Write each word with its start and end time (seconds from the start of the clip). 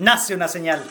nace 0.00 0.34
una 0.34 0.48
señal. 0.48 0.82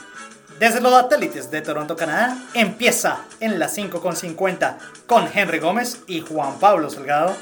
Desde 0.59 0.81
los 0.81 0.91
satélites 0.91 1.51
de 1.51 1.61
Toronto, 1.61 1.95
Canadá, 1.95 2.37
empieza 2.53 3.25
en 3.39 3.59
las 3.59 3.77
5.50 3.77 4.77
con 5.07 5.27
Henry 5.33 5.59
Gómez 5.59 6.01
y 6.07 6.21
Juan 6.21 6.59
Pablo 6.59 6.89
Salgado. 6.89 7.35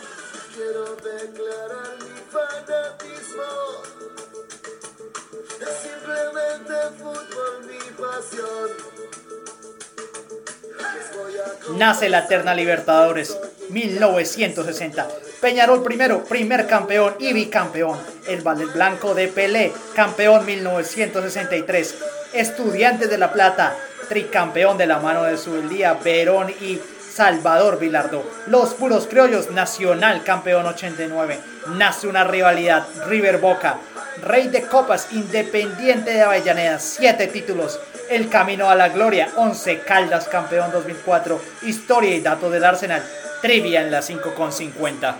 Quiero 0.55 0.95
declarar 0.95 1.97
mi 1.99 2.21
fanatismo. 2.31 3.43
Es 5.59 5.75
simplemente 5.83 6.73
fútbol 6.98 7.66
mi 7.68 7.79
pasión. 7.91 8.97
Nace 11.77 12.09
la 12.09 12.20
Eterna 12.20 12.54
Libertadores 12.54 13.38
1960. 13.70 15.07
Peñarol 15.41 15.84
primero, 15.84 16.23
primer 16.23 16.67
campeón 16.67 17.16
y 17.20 17.34
bicampeón. 17.34 17.99
El 18.27 18.41
Valle 18.41 18.66
Blanco 18.66 19.13
de 19.13 19.27
Pelé, 19.27 19.71
campeón 19.95 20.45
1963. 20.45 21.95
Estudiantes 22.34 23.09
de 23.09 23.17
La 23.17 23.31
Plata, 23.31 23.76
tricampeón 24.09 24.77
de 24.77 24.88
la 24.88 24.99
mano 24.99 25.23
de 25.23 25.38
Subeldía, 25.38 25.93
Verón 25.93 26.49
y 26.62 26.80
Salvador 27.17 27.80
Vilardo. 27.80 28.23
Los 28.48 28.73
puros 28.73 29.07
criollos, 29.07 29.52
Nacional, 29.52 30.23
campeón 30.23 30.65
89. 30.65 31.40
Nace 31.76 32.07
una 32.07 32.23
rivalidad, 32.23 32.85
River 33.07 33.40
Boca. 33.40 33.77
Rey 34.21 34.48
de 34.48 34.63
Copas, 34.63 35.09
Independiente 35.12 36.12
de 36.12 36.21
Avellaneda, 36.21 36.79
siete 36.79 37.27
títulos. 37.27 37.79
El 38.09 38.29
Camino 38.29 38.70
a 38.70 38.76
la 38.76 38.90
Gloria, 38.90 39.29
11 39.35 39.79
Caldas, 39.79 40.27
campeón 40.27 40.71
2004. 40.71 41.41
Historia 41.63 42.15
y 42.15 42.21
datos 42.21 42.52
del 42.52 42.63
Arsenal. 42.63 43.04
Trivia 43.41 43.84
en 43.84 43.91
la 43.91 44.00
5.50. 44.00 45.16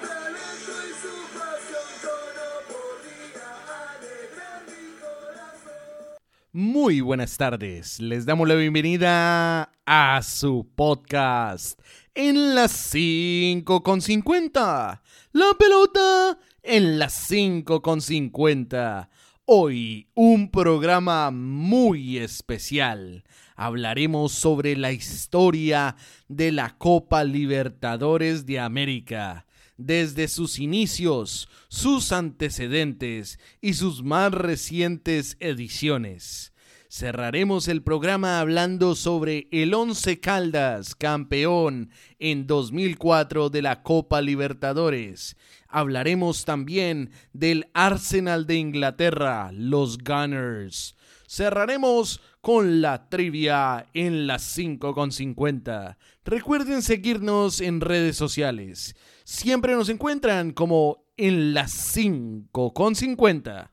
Muy 6.52 7.02
buenas 7.02 7.38
tardes, 7.38 8.00
les 8.00 8.26
damos 8.26 8.48
la 8.48 8.56
bienvenida 8.56 9.72
a 9.86 10.22
su 10.24 10.68
podcast 10.76 11.80
en 12.16 12.56
las 12.56 12.96
5.50. 12.96 15.02
La 15.34 15.54
pelota 15.60 16.40
en 16.64 16.98
las 16.98 17.30
5.50. 17.30 19.10
Hoy 19.46 20.08
un 20.16 20.50
programa 20.50 21.30
muy 21.30 22.18
especial. 22.18 23.24
Hablaremos 23.60 24.34
sobre 24.34 24.78
la 24.78 24.92
historia 24.92 25.96
de 26.28 26.52
la 26.52 26.78
Copa 26.78 27.24
Libertadores 27.24 28.46
de 28.46 28.60
América, 28.60 29.48
desde 29.78 30.28
sus 30.28 30.60
inicios, 30.60 31.50
sus 31.68 32.12
antecedentes 32.12 33.40
y 33.60 33.74
sus 33.74 34.04
más 34.04 34.32
recientes 34.32 35.38
ediciones. 35.40 36.54
Cerraremos 36.88 37.68
el 37.68 37.82
programa 37.82 38.40
hablando 38.40 38.94
sobre 38.94 39.48
el 39.52 39.74
Once 39.74 40.20
Caldas, 40.20 40.94
campeón 40.94 41.90
en 42.20 42.46
2004 42.46 43.50
de 43.50 43.64
la 43.64 43.82
Copa 43.82 44.22
Libertadores. 44.22 45.36
Hablaremos 45.68 46.46
también 46.46 47.10
del 47.34 47.70
Arsenal 47.74 48.46
de 48.46 48.56
Inglaterra, 48.56 49.50
los 49.52 49.98
Gunners. 49.98 50.96
Cerraremos 51.28 52.22
con 52.42 52.82
la 52.82 53.10
trivia 53.10 53.88
en 53.94 54.28
las 54.28 54.58
5.50. 54.58 55.98
Recuerden 56.24 56.82
seguirnos 56.82 57.62
en 57.62 57.82
redes 57.82 58.16
sociales. 58.16 58.96
Siempre 59.24 59.76
nos 59.76 59.90
encuentran 59.90 60.52
como 60.52 61.06
en 61.18 61.54
las 61.54 61.98
5.50. 61.98 63.72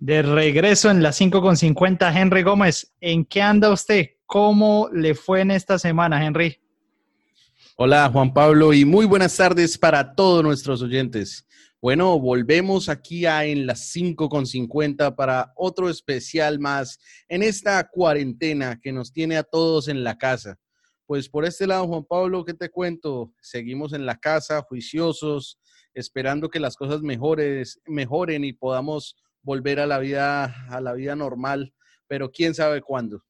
De 0.00 0.22
regreso 0.22 0.90
en 0.90 1.02
las 1.02 1.20
5.50, 1.20 2.14
Henry 2.14 2.42
Gómez, 2.42 2.94
¿en 3.00 3.24
qué 3.24 3.42
anda 3.42 3.72
usted? 3.72 4.10
¿Cómo 4.26 4.88
le 4.92 5.14
fue 5.14 5.40
en 5.40 5.50
esta 5.50 5.78
semana, 5.78 6.24
Henry? 6.24 6.60
Hola, 7.76 8.08
Juan 8.12 8.32
Pablo, 8.32 8.72
y 8.72 8.84
muy 8.84 9.06
buenas 9.06 9.36
tardes 9.36 9.78
para 9.78 10.14
todos 10.14 10.44
nuestros 10.44 10.82
oyentes. 10.82 11.47
Bueno, 11.80 12.18
volvemos 12.18 12.88
aquí 12.88 13.24
a 13.24 13.44
en 13.44 13.64
las 13.64 13.94
5.50 13.94 15.14
para 15.14 15.52
otro 15.54 15.88
especial 15.88 16.58
más 16.58 16.98
en 17.28 17.44
esta 17.44 17.88
cuarentena 17.88 18.80
que 18.82 18.90
nos 18.90 19.12
tiene 19.12 19.36
a 19.36 19.44
todos 19.44 19.86
en 19.86 20.02
la 20.02 20.18
casa. 20.18 20.58
Pues 21.06 21.28
por 21.28 21.44
este 21.44 21.68
lado, 21.68 21.86
Juan 21.86 22.04
Pablo, 22.04 22.44
¿qué 22.44 22.52
te 22.52 22.68
cuento? 22.68 23.32
Seguimos 23.40 23.92
en 23.92 24.06
la 24.06 24.18
casa, 24.18 24.60
juiciosos, 24.62 25.60
esperando 25.94 26.48
que 26.48 26.58
las 26.58 26.74
cosas 26.74 27.00
mejores, 27.02 27.80
mejoren 27.86 28.42
y 28.42 28.52
podamos 28.52 29.16
volver 29.42 29.78
a 29.78 29.86
la 29.86 30.00
vida, 30.00 30.66
a 30.68 30.80
la 30.80 30.94
vida 30.94 31.14
normal, 31.14 31.72
pero 32.08 32.32
quién 32.32 32.56
sabe 32.56 32.82
cuándo. 32.82 33.22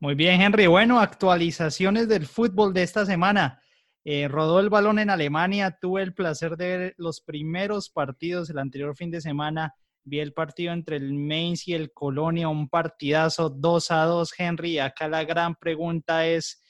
Muy 0.00 0.16
bien, 0.16 0.40
Henry. 0.40 0.66
Bueno, 0.66 0.98
actualizaciones 0.98 2.08
del 2.08 2.26
fútbol 2.26 2.74
de 2.74 2.82
esta 2.82 3.06
semana. 3.06 3.62
Eh, 4.04 4.28
rodó 4.28 4.60
el 4.60 4.68
balón 4.68 4.98
en 4.98 5.10
Alemania, 5.10 5.78
tuve 5.80 6.02
el 6.02 6.14
placer 6.14 6.56
de 6.56 6.76
ver 6.76 6.94
los 6.98 7.20
primeros 7.20 7.88
partidos 7.90 8.50
el 8.50 8.58
anterior 8.58 8.96
fin 8.96 9.10
de 9.10 9.20
semana. 9.20 9.74
Vi 10.04 10.20
el 10.20 10.34
partido 10.34 10.72
entre 10.72 10.96
el 10.96 11.14
Mainz 11.14 11.66
y 11.66 11.74
el 11.74 11.92
Colonia, 11.92 12.48
un 12.48 12.68
partidazo 12.68 13.48
2 13.48 13.90
a 13.90 14.04
2, 14.04 14.34
Henry. 14.38 14.78
Acá 14.78 15.08
la 15.08 15.24
gran 15.24 15.54
pregunta 15.54 16.26
es 16.26 16.62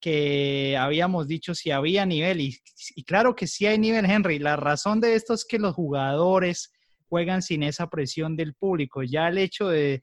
que 0.00 0.76
habíamos 0.76 1.28
dicho 1.28 1.54
si 1.54 1.70
había 1.70 2.04
nivel, 2.06 2.40
y, 2.40 2.56
y 2.96 3.04
claro 3.04 3.36
que 3.36 3.46
sí 3.46 3.66
hay 3.66 3.78
nivel, 3.78 4.06
Henry. 4.06 4.38
La 4.38 4.56
razón 4.56 5.00
de 5.00 5.14
esto 5.14 5.34
es 5.34 5.44
que 5.44 5.58
los 5.58 5.74
jugadores 5.74 6.72
juegan 7.10 7.42
sin 7.42 7.64
esa 7.64 7.90
presión 7.90 8.36
del 8.36 8.54
público. 8.54 9.02
Ya 9.02 9.28
el 9.28 9.36
hecho 9.36 9.68
de, 9.68 10.02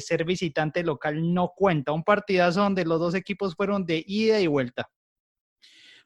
ser 0.00 0.24
visitante 0.24 0.82
local 0.82 1.32
no 1.32 1.52
cuenta. 1.56 1.92
Un 1.92 2.02
partidazo 2.02 2.60
donde 2.60 2.84
los 2.84 2.98
dos 2.98 3.14
equipos 3.14 3.54
fueron 3.54 3.86
de 3.86 4.04
ida 4.06 4.40
y 4.40 4.48
vuelta. 4.48 4.90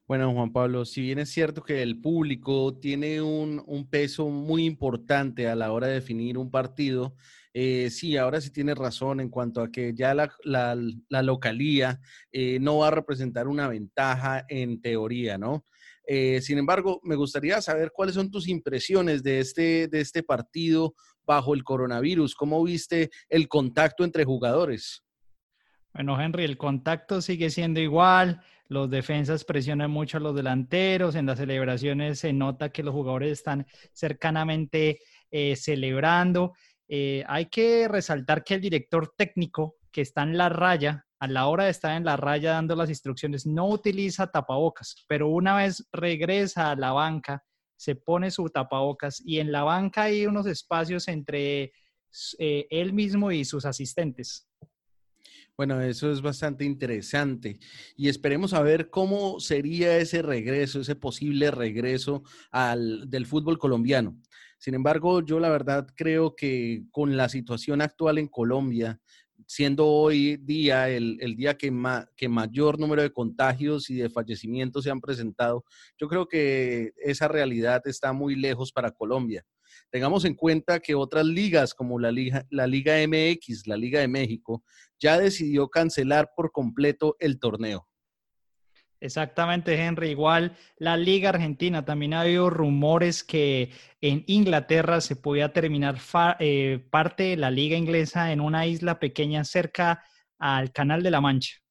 Bueno, 0.06 0.34
Juan 0.34 0.52
Pablo, 0.52 0.84
si 0.84 1.00
bien 1.00 1.18
es 1.18 1.30
cierto 1.30 1.62
que 1.62 1.82
el 1.82 1.98
público 1.98 2.78
tiene 2.78 3.22
un, 3.22 3.88
peso 3.90 4.28
muy 4.28 4.66
importante 4.66 5.48
a 5.48 5.54
la 5.54 5.72
hora 5.72 5.86
de 5.86 5.94
definir 5.94 6.36
un 6.36 6.50
partido, 6.50 7.16
eh, 7.54 7.88
sí, 7.90 8.18
ahora 8.18 8.42
sí 8.42 8.50
tiene 8.50 8.74
razón 8.74 9.20
en 9.20 9.30
cuanto 9.30 9.62
a 9.62 9.70
que 9.70 9.94
ya 9.94 10.14
la, 10.14 11.22
localía 11.22 12.00
eh, 12.32 12.58
no 12.60 12.78
va 12.78 12.88
a 12.88 12.90
representar 12.90 13.48
una 13.48 13.66
ventaja 13.66 14.44
en 14.50 14.82
teoría, 14.82 15.38
¿no? 15.38 15.64
Eh, 16.06 16.42
sin 16.42 16.58
embargo, 16.58 17.00
me 17.02 17.16
gustaría 17.16 17.62
saber 17.62 17.90
cuáles 17.90 18.14
son 18.14 18.30
tus 18.30 18.46
impresiones 18.46 19.22
de 19.22 19.38
este, 19.38 19.88
de 19.88 20.00
este 20.02 20.22
partido 20.22 20.94
bajo 21.24 21.54
el 21.54 21.64
coronavirus. 21.64 22.34
¿Cómo 22.34 22.62
viste 22.62 23.08
el 23.30 23.48
contacto 23.48 24.04
entre 24.04 24.24
jugadores? 24.24 25.02
Bueno, 25.94 26.20
Henry, 26.20 26.44
el 26.44 26.58
contacto 26.58 27.22
sigue 27.22 27.48
siendo 27.48 27.80
igual. 27.80 28.42
Los 28.74 28.90
defensas 28.90 29.44
presionan 29.44 29.92
mucho 29.92 30.16
a 30.16 30.20
los 30.20 30.34
delanteros. 30.34 31.14
En 31.14 31.26
las 31.26 31.38
celebraciones 31.38 32.18
se 32.18 32.32
nota 32.32 32.70
que 32.70 32.82
los 32.82 32.92
jugadores 32.92 33.30
están 33.30 33.68
cercanamente 33.92 34.98
eh, 35.30 35.54
celebrando. 35.54 36.54
Eh, 36.88 37.22
hay 37.28 37.46
que 37.46 37.86
resaltar 37.86 38.42
que 38.42 38.54
el 38.54 38.60
director 38.60 39.14
técnico 39.16 39.76
que 39.92 40.00
está 40.00 40.24
en 40.24 40.36
la 40.36 40.48
raya 40.48 41.06
a 41.20 41.28
la 41.28 41.46
hora 41.46 41.66
de 41.66 41.70
estar 41.70 41.96
en 41.96 42.04
la 42.04 42.16
raya 42.16 42.50
dando 42.50 42.74
las 42.74 42.88
instrucciones, 42.88 43.46
no 43.46 43.68
utiliza 43.68 44.26
tapabocas, 44.26 44.96
pero 45.06 45.28
una 45.28 45.54
vez 45.54 45.86
regresa 45.92 46.72
a 46.72 46.76
la 46.76 46.90
banca, 46.90 47.44
se 47.76 47.94
pone 47.94 48.32
su 48.32 48.48
tapabocas 48.48 49.22
y 49.24 49.38
en 49.38 49.52
la 49.52 49.62
banca 49.62 50.02
hay 50.02 50.26
unos 50.26 50.46
espacios 50.46 51.06
entre 51.06 51.72
eh, 52.40 52.66
él 52.70 52.92
mismo 52.92 53.30
y 53.30 53.44
sus 53.44 53.66
asistentes. 53.66 54.48
Bueno, 55.56 55.80
eso 55.80 56.10
es 56.10 56.20
bastante 56.20 56.64
interesante 56.64 57.60
y 57.96 58.08
esperemos 58.08 58.54
a 58.54 58.62
ver 58.62 58.90
cómo 58.90 59.38
sería 59.38 59.98
ese 59.98 60.20
regreso, 60.20 60.80
ese 60.80 60.96
posible 60.96 61.52
regreso 61.52 62.24
al, 62.50 63.08
del 63.08 63.24
fútbol 63.24 63.56
colombiano. 63.56 64.18
Sin 64.58 64.74
embargo, 64.74 65.20
yo 65.24 65.38
la 65.38 65.50
verdad 65.50 65.86
creo 65.94 66.34
que 66.34 66.82
con 66.90 67.16
la 67.16 67.28
situación 67.28 67.82
actual 67.82 68.18
en 68.18 68.26
Colombia, 68.26 69.00
siendo 69.46 69.86
hoy 69.86 70.38
día 70.38 70.88
el, 70.90 71.18
día 71.36 71.56
que, 71.56 71.72
que 72.16 72.28
mayor 72.28 72.80
número 72.80 73.02
de 73.02 73.12
contagios 73.12 73.90
y 73.90 73.94
de 73.94 74.10
fallecimientos 74.10 74.82
se 74.82 74.90
han 74.90 75.00
presentado, 75.00 75.64
yo 75.96 76.08
creo 76.08 76.26
que 76.26 76.94
esa 76.96 77.28
realidad 77.28 77.80
está 77.84 78.12
muy 78.12 78.34
lejos 78.34 78.72
para 78.72 78.90
Colombia. 78.90 79.44
Tengamos 79.94 80.24
en 80.24 80.34
cuenta 80.34 80.80
que 80.80 80.96
otras 80.96 81.24
ligas 81.24 81.72
como 81.72 82.00
la 82.00 82.10
Liga, 82.10 82.44
la 82.50 82.66
Liga 82.66 82.96
MX, 83.06 83.68
la 83.68 83.76
Liga 83.76 84.00
de 84.00 84.08
México, 84.08 84.64
ya 84.98 85.16
decidió 85.16 85.68
cancelar 85.68 86.32
por 86.34 86.50
completo 86.50 87.14
el 87.20 87.38
torneo. 87.38 87.86
Exactamente, 88.98 89.76
Henry. 89.76 90.10
Igual 90.10 90.56
la 90.78 90.96
Liga 90.96 91.28
Argentina, 91.28 91.84
también 91.84 92.12
ha 92.14 92.22
habido 92.22 92.50
rumores 92.50 93.22
que 93.22 93.70
en 94.00 94.24
Inglaterra 94.26 95.00
se 95.00 95.14
podía 95.14 95.52
terminar 95.52 96.00
eh, 96.40 96.84
parte 96.90 97.22
de 97.22 97.36
la 97.36 97.52
Liga 97.52 97.76
Inglesa 97.76 98.32
en 98.32 98.40
una 98.40 98.66
isla 98.66 98.98
pequeña 98.98 99.44
cerca 99.44 100.02
al 100.40 100.72
Canal 100.72 101.04
de 101.04 101.12
la 101.12 101.20
Mancha. 101.20 101.63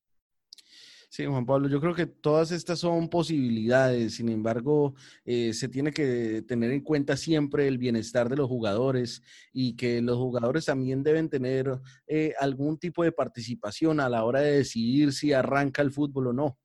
Sí, 1.13 1.27
Juan 1.27 1.45
Pablo, 1.45 1.69
yo 1.69 1.80
creo 1.80 1.94
que 1.94 2.07
todas 2.07 2.50
estas 2.50 2.80
son 2.80 3.07
posibilidades, 3.07 4.15
sin 4.15 4.30
embargo, 4.30 4.95
eh, 5.24 5.54
se 5.54 5.69
tiene 5.69 5.92
que 5.92 6.42
tener 6.48 6.71
en 6.71 6.81
cuenta 6.81 7.15
siempre 7.18 7.68
el 7.68 7.77
bienestar 7.77 8.30
de 8.30 8.36
los 8.36 8.48
jugadores 8.48 9.21
y 9.54 9.75
que 9.75 10.01
los 10.01 10.18
jugadores 10.18 10.65
también 10.65 11.04
deben 11.04 11.30
tener 11.30 11.80
eh, 12.07 12.33
algún 12.39 12.80
tipo 12.80 13.04
de 13.04 13.12
participación 13.12 14.00
a 14.00 14.10
la 14.10 14.24
hora 14.24 14.39
de 14.39 14.54
decidir 14.54 15.13
si 15.13 15.33
arranca 15.33 15.83
el 15.83 15.92
fútbol 15.92 16.30
o 16.30 16.33
no. 16.33 16.57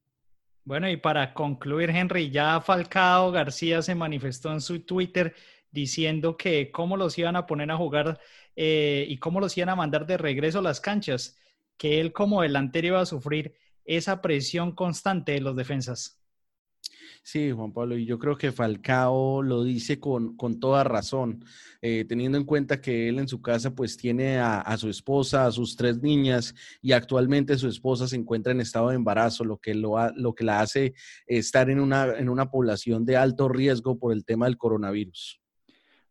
Bueno, 0.64 0.88
y 0.88 0.96
para 0.96 1.34
concluir, 1.34 1.90
Henry, 1.90 2.30
ya 2.30 2.58
Falcao 2.62 3.30
García 3.30 3.82
se 3.82 3.94
manifestó 3.94 4.50
en 4.50 4.62
su 4.62 4.80
Twitter 4.80 5.34
diciendo 5.70 6.38
que 6.38 6.70
cómo 6.70 6.96
los 6.96 7.18
iban 7.18 7.36
a 7.36 7.44
poner 7.44 7.70
a 7.70 7.76
jugar 7.76 8.18
eh, 8.56 9.04
y 9.10 9.18
cómo 9.18 9.40
los 9.40 9.54
iban 9.58 9.68
a 9.68 9.76
mandar 9.76 10.06
de 10.06 10.16
regreso 10.16 10.60
a 10.60 10.62
las 10.62 10.80
canchas, 10.80 11.36
que 11.76 12.00
él 12.00 12.14
como 12.14 12.40
delantero 12.40 12.86
iba 12.86 13.00
a 13.02 13.04
sufrir 13.04 13.54
esa 13.88 14.20
presión 14.20 14.72
constante 14.72 15.32
de 15.32 15.40
los 15.40 15.56
defensas. 15.56 16.18
Sí, 17.22 17.50
Juan 17.50 17.72
Pablo, 17.72 17.98
y 17.98 18.06
yo 18.06 18.18
creo 18.18 18.38
que 18.38 18.52
Falcao 18.52 19.42
lo 19.42 19.62
dice 19.62 20.00
con, 20.00 20.36
toda 20.60 20.84
razón, 20.84 21.44
eh, 21.82 22.04
teniendo 22.08 22.38
en 22.38 22.44
cuenta 22.44 22.80
que 22.80 23.08
él 23.08 23.18
en 23.18 23.28
su 23.28 23.42
casa 23.42 23.74
pues 23.74 23.96
tiene 23.96 24.38
a, 24.38 24.76
su 24.78 24.88
esposa, 24.88 25.44
a 25.44 25.52
sus 25.52 25.76
tres 25.76 26.00
niñas 26.00 26.54
y 26.80 26.92
actualmente 26.92 27.58
su 27.58 27.68
esposa 27.68 28.08
se 28.08 28.16
encuentra 28.16 28.52
en 28.52 28.60
estado 28.60 28.88
de 28.88 28.96
embarazo, 28.96 29.44
lo 29.44 29.58
que, 29.58 29.74
lo, 29.74 29.96
lo 30.14 30.34
que 30.34 30.44
la 30.44 30.60
hace 30.60 30.94
estar 31.26 31.68
en 31.68 31.80
una, 31.80 32.16
en 32.16 32.28
una 32.28 32.50
población 32.50 33.04
de 33.04 33.16
alto 33.16 33.48
riesgo 33.48 33.98
por 33.98 34.12
el 34.12 34.24
tema 34.24 34.46
del 34.46 34.56
coronavirus. 34.56 35.40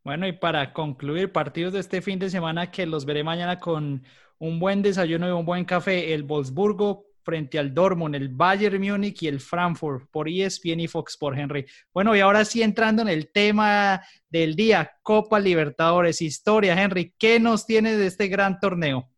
Bueno, 0.04 0.28
y 0.28 0.34
para 0.34 0.72
concluir, 0.72 1.32
partidos 1.32 1.74
de 1.74 1.80
este 1.80 2.02
fin 2.02 2.20
de 2.20 2.30
semana 2.30 2.70
que 2.70 2.86
los 2.86 3.06
veré 3.06 3.24
mañana 3.24 3.60
con 3.60 4.04
un 4.38 4.60
buen 4.60 4.82
desayuno 4.82 5.28
y 5.28 5.32
un 5.32 5.46
buen 5.46 5.66
café, 5.66 6.14
el 6.14 6.24
Wolfsburgo 6.24 7.07
frente 7.28 7.60
al 7.60 7.74
Dortmund, 7.74 8.16
el 8.16 8.30
Bayern 8.30 8.82
Múnich 8.82 9.22
y 9.24 9.28
el 9.28 9.42
Frankfurt 9.42 10.10
por 10.10 10.30
ESPN 10.30 10.80
y 10.80 10.88
Fox 10.88 11.18
por 11.18 11.38
Henry. 11.38 11.66
Bueno, 11.94 12.16
y 12.16 12.22
ahora 12.22 12.46
sí 12.46 12.64
entrando 12.64 13.02
en 13.02 13.10
el 13.10 13.34
tema 13.34 14.02
del 14.30 14.56
día, 14.56 14.94
Copa 15.04 15.38
Libertadores, 15.38 16.22
historia, 16.22 16.82
Henry, 16.82 17.14
¿qué 17.20 17.38
nos 17.38 17.66
tiene 17.66 17.98
de 17.98 18.08
este 18.08 18.30
gran 18.30 18.62
torneo? 18.62 19.10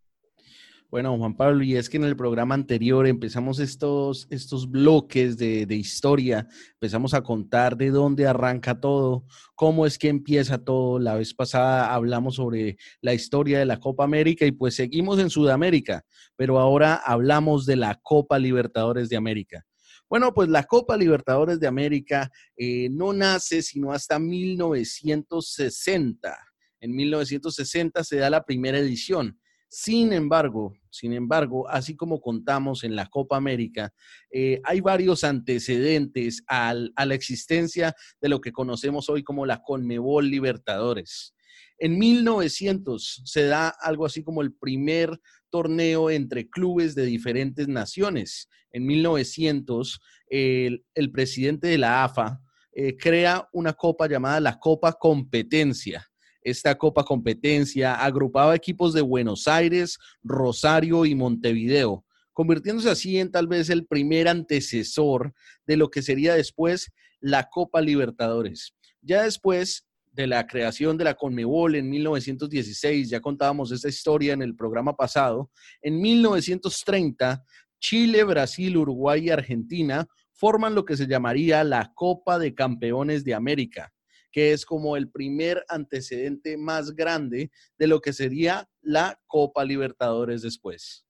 Bueno, 0.92 1.16
Juan 1.20 1.38
Pablo, 1.38 1.64
y 1.64 1.76
es 1.76 1.88
que 1.88 1.98
en 1.98 2.04
el 2.04 2.16
programa 2.16 2.56
anterior 2.56 3.06
empezamos 3.06 3.60
estos, 3.60 4.26
estos 4.32 4.72
bloques 4.72 5.38
de, 5.38 5.68
de, 5.68 5.76
historia, 5.76 6.48
empezamos 6.74 7.14
a 7.14 7.22
contar 7.22 7.78
de 7.78 7.92
dónde 7.92 8.26
arranca 8.26 8.80
todo, 8.80 9.24
cómo 9.54 9.86
es 9.86 10.00
que 10.00 10.08
empieza 10.08 10.58
todo. 10.58 10.98
La 10.98 11.14
vez 11.14 11.36
pasada 11.36 11.94
hablamos 11.94 12.38
sobre 12.38 12.78
la 13.02 13.14
historia 13.14 13.60
de 13.60 13.68
la 13.68 13.80
Copa 13.80 14.04
América 14.04 14.48
y 14.48 14.52
pues 14.52 14.74
seguimos 14.74 15.20
en 15.20 15.30
Sudamérica, 15.30 16.04
pero 16.36 16.58
ahora 16.58 16.96
hablamos 16.96 17.68
de 17.68 17.76
la 17.76 18.00
Copa 18.02 18.40
Libertadores 18.40 19.10
de 19.10 19.18
América. 19.18 19.64
Bueno, 20.10 20.34
pues 20.34 20.50
la 20.50 20.64
Copa 20.64 20.98
Libertadores 20.98 21.60
de 21.60 21.68
América 21.68 22.32
eh, 22.58 22.90
no 22.90 23.14
nace 23.14 23.62
sino 23.62 23.92
hasta 23.92 24.18
1960. 24.18 26.36
En 26.80 26.96
1960 26.96 28.04
se 28.04 28.16
da 28.16 28.32
la 28.32 28.44
primera 28.44 28.80
edición 28.80 29.38
sin 29.72 30.14
embargo, 30.14 30.74
sin 30.90 31.14
embargo, 31.14 31.70
así 31.70 31.96
como 31.96 32.20
contamos 32.20 32.84
en 32.84 32.96
la 32.96 33.06
Copa 33.06 33.38
América, 33.38 33.94
eh, 34.32 34.60
hay 34.64 34.82
varios 34.82 35.24
antecedentes 35.24 36.44
a 36.48 36.74
la 36.74 37.14
existencia 37.14 37.94
de 38.20 38.30
lo 38.30 38.42
que 38.42 38.52
conocemos 38.52 39.10
hoy 39.10 39.24
como 39.24 39.46
la 39.46 39.62
Conmebol 39.62 40.28
Libertadores. 40.28 41.36
En 41.78 42.00
1900 42.00 43.22
se 43.26 43.46
da 43.46 43.70
algo 43.70 44.08
así 44.08 44.24
como 44.24 44.42
el 44.42 44.54
primer 44.54 45.20
torneo 45.52 46.10
entre 46.10 46.50
clubes 46.50 46.96
de 46.96 47.06
diferentes 47.06 47.68
naciones. 47.68 48.50
En 48.72 48.88
1900, 48.88 50.00
el, 50.30 50.84
presidente 51.14 51.68
de 51.68 51.78
la 51.78 52.04
AFA 52.04 52.42
eh, 52.74 52.98
crea 52.98 53.48
una 53.54 53.74
copa 53.74 54.08
llamada 54.08 54.40
la 54.40 54.60
Copa 54.60 54.94
Competencia 54.94 56.09
esta 56.44 56.78
Copa 56.78 57.04
Competencia 57.04 57.96
agrupaba 57.96 58.56
equipos 58.56 58.94
de 58.94 59.02
Buenos 59.02 59.48
Aires, 59.48 59.98
Rosario 60.24 61.06
y 61.06 61.16
Montevideo, 61.16 62.06
convirtiéndose 62.34 62.90
así 62.90 63.18
en 63.18 63.32
tal 63.32 63.48
vez 63.48 63.70
el 63.70 63.86
primer 63.86 64.28
antecesor 64.28 65.34
de 65.68 65.78
lo 65.78 65.90
que 65.90 66.02
sería 66.02 66.36
después 66.36 66.92
la 67.20 67.50
Copa 67.50 67.82
Libertadores. 67.82 68.74
Ya 69.02 69.24
después 69.24 69.86
de 70.12 70.28
la 70.28 70.48
creación 70.48 70.98
de 70.98 71.04
la 71.04 71.14
Conmebol 71.14 71.76
en 71.76 71.90
1916, 71.90 73.10
ya 73.10 73.20
contábamos 73.20 73.72
esta 73.72 73.90
historia 73.90 74.34
en 74.34 74.42
el 74.42 74.56
programa 74.56 74.96
pasado, 74.96 75.52
en 75.82 76.02
1930, 76.02 77.44
Chile, 77.80 78.24
Brasil, 78.24 78.76
Uruguay 78.78 79.26
y 79.26 79.30
Argentina 79.30 80.08
forman 80.34 80.76
lo 80.76 80.86
que 80.86 80.98
se 80.98 81.08
llamaría 81.08 81.64
la 81.64 81.92
Copa 81.94 82.40
de 82.40 82.54
Campeones 82.54 83.24
de 83.24 83.34
América 83.34 83.94
que 84.32 84.54
es 84.54 84.66
como 84.66 84.98
el 84.98 85.10
primer 85.10 85.66
antecedente 85.68 86.58
más 86.58 86.96
grande 86.96 87.52
de 87.78 87.88
lo 87.88 88.02
que 88.02 88.14
sería 88.14 88.70
la 88.82 89.20
Copa 89.28 89.64
Libertadores 89.66 90.42
después. 90.42 91.06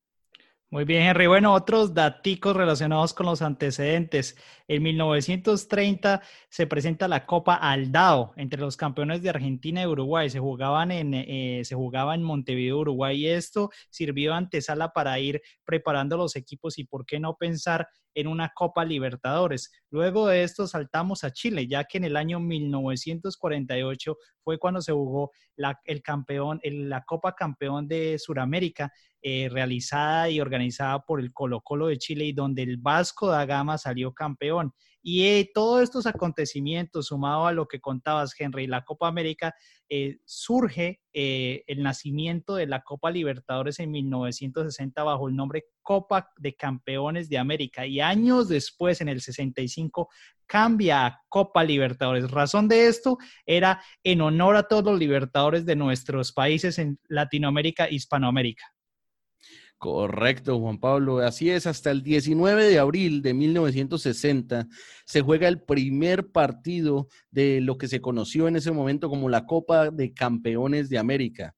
Muy 0.71 0.85
bien, 0.85 1.01
Henry. 1.01 1.25
Bueno, 1.25 1.55
otros 1.55 1.95
daticos 1.95 2.55
relacionados 2.55 3.15
con 3.15 3.25
los 3.25 3.41
antecedentes. 3.41 4.37
En 4.67 4.83
1930 4.83 6.21
se 6.47 6.67
presenta 6.67 7.07
la 7.07 7.25
Copa 7.25 7.55
Aldao 7.55 8.33
entre 8.35 8.61
los 8.61 8.77
campeones 8.77 9.23
de 9.23 9.31
Argentina 9.31 9.81
y 9.81 9.87
Uruguay. 9.87 10.29
Se 10.29 10.37
jugaban 10.39 10.91
en, 10.91 11.15
eh, 11.15 11.61
se 11.63 11.73
jugaba 11.73 12.13
en 12.13 12.21
Montevideo, 12.21 12.77
Uruguay, 12.77 13.17
y 13.17 13.27
esto 13.29 13.71
sirvió 13.89 14.35
antesala 14.35 14.93
para 14.93 15.19
ir 15.19 15.41
preparando 15.65 16.17
los 16.17 16.35
equipos 16.35 16.77
y 16.77 16.83
por 16.83 17.03
qué 17.07 17.19
no 17.19 17.35
pensar 17.35 17.87
en 18.13 18.27
una 18.27 18.51
Copa 18.53 18.85
Libertadores. 18.85 19.71
Luego 19.89 20.27
de 20.27 20.43
esto 20.43 20.67
saltamos 20.67 21.23
a 21.23 21.31
Chile, 21.31 21.67
ya 21.67 21.85
que 21.85 21.97
en 21.97 22.03
el 22.03 22.15
año 22.15 22.39
1948 22.39 24.17
fue 24.43 24.59
cuando 24.59 24.81
se 24.81 24.91
jugó 24.91 25.31
la, 25.55 25.79
el 25.85 26.01
campeón, 26.01 26.59
la 26.63 27.03
Copa 27.03 27.33
Campeón 27.33 27.87
de 27.87 28.19
Sudamérica, 28.19 28.91
eh, 29.21 29.49
realizada 29.51 30.29
y 30.29 30.39
organizada 30.39 30.99
por 31.05 31.19
el 31.19 31.33
Colo 31.33 31.61
Colo 31.61 31.87
de 31.87 31.97
Chile 31.97 32.25
y 32.25 32.33
donde 32.33 32.63
el 32.63 32.77
Vasco 32.77 33.27
da 33.27 33.45
Gama 33.45 33.77
salió 33.77 34.13
campeón. 34.13 34.73
Y 35.01 35.25
eh, 35.25 35.49
todos 35.53 35.81
estos 35.83 36.05
acontecimientos, 36.05 37.07
sumado 37.07 37.45
a 37.45 37.51
lo 37.51 37.67
que 37.67 37.79
contabas, 37.79 38.33
Henry, 38.37 38.67
la 38.67 38.83
Copa 38.83 39.07
América, 39.07 39.53
eh, 39.89 40.19
surge 40.25 41.01
el 41.11 41.83
nacimiento 41.83 42.55
de 42.55 42.67
la 42.67 42.81
Copa 42.81 43.11
Libertadores 43.11 43.79
en 43.79 43.91
1960 43.91 45.03
bajo 45.03 45.27
el 45.27 45.35
nombre 45.35 45.65
Copa 45.81 46.29
de 46.37 46.55
Campeones 46.55 47.27
de 47.27 47.37
América. 47.37 47.85
Y 47.85 47.99
años 47.99 48.47
después, 48.47 49.01
en 49.01 49.09
el 49.09 49.19
65, 49.19 50.09
cambia 50.49 51.05
a 51.05 51.21
Copa 51.29 51.63
Libertadores. 51.63 52.29
Razón 52.31 52.67
de 52.67 52.87
esto 52.87 53.17
era 53.45 53.81
en 54.03 54.21
honor 54.21 54.55
a 54.55 54.67
todos 54.67 54.83
los 54.83 54.99
libertadores 54.99 55.65
de 55.65 55.75
nuestros 55.75 56.31
países 56.31 56.79
en 56.79 56.99
Latinoamérica, 57.07 57.89
Hispanoamérica. 57.89 58.63
Correcto, 59.79 60.59
Juan 60.59 60.77
Pablo. 60.77 61.19
Así 61.19 61.49
es, 61.49 61.65
hasta 61.65 61.89
el 61.89 62.03
19 62.03 62.65
de 62.65 62.79
abril 62.79 63.21
de 63.21 63.33
1960 63.33 64.67
se 65.05 65.21
juega 65.21 65.47
el 65.47 65.61
primer 65.61 66.31
partido 66.31 67.07
de 67.31 67.61
lo 67.61 67.77
que 67.77 67.87
se 67.87 68.01
conoció 68.01 68.49
en 68.49 68.57
ese 68.57 68.73
momento 68.73 69.07
como 69.07 69.29
la 69.29 69.45
Copa 69.45 69.89
de 69.89 70.13
Campeones 70.13 70.89
de 70.89 70.97
América. 70.97 71.55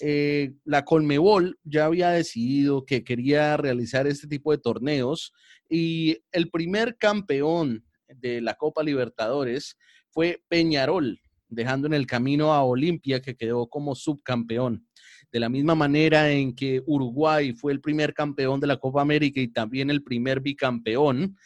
Eh, 0.00 0.54
la 0.64 0.84
Colmebol 0.84 1.60
ya 1.62 1.84
había 1.84 2.10
decidido 2.10 2.84
que 2.84 3.04
quería 3.04 3.56
realizar 3.56 4.08
este 4.08 4.26
tipo 4.26 4.50
de 4.50 4.58
torneos 4.58 5.32
y 5.68 6.18
el 6.32 6.50
primer 6.50 6.96
campeón 6.96 7.84
de 8.08 8.40
la 8.40 8.54
Copa 8.54 8.82
Libertadores 8.82 9.76
fue 10.10 10.42
Peñarol, 10.48 11.20
dejando 11.48 11.86
en 11.86 11.94
el 11.94 12.08
camino 12.08 12.52
a 12.52 12.64
Olimpia, 12.64 13.22
que 13.22 13.36
quedó 13.36 13.68
como 13.68 13.94
subcampeón 13.94 14.88
de 15.32 15.40
la 15.40 15.48
misma 15.48 15.74
manera 15.74 16.30
en 16.30 16.54
que 16.54 16.82
Uruguay 16.86 17.52
fue 17.52 17.72
el 17.72 17.80
primer 17.80 18.14
campeón 18.14 18.60
de 18.60 18.66
la 18.66 18.76
Copa 18.76 19.02
América 19.02 19.40
y 19.40 19.48
también 19.48 19.90
el 19.90 20.02
primer 20.02 20.40
bicampeón, 20.40 21.36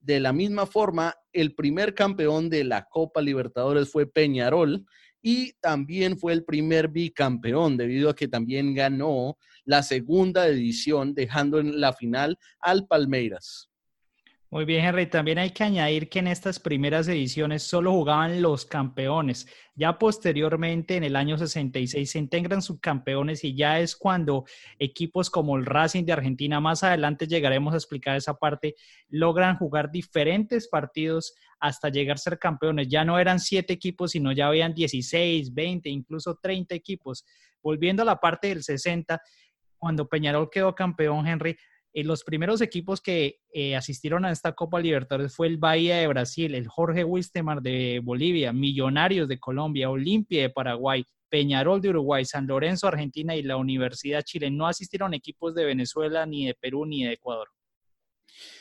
de 0.00 0.20
la 0.20 0.32
misma 0.32 0.66
forma, 0.66 1.14
el 1.32 1.54
primer 1.54 1.94
campeón 1.94 2.48
de 2.48 2.64
la 2.64 2.84
Copa 2.84 3.20
Libertadores 3.20 3.90
fue 3.90 4.06
Peñarol 4.06 4.86
y 5.20 5.52
también 5.60 6.16
fue 6.16 6.32
el 6.32 6.44
primer 6.44 6.88
bicampeón 6.88 7.76
debido 7.76 8.08
a 8.08 8.14
que 8.14 8.28
también 8.28 8.74
ganó 8.74 9.36
la 9.64 9.82
segunda 9.82 10.46
edición 10.46 11.14
dejando 11.14 11.58
en 11.58 11.80
la 11.80 11.92
final 11.92 12.38
al 12.60 12.86
Palmeiras. 12.86 13.68
Muy 14.50 14.64
bien, 14.64 14.82
Henry. 14.82 15.04
También 15.06 15.36
hay 15.38 15.50
que 15.50 15.62
añadir 15.62 16.08
que 16.08 16.20
en 16.20 16.26
estas 16.26 16.58
primeras 16.58 17.06
ediciones 17.06 17.64
solo 17.64 17.92
jugaban 17.92 18.40
los 18.40 18.64
campeones. 18.64 19.46
Ya 19.74 19.98
posteriormente, 19.98 20.96
en 20.96 21.04
el 21.04 21.16
año 21.16 21.36
66, 21.36 22.10
se 22.10 22.18
integran 22.18 22.62
subcampeones 22.62 23.44
y 23.44 23.54
ya 23.54 23.78
es 23.78 23.94
cuando 23.94 24.46
equipos 24.78 25.28
como 25.28 25.58
el 25.58 25.66
Racing 25.66 26.06
de 26.06 26.14
Argentina, 26.14 26.60
más 26.60 26.82
adelante 26.82 27.26
llegaremos 27.26 27.74
a 27.74 27.76
explicar 27.76 28.16
esa 28.16 28.38
parte, 28.38 28.74
logran 29.10 29.58
jugar 29.58 29.90
diferentes 29.90 30.66
partidos 30.66 31.34
hasta 31.60 31.90
llegar 31.90 32.14
a 32.14 32.18
ser 32.18 32.38
campeones. 32.38 32.88
Ya 32.88 33.04
no 33.04 33.18
eran 33.18 33.40
siete 33.40 33.74
equipos, 33.74 34.12
sino 34.12 34.32
ya 34.32 34.46
habían 34.46 34.72
16, 34.72 35.52
20, 35.52 35.90
incluso 35.90 36.38
30 36.40 36.74
equipos. 36.74 37.26
Volviendo 37.62 38.00
a 38.00 38.06
la 38.06 38.16
parte 38.16 38.48
del 38.48 38.62
60, 38.62 39.20
cuando 39.76 40.08
Peñarol 40.08 40.48
quedó 40.50 40.74
campeón, 40.74 41.26
Henry, 41.26 41.54
eh, 41.98 42.04
los 42.04 42.22
primeros 42.22 42.60
equipos 42.60 43.00
que 43.00 43.40
eh, 43.52 43.74
asistieron 43.74 44.24
a 44.24 44.30
esta 44.30 44.52
Copa 44.52 44.80
Libertadores 44.80 45.34
fue 45.34 45.48
el 45.48 45.56
Bahía 45.56 45.96
de 45.96 46.06
Brasil, 46.06 46.54
el 46.54 46.68
Jorge 46.68 47.02
Wistemar 47.04 47.60
de 47.60 48.00
Bolivia, 48.02 48.52
Millonarios 48.52 49.28
de 49.28 49.40
Colombia, 49.40 49.90
Olimpia 49.90 50.42
de 50.42 50.50
Paraguay, 50.50 51.04
Peñarol 51.28 51.80
de 51.80 51.90
Uruguay, 51.90 52.24
San 52.24 52.46
Lorenzo, 52.46 52.86
Argentina 52.86 53.34
y 53.34 53.42
la 53.42 53.56
Universidad 53.56 54.22
Chile. 54.22 54.50
No 54.50 54.66
asistieron 54.66 55.12
equipos 55.12 55.54
de 55.54 55.64
Venezuela, 55.64 56.24
ni 56.24 56.46
de 56.46 56.54
Perú, 56.54 56.86
ni 56.86 57.04
de 57.04 57.14
Ecuador. 57.14 57.48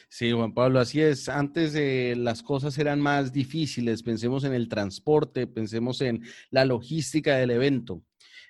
Sí, 0.10 0.32
Juan 0.32 0.54
Pablo, 0.54 0.80
así 0.80 1.02
es. 1.02 1.30
Antes 1.30 1.76
eh, 1.76 2.16
las 2.18 2.42
cosas 2.42 2.78
eran 2.78 3.00
más 3.00 3.34
difíciles. 3.34 4.04
Pensemos 4.04 4.46
en 4.46 4.54
el 4.54 4.70
transporte, 4.70 5.48
pensemos 5.48 6.02
en 6.02 6.24
la 6.50 6.66
logística 6.66 7.36
del 7.36 7.52
evento. 7.52 8.02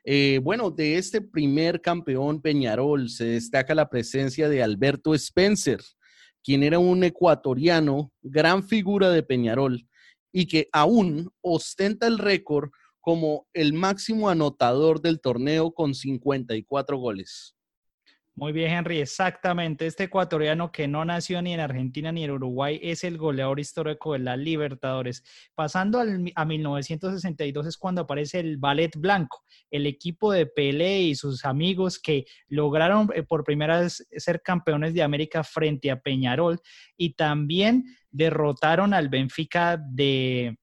Eh, 0.09 0.39
bueno, 0.41 0.71
de 0.71 0.97
este 0.97 1.19
primer 1.19 1.81
campeón 1.81 2.41
Peñarol 2.41 3.09
se 3.09 3.25
destaca 3.25 3.75
la 3.75 3.89
presencia 3.89 4.47
de 4.47 4.63
Alberto 4.63 5.13
Spencer, 5.13 5.81
quien 6.41 6.63
era 6.63 6.79
un 6.79 7.03
ecuatoriano, 7.03 8.13
gran 8.21 8.63
figura 8.63 9.09
de 9.09 9.21
Peñarol 9.21 9.85
y 10.31 10.47
que 10.47 10.69
aún 10.71 11.29
ostenta 11.41 12.07
el 12.07 12.19
récord 12.19 12.69
como 13.01 13.49
el 13.51 13.73
máximo 13.73 14.29
anotador 14.29 15.01
del 15.01 15.19
torneo 15.19 15.73
con 15.73 15.93
54 15.93 16.97
goles. 16.97 17.56
Muy 18.37 18.51
bien, 18.51 18.69
Henry, 18.69 18.99
exactamente. 18.99 19.87
Este 19.87 20.03
ecuatoriano 20.03 20.71
que 20.71 20.87
no 20.87 21.03
nació 21.03 21.41
ni 21.41 21.55
en 21.55 21.59
Argentina 21.59 22.11
ni 22.11 22.23
en 22.23 22.29
Uruguay 22.29 22.79
es 22.83 23.03
el 23.03 23.17
goleador 23.17 23.59
histórico 23.59 24.13
de 24.13 24.19
la 24.19 24.37
Libertadores. 24.37 25.23
Pasando 25.55 25.99
a 25.99 26.45
1962 26.45 27.65
es 27.65 27.77
cuando 27.79 28.01
aparece 28.01 28.39
el 28.39 28.57
Ballet 28.57 28.95
Blanco, 28.95 29.43
el 29.71 29.87
equipo 29.87 30.31
de 30.31 30.45
Pelé 30.45 31.01
y 31.01 31.15
sus 31.15 31.45
amigos 31.45 31.97
que 31.97 32.25
lograron 32.47 33.09
eh, 33.15 33.23
por 33.23 33.43
primera 33.43 33.79
vez 33.79 34.07
ser 34.11 34.43
campeones 34.43 34.93
de 34.93 35.01
América 35.01 35.43
frente 35.43 35.89
a 35.89 35.99
Peñarol 35.99 36.59
y 36.95 37.15
también 37.15 37.85
derrotaron 38.11 38.93
al 38.93 39.09
Benfica 39.09 39.77
de... 39.77 40.59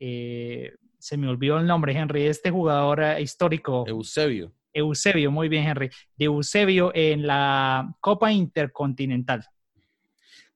Eh, 0.00 0.72
se 0.98 1.16
me 1.16 1.28
olvidó 1.28 1.58
el 1.58 1.68
nombre, 1.68 1.96
Henry, 1.96 2.26
este 2.26 2.50
jugador 2.50 3.00
eh, 3.00 3.22
histórico. 3.22 3.84
Eusebio. 3.86 4.52
Eusebio, 4.72 5.30
muy 5.30 5.48
bien, 5.48 5.66
Henry, 5.66 5.90
de 6.16 6.24
Eusebio 6.26 6.92
en 6.94 7.26
la 7.26 7.94
Copa 8.00 8.32
Intercontinental. 8.32 9.44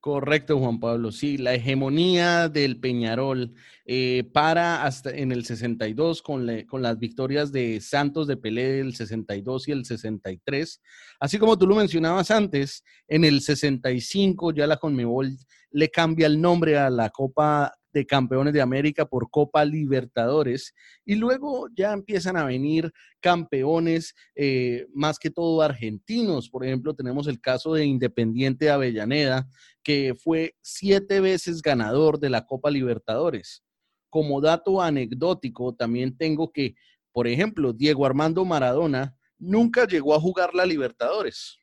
Correcto, 0.06 0.60
Juan 0.60 0.78
Pablo. 0.78 1.10
Sí, 1.10 1.36
la 1.36 1.54
hegemonía 1.54 2.48
del 2.48 2.78
Peñarol 2.78 3.54
eh, 3.84 4.22
para 4.32 4.84
hasta 4.84 5.10
en 5.10 5.32
el 5.32 5.44
62 5.44 6.22
con, 6.22 6.48
con, 6.68 6.80
las 6.80 6.96
victorias 6.96 7.50
de 7.50 7.80
Santos 7.80 8.28
de 8.28 8.36
Pelé 8.36 8.74
del 8.74 8.94
62 8.94 9.66
y 9.66 9.72
el 9.72 9.84
63. 9.84 10.80
Así 11.18 11.38
como 11.38 11.58
tú 11.58 11.66
lo 11.66 11.74
mencionabas 11.74 12.30
antes, 12.30 12.84
en 13.08 13.24
el 13.24 13.40
65 13.40 14.52
ya 14.52 14.68
la 14.68 14.76
Conmebol 14.76 15.36
le 15.72 15.90
cambia 15.90 16.28
el 16.28 16.40
nombre 16.40 16.78
a 16.78 16.88
la 16.88 17.10
Copa 17.10 17.72
de 17.96 18.04
campeones 18.04 18.52
de 18.52 18.60
América 18.60 19.06
por 19.06 19.30
Copa 19.30 19.64
Libertadores 19.64 20.74
y 21.06 21.14
luego 21.14 21.68
ya 21.74 21.94
empiezan 21.94 22.36
a 22.36 22.44
venir 22.44 22.92
campeones 23.20 24.14
eh, 24.34 24.86
más 24.92 25.18
que 25.18 25.30
todo 25.30 25.62
argentinos. 25.62 26.50
Por 26.50 26.66
ejemplo, 26.66 26.92
tenemos 26.94 27.26
el 27.26 27.40
caso 27.40 27.72
de 27.72 27.86
Independiente 27.86 28.68
Avellaneda, 28.68 29.48
que 29.82 30.14
fue 30.14 30.54
siete 30.60 31.20
veces 31.20 31.62
ganador 31.62 32.20
de 32.20 32.28
la 32.28 32.44
Copa 32.44 32.70
Libertadores. 32.70 33.62
Como 34.10 34.42
dato 34.42 34.82
anecdótico, 34.82 35.74
también 35.74 36.18
tengo 36.18 36.52
que, 36.52 36.74
por 37.12 37.26
ejemplo, 37.26 37.72
Diego 37.72 38.04
Armando 38.04 38.44
Maradona 38.44 39.16
nunca 39.38 39.86
llegó 39.86 40.14
a 40.14 40.20
jugar 40.20 40.54
la 40.54 40.66
Libertadores. 40.66 41.56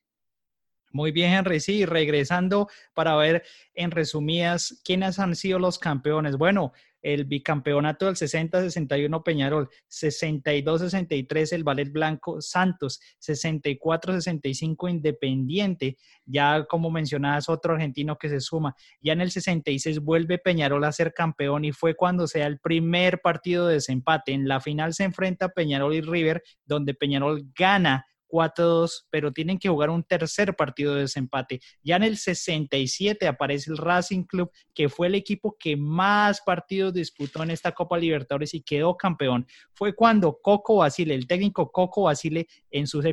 Muy 0.93 1.11
bien, 1.11 1.33
Henry. 1.33 1.59
Sí, 1.59 1.85
regresando 1.85 2.69
para 2.93 3.15
ver 3.15 3.43
en 3.73 3.89
resumidas 3.89 4.79
quiénes 4.85 5.17
han 5.17 5.35
sido 5.35 5.57
los 5.57 5.79
campeones. 5.79 6.37
Bueno, 6.37 6.71
el 7.01 7.25
bicampeonato 7.25 8.05
del 8.05 8.15
60-61 8.15 9.23
Peñarol, 9.23 9.69
62-63 9.89 11.53
el 11.53 11.63
Ballet 11.63 11.91
Blanco 11.91 12.41
Santos, 12.41 13.01
64-65 13.21 14.89
Independiente, 14.89 15.97
ya 16.25 16.63
como 16.65 16.91
mencionabas 16.91 17.49
otro 17.49 17.73
argentino 17.73 18.17
que 18.17 18.29
se 18.29 18.39
suma, 18.39 18.75
ya 19.01 19.13
en 19.13 19.21
el 19.21 19.31
66 19.31 19.99
vuelve 19.99 20.37
Peñarol 20.37 20.83
a 20.83 20.91
ser 20.91 21.11
campeón 21.11 21.65
y 21.65 21.71
fue 21.71 21.95
cuando 21.95 22.27
sea 22.27 22.45
el 22.45 22.59
primer 22.59 23.19
partido 23.19 23.67
de 23.67 23.75
desempate. 23.75 24.31
En 24.31 24.47
la 24.47 24.61
final 24.61 24.93
se 24.93 25.05
enfrenta 25.05 25.49
Peñarol 25.49 25.95
y 25.95 26.01
River, 26.01 26.43
donde 26.65 26.93
Peñarol 26.93 27.51
gana 27.57 28.05
4-2, 28.33 29.05
pero 29.11 29.31
tienen 29.31 29.59
que 29.59 29.69
jugar 29.69 29.91
un 29.91 30.03
tercer 30.03 30.55
partido 30.55 30.95
de 30.95 31.01
desempate. 31.01 31.61
Ya 31.83 31.97
en 31.97 32.03
el 32.03 32.17
67 32.17 33.27
aparece 33.27 33.69
el 33.69 33.77
Racing 33.77 34.23
Club, 34.23 34.51
que 34.73 34.89
fue 34.89 35.05
el 35.05 35.15
equipo 35.15 35.55
que 35.59 35.77
más 35.77 36.41
partidos 36.41 36.95
disputó 36.95 37.43
en 37.43 37.51
esta 37.51 37.71
Copa 37.73 37.97
Libertadores 37.99 38.55
y 38.55 38.63
quedó 38.63 38.97
campeón. 38.97 39.45
Fue 39.75 39.93
cuando 39.93 40.39
Coco 40.41 40.77
Basile, 40.77 41.13
el 41.13 41.27
técnico 41.27 41.71
Coco 41.71 42.03
Basile, 42.03 42.47
en 42.71 42.87
sus, 42.87 43.05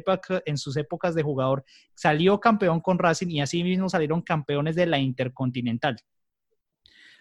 en 0.47 0.57
sus 0.57 0.77
épocas 0.79 1.15
de 1.15 1.23
jugador, 1.23 1.65
salió 1.95 2.41
campeón 2.41 2.81
con 2.81 2.99
Racing 2.99 3.29
y 3.29 3.43
así 3.43 3.63
mismo 3.63 3.91
salieron 3.91 4.23
campeones 4.23 4.75
de 4.75 4.87
la 4.87 4.99
Intercontinental. 4.99 5.97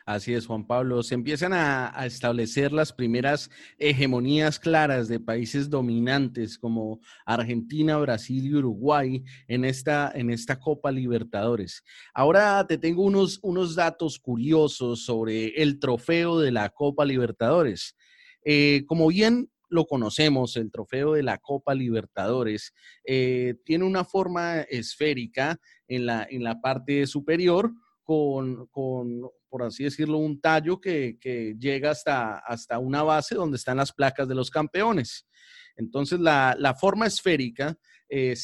Así 0.05 0.33
es, 0.33 0.47
Juan 0.47 0.65
Pablo. 0.65 1.03
Se 1.03 1.15
empiezan 1.15 1.53
a, 1.53 1.93
establecer 2.05 2.71
las 2.71 2.91
primeras 2.91 3.49
hegemonías 3.77 4.59
claras 4.59 5.07
de 5.07 5.19
países 5.19 5.69
dominantes 5.69 6.57
como 6.57 6.99
Argentina, 7.25 7.97
Brasil 7.97 8.45
y 8.45 8.55
Uruguay 8.55 9.23
en 9.47 9.65
esta, 9.65 10.11
en 10.13 10.31
esta 10.31 10.59
Copa 10.59 10.91
Libertadores. 10.91 11.83
Ahora 12.13 12.65
te 12.67 12.77
tengo 12.77 13.03
unos, 13.03 13.39
unos 13.43 13.75
datos 13.75 14.19
curiosos 14.19 15.05
sobre 15.05 15.61
el 15.61 15.79
trofeo 15.79 16.39
de 16.39 16.51
la 16.51 16.69
Copa 16.69 17.05
Libertadores. 17.05 17.95
Eh, 18.43 18.83
como 18.87 19.07
bien 19.07 19.49
lo 19.69 19.85
conocemos, 19.85 20.57
el 20.57 20.71
trofeo 20.71 21.13
de 21.13 21.23
la 21.23 21.37
Copa 21.37 21.75
Libertadores, 21.75 22.73
eh, 23.05 23.55
tiene 23.63 23.85
una 23.85 24.03
forma 24.03 24.61
esférica 24.61 25.59
en 25.87 26.07
la, 26.07 26.27
en 26.29 26.43
la 26.43 26.59
parte 26.59 27.05
superior 27.05 27.71
con, 28.03 28.65
con 28.67 29.29
por 29.49 29.63
así 29.63 29.83
decirlo, 29.83 30.17
un 30.17 30.39
tallo 30.39 30.79
que, 30.79 31.17
llega 31.59 31.91
hasta, 31.91 32.37
hasta 32.39 32.79
una 32.79 33.03
base 33.03 33.35
donde 33.35 33.57
están 33.57 33.77
las 33.77 33.91
placas 33.91 34.27
de 34.27 34.35
los 34.35 34.49
campeones. 34.49 35.27
Entonces, 35.75 36.19
la, 36.19 36.75
forma 36.79 37.07
esférica, 37.07 37.77
eh, 38.09 38.35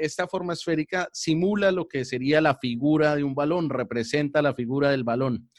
esta 0.00 0.26
forma 0.26 0.52
esférica 0.52 1.08
simula 1.12 1.70
lo 1.70 1.88
que 1.88 2.04
sería 2.04 2.40
la 2.40 2.56
figura 2.56 3.16
de 3.16 3.24
un 3.24 3.34
balón, 3.34 3.70
representa 3.70 4.42
la 4.42 4.54
figura 4.54 4.90
del 4.90 5.04
balón. 5.04 5.50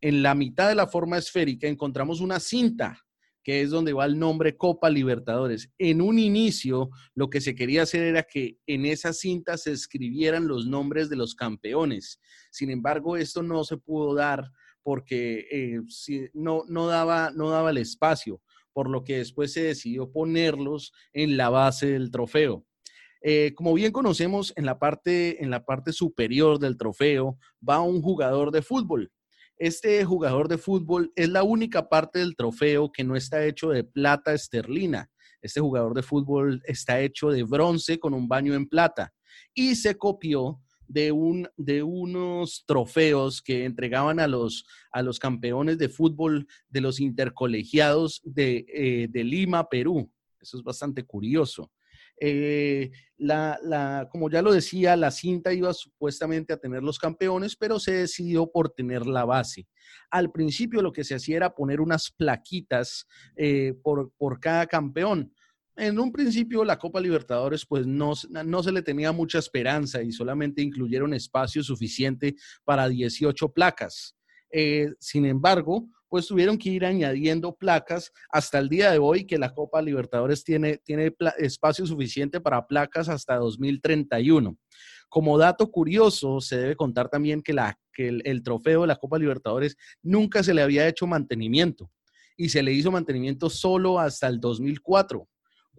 En 0.00 0.22
la 0.22 0.34
mitad 0.34 0.68
de 0.68 0.74
la 0.74 0.86
forma 0.86 1.18
esférica 1.18 1.68
encontramos 1.68 2.20
una 2.20 2.40
cinta 2.40 2.98
que 3.42 3.62
es 3.62 3.70
donde 3.70 3.92
va 3.92 4.04
el 4.04 4.18
nombre 4.18 4.56
Copa 4.56 4.90
Libertadores. 4.90 5.70
En 5.78 6.00
un 6.00 6.18
inicio, 6.18 6.90
lo 7.14 7.30
que 7.30 7.40
se 7.40 7.54
quería 7.54 7.82
hacer 7.82 8.02
era 8.02 8.22
que 8.22 8.58
en 8.66 8.84
esa 8.86 9.12
cinta 9.12 9.56
se 9.56 9.72
escribieran 9.72 10.46
los 10.46 10.66
nombres 10.66 11.08
de 11.08 11.16
los 11.16 11.34
campeones. 11.34 12.20
Sin 12.50 12.70
embargo, 12.70 13.16
esto 13.16 13.42
no 13.42 13.64
se 13.64 13.76
pudo 13.76 14.14
dar 14.14 14.50
porque 14.82 15.46
eh, 15.50 15.80
no, 16.32 16.64
no, 16.68 16.86
daba, 16.86 17.30
no 17.34 17.50
daba 17.50 17.70
el 17.70 17.78
espacio, 17.78 18.40
por 18.72 18.88
lo 18.88 19.04
que 19.04 19.18
después 19.18 19.52
se 19.52 19.62
decidió 19.62 20.10
ponerlos 20.10 20.92
en 21.12 21.36
la 21.36 21.50
base 21.50 21.86
del 21.86 22.10
trofeo. 22.10 22.64
Eh, 23.22 23.52
como 23.54 23.74
bien 23.74 23.92
conocemos, 23.92 24.54
en 24.56 24.64
la 24.64 24.78
parte 24.78 25.36
superior 25.92 26.58
del 26.58 26.78
trofeo 26.78 27.38
va 27.66 27.80
un 27.80 28.00
jugador 28.00 28.50
de 28.50 28.62
fútbol 28.62 29.12
este 29.60 30.02
jugador 30.06 30.48
de 30.48 30.56
fútbol 30.56 31.12
es 31.14 31.28
la 31.28 31.42
única 31.42 31.88
parte 31.90 32.18
del 32.18 32.34
trofeo 32.34 32.90
que 32.90 33.04
no 33.04 33.14
está 33.14 33.44
hecho 33.44 33.68
de 33.68 33.84
plata 33.84 34.32
esterlina. 34.32 35.10
Este 35.42 35.60
jugador 35.60 35.92
de 35.92 36.02
fútbol 36.02 36.62
está 36.64 36.98
hecho 37.00 37.28
de 37.28 37.42
bronce 37.42 38.00
con 38.00 38.14
un 38.14 38.26
baño 38.26 38.54
en 38.54 38.66
plata 38.66 39.12
y 39.52 39.74
se 39.74 39.96
copió 39.96 40.62
de, 40.88 41.12
un, 41.12 41.46
de 41.58 41.82
unos 41.82 42.64
trofeos 42.66 43.42
que 43.42 43.66
entregaban 43.66 44.18
a 44.18 44.26
los, 44.26 44.64
a 44.92 45.02
los 45.02 45.18
campeones 45.18 45.76
de 45.76 45.90
fútbol 45.90 46.48
de 46.70 46.80
los 46.80 46.98
intercolegiados 46.98 48.22
de, 48.24 48.64
eh, 48.66 49.08
de 49.10 49.24
Lima, 49.24 49.68
Perú. 49.68 50.10
Eso 50.40 50.56
es 50.56 50.64
bastante 50.64 51.04
curioso. 51.04 51.70
Eh, 52.22 52.90
la, 53.16 54.08
como 54.10 54.30
ya 54.30 54.42
lo 54.42 54.52
decía, 54.52 54.94
la 54.96 55.10
cinta 55.10 55.52
iba 55.52 55.72
supuestamente 55.72 56.52
a 56.52 56.58
tener 56.58 56.82
los 56.82 56.98
campeones, 56.98 57.56
pero 57.56 57.80
se 57.80 57.92
decidió 57.92 58.50
por 58.50 58.70
tener 58.70 59.06
la 59.06 59.24
base. 59.24 59.66
Al 60.10 60.30
principio 60.30 60.82
lo 60.82 60.92
que 60.92 61.04
se 61.04 61.14
hacía 61.14 61.36
era 61.36 61.54
poner 61.54 61.80
unas 61.80 62.10
plaquitas 62.10 63.06
eh, 63.36 63.74
por, 63.82 64.12
por 64.16 64.38
cada 64.38 64.66
campeón 64.66 65.32
en 65.80 65.98
un 65.98 66.12
principio 66.12 66.64
la 66.64 66.78
Copa 66.78 67.00
Libertadores 67.00 67.64
pues 67.64 67.86
no, 67.86 68.12
no, 68.28 68.62
se 68.62 68.72
le 68.72 68.82
tenía 68.82 69.12
mucha 69.12 69.38
esperanza 69.38 70.02
y 70.02 70.12
solamente 70.12 70.62
incluyeron 70.62 71.14
espacio 71.14 71.62
suficiente 71.62 72.36
para 72.64 72.88
18 72.88 73.52
placas. 73.52 74.14
Eh, 74.52 74.92
sin 74.98 75.24
embargo, 75.24 75.88
pues 76.10 76.26
tuvieron 76.26 76.58
que 76.58 76.68
ir 76.68 76.84
añadiendo 76.84 77.54
placas 77.54 78.12
hasta 78.30 78.58
el 78.58 78.68
día 78.68 78.90
de 78.90 78.98
hoy 78.98 79.24
que 79.24 79.38
la 79.38 79.54
Copa 79.54 79.80
Libertadores 79.80 80.42
tiene, 80.42 80.78
tiene 80.78 81.14
espacio 81.38 81.86
suficiente 81.86 82.40
para 82.40 82.66
placas 82.66 83.08
hasta 83.08 83.36
2031. 83.36 84.58
Como 85.08 85.38
dato 85.38 85.70
curioso, 85.70 86.40
se 86.40 86.58
debe 86.58 86.76
contar 86.76 87.08
también 87.08 87.42
que, 87.42 87.56
que 87.92 88.08
el, 88.24 88.42
trofeo 88.42 88.82
de 88.82 88.88
la 88.88 88.96
Copa 88.96 89.18
Libertadores 89.18 89.76
nunca 90.02 90.42
se 90.42 90.52
le 90.52 90.62
había 90.62 90.88
hecho 90.88 91.06
mantenimiento 91.06 91.90
y 92.36 92.48
se 92.48 92.62
le 92.62 92.72
hizo 92.72 92.90
mantenimiento 92.90 93.48
solo 93.48 94.00
hasta 94.00 94.26
el 94.26 94.40
2004 94.40 95.28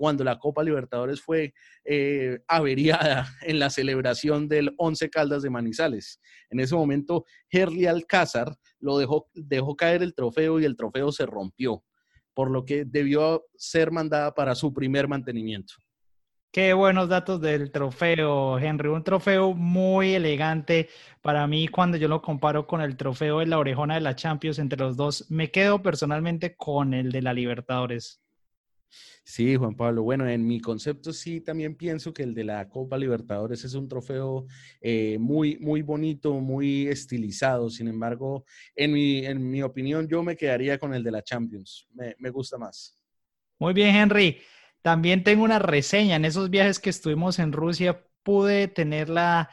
cuando 0.01 0.23
la 0.23 0.39
Copa 0.39 0.63
Libertadores 0.63 1.21
fue 1.21 1.53
eh, 1.85 2.39
averiada 2.47 3.27
en 3.43 3.59
la 3.59 3.69
celebración 3.69 4.47
del 4.47 4.73
Once 4.79 5.07
Caldas 5.11 5.43
de 5.43 5.51
Manizales. 5.51 6.19
En 6.49 6.59
ese 6.59 6.73
momento, 6.73 7.23
Herli 7.51 7.85
Alcázar 7.85 8.57
lo 8.79 8.97
dejó, 8.97 9.29
dejó 9.35 9.75
caer 9.75 10.01
el 10.01 10.15
trofeo 10.15 10.59
y 10.59 10.65
el 10.65 10.75
trofeo 10.75 11.11
se 11.11 11.27
rompió, 11.27 11.83
por 12.33 12.49
lo 12.49 12.65
que 12.65 12.83
debió 12.83 13.45
ser 13.55 13.91
mandada 13.91 14.33
para 14.33 14.55
su 14.55 14.73
primer 14.73 15.07
mantenimiento. 15.07 15.75
Qué 16.51 16.73
buenos 16.73 17.07
datos 17.07 17.39
del 17.39 17.71
trofeo, 17.71 18.57
Henry. 18.57 18.89
Un 18.89 19.03
trofeo 19.03 19.53
muy 19.53 20.15
elegante 20.15 20.89
para 21.21 21.45
mí 21.45 21.67
cuando 21.67 21.97
yo 21.97 22.07
lo 22.07 22.23
comparo 22.23 22.65
con 22.65 22.81
el 22.81 22.97
trofeo 22.97 23.37
de 23.37 23.45
la 23.45 23.59
orejona 23.59 23.93
de 23.93 24.01
la 24.01 24.15
Champions 24.15 24.57
entre 24.57 24.79
los 24.79 24.97
dos. 24.97 25.29
Me 25.29 25.51
quedo 25.51 25.83
personalmente 25.83 26.55
con 26.55 26.95
el 26.95 27.11
de 27.11 27.21
la 27.21 27.33
Libertadores. 27.33 28.19
Sí, 29.23 29.55
Juan 29.55 29.75
Pablo. 29.75 30.03
Bueno, 30.03 30.27
en 30.27 30.45
mi 30.45 30.59
concepto 30.59 31.13
sí 31.13 31.41
también 31.41 31.75
pienso 31.75 32.13
que 32.13 32.23
el 32.23 32.33
de 32.33 32.43
la 32.43 32.67
Copa 32.69 32.97
Libertadores 32.97 33.63
es 33.63 33.73
un 33.73 33.87
trofeo 33.87 34.45
eh, 34.81 35.17
muy, 35.19 35.57
muy 35.57 35.81
bonito, 35.81 36.33
muy 36.33 36.87
estilizado. 36.87 37.69
Sin 37.69 37.87
embargo, 37.87 38.45
en 38.75 38.93
mi, 38.93 39.25
en 39.25 39.49
mi 39.49 39.61
opinión, 39.61 40.07
yo 40.07 40.23
me 40.23 40.35
quedaría 40.35 40.77
con 40.77 40.93
el 40.93 41.03
de 41.03 41.11
la 41.11 41.23
Champions. 41.23 41.87
Me, 41.93 42.15
me 42.19 42.29
gusta 42.29 42.57
más. 42.57 42.97
Muy 43.59 43.73
bien, 43.73 43.95
Henry. 43.95 44.39
También 44.81 45.23
tengo 45.23 45.43
una 45.43 45.59
reseña. 45.59 46.15
En 46.15 46.25
esos 46.25 46.49
viajes 46.49 46.79
que 46.79 46.89
estuvimos 46.89 47.37
en 47.39 47.51
Rusia, 47.51 48.03
pude 48.23 48.67
tener 48.67 49.09
la, 49.09 49.49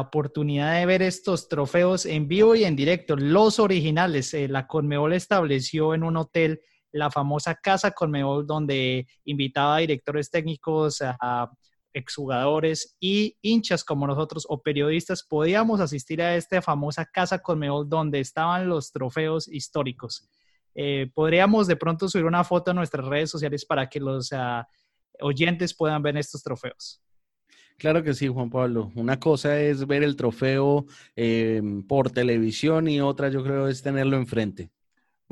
oportunidad 0.00 0.78
de 0.78 0.86
ver 0.86 1.02
estos 1.02 1.48
trofeos 1.48 2.06
en 2.06 2.28
vivo 2.28 2.54
y 2.54 2.64
en 2.64 2.76
directo, 2.76 3.16
los 3.16 3.58
originales. 3.58 4.34
Eh, 4.34 4.48
la 4.48 4.66
Conmebol 4.66 5.12
estableció 5.12 5.94
en 5.94 6.02
un 6.04 6.16
hotel 6.16 6.60
la 6.92 7.10
famosa 7.10 7.54
Casa 7.54 7.90
Conmebol, 7.90 8.46
donde 8.46 9.06
invitaba 9.24 9.76
a 9.76 9.80
directores 9.80 10.30
técnicos, 10.30 11.02
a 11.02 11.50
exjugadores 11.92 12.96
y 13.00 13.36
hinchas 13.42 13.84
como 13.84 14.06
nosotros 14.06 14.46
o 14.48 14.62
periodistas 14.62 15.22
podíamos 15.22 15.80
asistir 15.80 16.22
a 16.22 16.36
esta 16.36 16.62
famosa 16.62 17.04
Casa 17.04 17.40
Conmebol 17.40 17.88
donde 17.88 18.20
estaban 18.20 18.68
los 18.68 18.92
trofeos 18.92 19.48
históricos. 19.48 20.28
Eh, 20.74 21.10
podríamos 21.14 21.66
de 21.66 21.76
pronto 21.76 22.08
subir 22.08 22.24
una 22.24 22.44
foto 22.44 22.70
a 22.70 22.74
nuestras 22.74 23.06
redes 23.06 23.30
sociales 23.30 23.64
para 23.64 23.88
que 23.88 24.00
los 24.00 24.30
oyentes 25.20 25.74
puedan 25.74 26.02
ver 26.02 26.16
estos 26.16 26.42
trofeos. 26.42 27.02
Claro 27.78 28.02
que 28.02 28.14
sí, 28.14 28.28
Juan 28.28 28.48
Pablo. 28.48 28.92
Una 28.94 29.18
cosa 29.18 29.60
es 29.60 29.86
ver 29.86 30.02
el 30.02 30.16
trofeo 30.16 30.86
em, 31.16 31.82
por 31.86 32.10
televisión 32.10 32.88
y 32.88 33.00
otra 33.00 33.28
yo 33.28 33.42
creo 33.42 33.68
es 33.68 33.82
tenerlo 33.82 34.16
enfrente. 34.16 34.70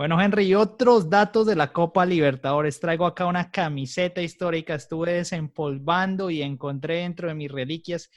Bueno, 0.00 0.18
Henry, 0.18 0.46
y 0.46 0.54
otros 0.54 1.10
datos 1.10 1.46
de 1.46 1.54
la 1.54 1.74
Copa 1.74 2.06
Libertadores. 2.06 2.80
Traigo 2.80 3.04
acá 3.04 3.26
una 3.26 3.50
camiseta 3.50 4.22
histórica. 4.22 4.74
Estuve 4.74 5.12
desempolvando 5.12 6.30
y 6.30 6.40
encontré 6.40 7.00
dentro 7.00 7.28
de 7.28 7.34
mis 7.34 7.52
reliquias 7.52 8.10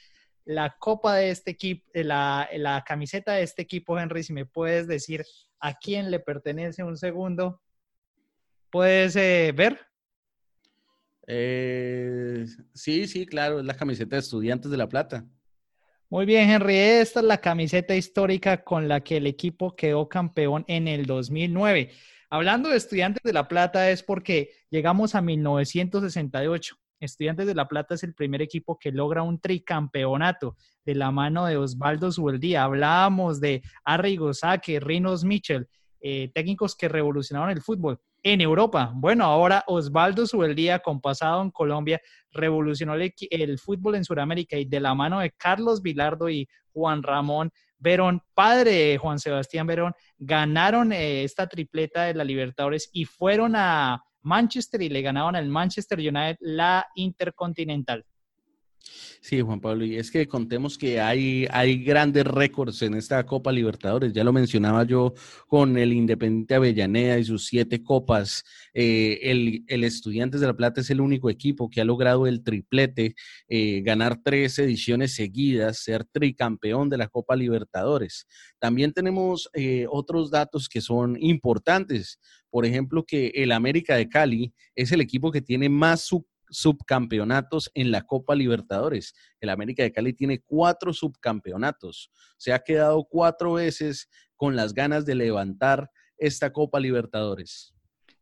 la 0.46 0.76
copa 0.78 1.16
de 1.16 1.28
este 1.28 1.50
equipo, 1.50 1.84
eh, 1.92 2.02
la, 2.02 2.48
la 2.54 2.82
camiseta 2.84 3.32
de 3.32 3.42
este 3.42 3.60
equipo, 3.60 3.98
Henry. 3.98 4.22
Si 4.22 4.32
me 4.32 4.46
puedes 4.46 4.86
decir 4.86 5.26
a 5.60 5.74
quién 5.74 6.10
le 6.10 6.20
pertenece 6.20 6.82
un 6.82 6.96
segundo. 6.96 7.60
¿Puedes 8.70 9.14
eh, 9.16 9.52
ver? 9.54 9.78
Eh, 11.26 12.46
sí, 12.72 13.06
sí, 13.06 13.26
claro, 13.26 13.60
es 13.60 13.66
la 13.66 13.76
camiseta 13.76 14.16
de 14.16 14.20
Estudiantes 14.20 14.70
de 14.70 14.78
La 14.78 14.88
Plata. 14.88 15.26
Muy 16.10 16.26
bien, 16.26 16.50
Henry. 16.50 16.76
Esta 16.76 17.20
es 17.20 17.26
la 17.26 17.38
camiseta 17.38 17.96
histórica 17.96 18.62
con 18.62 18.88
la 18.88 19.00
que 19.00 19.16
el 19.16 19.26
equipo 19.26 19.74
quedó 19.74 20.08
campeón 20.08 20.64
en 20.68 20.86
el 20.86 21.06
2009. 21.06 21.90
Hablando 22.30 22.68
de 22.68 22.76
Estudiantes 22.76 23.22
de 23.22 23.32
La 23.32 23.48
Plata 23.48 23.90
es 23.90 24.02
porque 24.02 24.50
llegamos 24.70 25.14
a 25.14 25.22
1968. 25.22 26.76
Estudiantes 27.00 27.46
de 27.46 27.54
La 27.54 27.68
Plata 27.68 27.94
es 27.94 28.02
el 28.02 28.14
primer 28.14 28.42
equipo 28.42 28.78
que 28.78 28.92
logra 28.92 29.22
un 29.22 29.40
tricampeonato 29.40 30.56
de 30.84 30.94
la 30.94 31.10
mano 31.10 31.46
de 31.46 31.56
Osvaldo 31.56 32.12
Zubeldía. 32.12 32.64
Hablábamos 32.64 33.40
de 33.40 33.62
Arrigo 33.84 34.34
Saque, 34.34 34.80
Rinos 34.80 35.24
Mitchell, 35.24 35.68
eh, 36.00 36.30
técnicos 36.34 36.76
que 36.76 36.88
revolucionaron 36.88 37.50
el 37.50 37.62
fútbol 37.62 37.98
en 38.24 38.40
Europa. 38.40 38.90
Bueno, 38.94 39.24
ahora 39.24 39.62
Osvaldo 39.66 40.26
Zubeldía, 40.26 40.80
compasado 40.80 41.42
en 41.42 41.50
Colombia, 41.50 42.00
revolucionó 42.32 42.94
el, 42.94 43.58
fútbol 43.58 43.94
en 43.94 44.04
Sudamérica 44.04 44.56
y 44.56 44.64
de 44.64 44.80
la 44.80 44.94
mano 44.94 45.20
de 45.20 45.30
Carlos 45.30 45.82
Vilardo 45.82 46.28
y 46.28 46.48
Juan 46.72 47.02
Ramón 47.02 47.52
Verón, 47.78 48.22
padre 48.32 48.70
de 48.70 48.98
Juan 48.98 49.18
Sebastián 49.18 49.66
Verón, 49.66 49.92
ganaron 50.16 50.92
eh, 50.92 51.22
esta 51.22 51.46
tripleta 51.46 52.04
de 52.04 52.14
la 52.14 52.24
Libertadores 52.24 52.88
y 52.92 53.04
fueron 53.04 53.54
a 53.56 54.02
Manchester 54.22 54.80
y 54.80 54.88
le 54.88 55.02
ganaron 55.02 55.36
al 55.36 55.48
Manchester 55.48 55.98
United 55.98 56.38
la 56.40 56.86
Intercontinental. 56.94 58.06
Sí, 59.20 59.40
Juan 59.40 59.60
Pablo, 59.60 59.86
y 59.86 59.96
es 59.96 60.10
que 60.10 60.28
contemos 60.28 60.76
que 60.76 61.00
hay, 61.00 61.46
hay 61.50 61.82
grandes 61.82 62.26
récords 62.26 62.82
en 62.82 62.92
esta 62.92 63.24
Copa 63.24 63.52
Libertadores. 63.52 64.12
Ya 64.12 64.22
lo 64.22 64.34
mencionaba 64.34 64.84
yo 64.84 65.14
con 65.46 65.78
el 65.78 65.94
Independiente 65.94 66.54
Avellaneda 66.54 67.18
y 67.18 67.24
sus 67.24 67.46
siete 67.46 67.82
copas. 67.82 68.44
Eh, 68.74 69.20
el, 69.22 69.64
el, 69.66 69.84
Estudiantes 69.84 70.42
de 70.42 70.46
La 70.46 70.54
Plata 70.54 70.82
es 70.82 70.90
el 70.90 71.00
único 71.00 71.30
equipo 71.30 71.70
que 71.70 71.80
ha 71.80 71.86
logrado 71.86 72.26
el 72.26 72.42
triplete, 72.44 73.14
eh, 73.48 73.80
ganar 73.80 74.20
tres 74.22 74.58
ediciones 74.58 75.14
seguidas, 75.14 75.78
ser 75.78 76.04
tricampeón 76.04 76.90
de 76.90 76.98
la 76.98 77.08
Copa 77.08 77.34
Libertadores. 77.34 78.26
También 78.58 78.92
tenemos 78.92 79.48
eh, 79.54 79.86
otros 79.88 80.30
datos 80.30 80.68
que 80.68 80.82
son 80.82 81.16
importantes. 81.18 82.18
Por 82.50 82.66
ejemplo, 82.66 83.04
que 83.04 83.28
el 83.34 83.52
América 83.52 83.96
de 83.96 84.08
Cali 84.08 84.52
es 84.74 84.92
el 84.92 85.00
equipo 85.00 85.32
que 85.32 85.40
tiene 85.40 85.70
más 85.70 86.02
sub 86.02 86.26
subcampeonatos 86.50 87.70
en 87.74 87.90
la 87.90 88.02
Copa 88.02 88.34
Libertadores. 88.34 89.14
El 89.40 89.50
América 89.50 89.82
de 89.82 89.92
Cali 89.92 90.12
tiene 90.12 90.40
cuatro 90.40 90.92
subcampeonatos. 90.92 92.10
Se 92.36 92.52
ha 92.52 92.60
quedado 92.60 93.04
cuatro 93.04 93.54
veces 93.54 94.08
con 94.36 94.56
las 94.56 94.72
ganas 94.74 95.04
de 95.04 95.14
levantar 95.14 95.90
esta 96.16 96.52
Copa 96.52 96.80
Libertadores. 96.80 97.73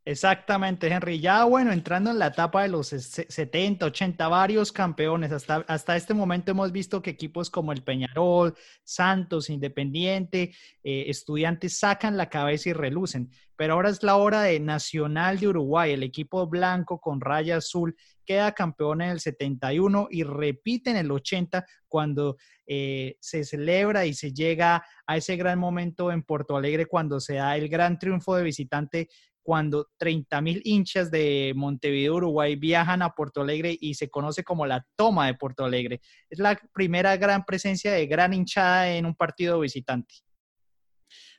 Exactamente, 0.05 0.89
Henry. 0.89 1.21
Ya 1.21 1.45
bueno, 1.45 1.71
entrando 1.71 2.11
en 2.11 2.19
la 2.19 2.27
etapa 2.27 2.63
de 2.63 2.69
los 2.69 2.89
70, 2.89 3.87
80, 3.87 4.27
varios 4.27 4.73
campeones. 4.73 5.31
Hasta, 5.31 5.65
hasta 5.69 5.97
este 5.97 6.13
momento 6.13 6.51
hemos 6.51 6.73
visto 6.73 7.01
que 7.01 7.11
equipos 7.11 7.51
como 7.51 7.73
el 7.73 7.85
Peñarol, 7.85 8.55
Santos, 8.83 9.49
Independiente, 9.49 10.55
eh, 10.83 11.05
Estudiantes 11.07 11.79
sacan 11.79 12.17
la 12.17 12.29
cabeza 12.29 12.71
y 12.71 12.73
relucen. 12.73 13.31
Pero 13.55 13.75
ahora 13.75 13.91
es 13.91 14.03
la 14.03 14.17
hora 14.17 14.43
de 14.43 14.59
Nacional 14.59 15.39
de 15.39 15.47
Uruguay, 15.47 15.93
el 15.93 16.03
equipo 16.03 16.49
blanco 16.49 17.01
con 17.01 17.21
raya 17.21 17.59
azul, 17.59 17.95
queda 18.25 18.53
campeón 18.53 19.03
en 19.03 19.11
el 19.11 19.21
71 19.21 20.09
y 20.11 20.25
repite 20.25 20.91
en 20.91 20.97
el 20.97 21.13
80 21.13 21.65
cuando 21.87 22.39
eh, 22.67 23.17
se 23.21 23.45
celebra 23.45 24.07
y 24.07 24.15
se 24.15 24.33
llega 24.33 24.85
a 25.07 25.17
ese 25.17 25.37
gran 25.37 25.59
momento 25.59 26.11
en 26.11 26.23
Porto 26.23 26.57
Alegre 26.57 26.87
cuando 26.87 27.21
se 27.21 27.35
da 27.35 27.57
el 27.57 27.69
gran 27.69 27.99
triunfo 27.99 28.35
de 28.35 28.45
visitante 28.45 29.09
cuando 29.43 29.89
30 29.99 30.41
mil 30.41 30.63
hinchas 30.65 31.11
de 31.11 31.53
Montevideo, 31.57 32.17
Uruguay, 32.17 32.57
viajan 32.57 33.03
a 33.03 33.15
Porto 33.15 33.43
Alegre 33.43 33.77
y 33.81 33.95
se 33.95 34.09
conoce 34.09 34.45
como 34.45 34.67
la 34.67 34.87
toma 34.97 35.27
de 35.27 35.35
Porto 35.35 35.65
Alegre. 35.65 36.01
Es 36.31 36.39
la 36.39 36.59
primera 36.73 37.17
gran 37.17 37.45
presencia 37.45 37.93
de 37.93 38.07
gran 38.07 38.33
hinchada 38.33 38.95
en 38.95 39.07
un 39.07 39.15
partido 39.15 39.61
visitante. 39.61 40.15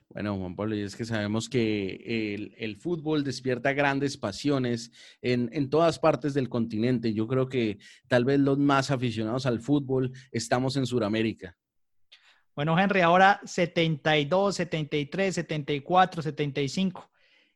Bueno, 0.10 0.38
Juan 0.38 0.56
Pablo, 0.56 0.76
y 0.76 0.82
es 0.82 0.96
que 0.96 1.06
sabemos 1.06 1.50
que 1.50 2.36
el, 2.60 2.78
fútbol 2.78 3.24
despierta 3.24 3.74
grandes 3.74 4.16
pasiones 4.16 4.92
en, 5.22 5.50
en, 5.54 5.72
todas 5.72 5.98
partes 5.98 6.36
del 6.36 6.50
continente. 6.50 7.16
Yo 7.16 7.28
creo 7.28 7.50
que 7.50 7.80
tal 8.08 8.24
vez 8.24 8.40
los 8.40 8.60
más 8.60 8.92
aficionados 8.92 9.48
al 9.48 9.60
fútbol 9.60 10.12
estamos 10.32 10.78
en 10.78 10.86
Sudamérica. 10.86 11.58
Bueno, 12.56 12.78
Henry, 12.78 13.02
ahora 13.02 13.42
72, 13.44 14.56
73, 14.56 15.34
74, 15.34 16.22
75. 16.22 17.10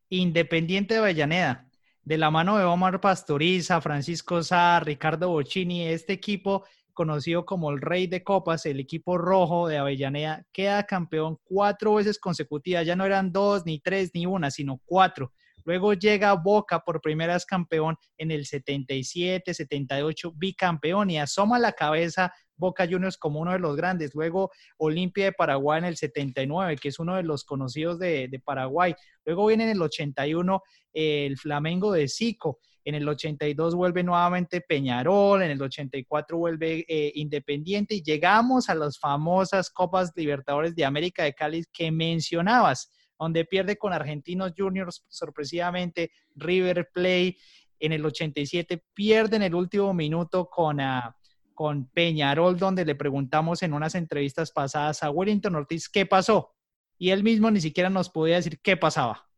Independiente 0.10 0.94
de 0.94 1.00
Avellaneda, 1.02 1.68
de 2.04 2.18
la 2.18 2.32
mano 2.32 2.58
de 2.58 2.64
Omar 2.64 3.02
Pastoriza, 3.02 3.82
Francisco 3.82 4.42
Sá, 4.42 4.80
Ricardo 4.80 5.30
Bocini, 5.30 5.88
este 5.88 6.14
equipo 6.14 6.64
conocido 6.94 7.46
como 7.46 7.70
el 7.70 7.80
Rey 7.82 8.08
de 8.08 8.24
Copas, 8.24 8.66
el 8.66 8.80
equipo 8.80 9.18
rojo 9.18 9.68
de 9.68 9.78
Avellaneda, 9.78 10.46
queda 10.52 10.84
campeón 10.84 11.38
cuatro 11.44 11.94
veces 11.94 12.18
consecutivas. 12.18 12.86
Ya 12.86 12.96
no 12.96 13.06
eran 13.06 13.32
dos, 13.32 13.66
ni 13.66 13.80
tres, 13.80 14.12
ni 14.14 14.26
una, 14.26 14.50
sino 14.50 14.82
cuatro. 14.86 15.32
Luego 15.68 15.94
llega 15.94 16.32
Boca 16.32 16.80
por 16.80 17.02
primera 17.02 17.34
vez 17.34 17.46
campeón 17.46 17.98
en 18.18 18.32
el 18.32 18.46
77, 18.46 19.54
78, 19.54 20.32
bicampeón 20.34 21.10
y 21.10 21.20
asoma 21.20 21.60
la 21.60 21.74
cabeza 21.74 22.32
Boca 22.56 22.88
Juniors 22.90 23.18
como 23.18 23.42
uno 23.42 23.52
de 23.52 23.60
los 23.60 23.76
grandes. 23.76 24.16
Luego 24.16 24.50
Olimpia 24.78 25.26
de 25.26 25.34
Paraguay 25.34 25.80
en 25.80 25.84
el 25.84 25.98
79, 25.98 26.78
que 26.78 26.88
es 26.88 27.00
uno 27.00 27.18
de 27.18 27.24
los 27.24 27.44
conocidos 27.44 28.00
de, 28.00 28.42
Paraguay. 28.46 28.96
Luego 29.26 29.48
viene 29.48 29.66
en 29.66 29.72
el 29.72 29.82
81 29.82 30.64
el 30.94 31.38
Flamengo 31.38 31.92
de 31.92 32.08
Zico. 32.08 32.60
En 32.86 32.96
el 32.96 33.06
82 33.06 33.76
vuelve 33.76 34.02
nuevamente 34.04 34.62
Peñarol, 34.62 35.42
en 35.42 35.52
el 35.52 35.62
84 35.62 36.38
vuelve 36.38 36.86
eh, 36.88 37.12
Independiente 37.16 37.96
y 37.96 38.02
llegamos 38.02 38.70
a 38.70 38.76
las 38.76 38.98
famosas 38.98 39.70
Copas 39.70 40.14
Libertadores 40.16 40.74
de 40.74 40.86
América 40.86 41.26
de 41.26 41.34
Cali 41.34 41.66
que 41.74 41.92
mencionabas, 41.92 42.90
donde 43.20 43.46
pierde 43.46 43.78
con 43.78 43.94
Argentinos 43.94 44.54
Juniors 44.58 45.04
sorpresivamente, 45.08 46.12
River 46.36 46.90
Play 46.94 47.38
en 47.80 47.92
el 47.92 48.06
87 48.06 48.84
pierde 48.94 49.36
en 49.36 49.44
el 49.44 49.56
último 49.56 49.94
minuto 49.94 50.50
con, 50.50 50.80
uh, 50.80 51.12
con 51.54 51.88
Peñarol, 51.90 52.58
donde 52.58 52.86
le 52.86 52.96
preguntamos 52.96 53.64
en 53.64 53.74
unas 53.74 53.96
entrevistas 53.96 54.52
pasadas 54.52 55.04
a 55.04 55.12
Wellington 55.12 55.56
Ortiz 55.56 55.90
qué 55.90 56.06
pasó. 56.06 56.54
Y 56.98 57.12
él 57.12 57.24
mismo 57.24 57.52
ni 57.52 57.62
siquiera 57.62 57.90
nos 57.90 58.10
podía 58.10 58.36
decir 58.36 58.60
qué 58.62 58.76
pasaba. 58.76 59.30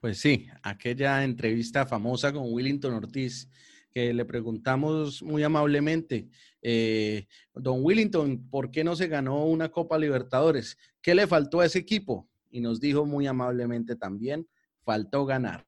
Pues 0.00 0.20
sí, 0.20 0.46
aquella 0.62 1.24
entrevista 1.24 1.84
famosa 1.84 2.32
con 2.32 2.52
Wellington 2.52 2.94
Ortiz, 2.94 3.50
que 3.90 4.14
le 4.14 4.24
preguntamos 4.24 5.22
muy 5.22 5.42
amablemente, 5.42 6.28
eh, 6.62 7.26
don 7.54 7.82
Willington, 7.82 8.48
¿por 8.48 8.70
qué 8.70 8.84
no 8.84 8.96
se 8.96 9.08
ganó 9.08 9.44
una 9.44 9.70
Copa 9.70 9.98
Libertadores? 9.98 10.76
¿Qué 11.02 11.14
le 11.14 11.26
faltó 11.26 11.60
a 11.60 11.66
ese 11.66 11.78
equipo? 11.78 12.27
Y 12.50 12.60
nos 12.60 12.80
dijo 12.80 13.04
muy 13.04 13.26
amablemente 13.26 13.96
también, 13.96 14.46
faltó 14.84 15.26
ganar. 15.26 15.66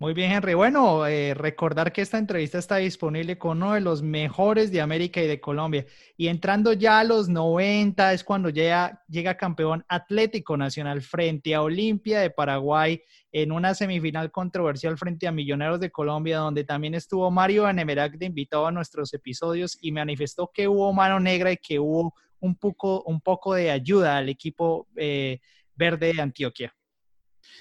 Muy 0.00 0.14
bien, 0.14 0.32
Henry. 0.32 0.54
Bueno, 0.54 1.06
eh, 1.06 1.34
recordar 1.34 1.92
que 1.92 2.00
esta 2.00 2.16
entrevista 2.16 2.56
está 2.56 2.76
disponible 2.76 3.36
con 3.36 3.58
uno 3.58 3.74
de 3.74 3.82
los 3.82 4.00
mejores 4.00 4.72
de 4.72 4.80
América 4.80 5.20
y 5.20 5.26
de 5.26 5.42
Colombia. 5.42 5.84
Y 6.16 6.28
entrando 6.28 6.72
ya 6.72 7.00
a 7.00 7.04
los 7.04 7.28
90 7.28 8.14
es 8.14 8.24
cuando 8.24 8.48
llega, 8.48 9.04
llega 9.10 9.36
campeón 9.36 9.84
Atlético 9.88 10.56
Nacional 10.56 11.02
frente 11.02 11.54
a 11.54 11.60
Olimpia 11.60 12.20
de 12.20 12.30
Paraguay 12.30 13.02
en 13.30 13.52
una 13.52 13.74
semifinal 13.74 14.30
controversial 14.30 14.96
frente 14.96 15.28
a 15.28 15.32
Millonarios 15.32 15.80
de 15.80 15.90
Colombia, 15.90 16.38
donde 16.38 16.64
también 16.64 16.94
estuvo 16.94 17.30
Mario 17.30 17.66
Anemerac 17.66 18.16
de 18.16 18.24
invitado 18.24 18.66
a 18.66 18.72
nuestros 18.72 19.12
episodios 19.12 19.76
y 19.82 19.92
manifestó 19.92 20.50
que 20.50 20.66
hubo 20.66 20.94
mano 20.94 21.20
negra 21.20 21.52
y 21.52 21.58
que 21.58 21.78
hubo 21.78 22.14
un 22.38 22.56
poco, 22.56 23.02
un 23.02 23.20
poco 23.20 23.52
de 23.52 23.70
ayuda 23.70 24.16
al 24.16 24.30
equipo 24.30 24.88
eh, 24.96 25.40
verde 25.80 26.12
de 26.12 26.20
Antioquia. 26.20 26.74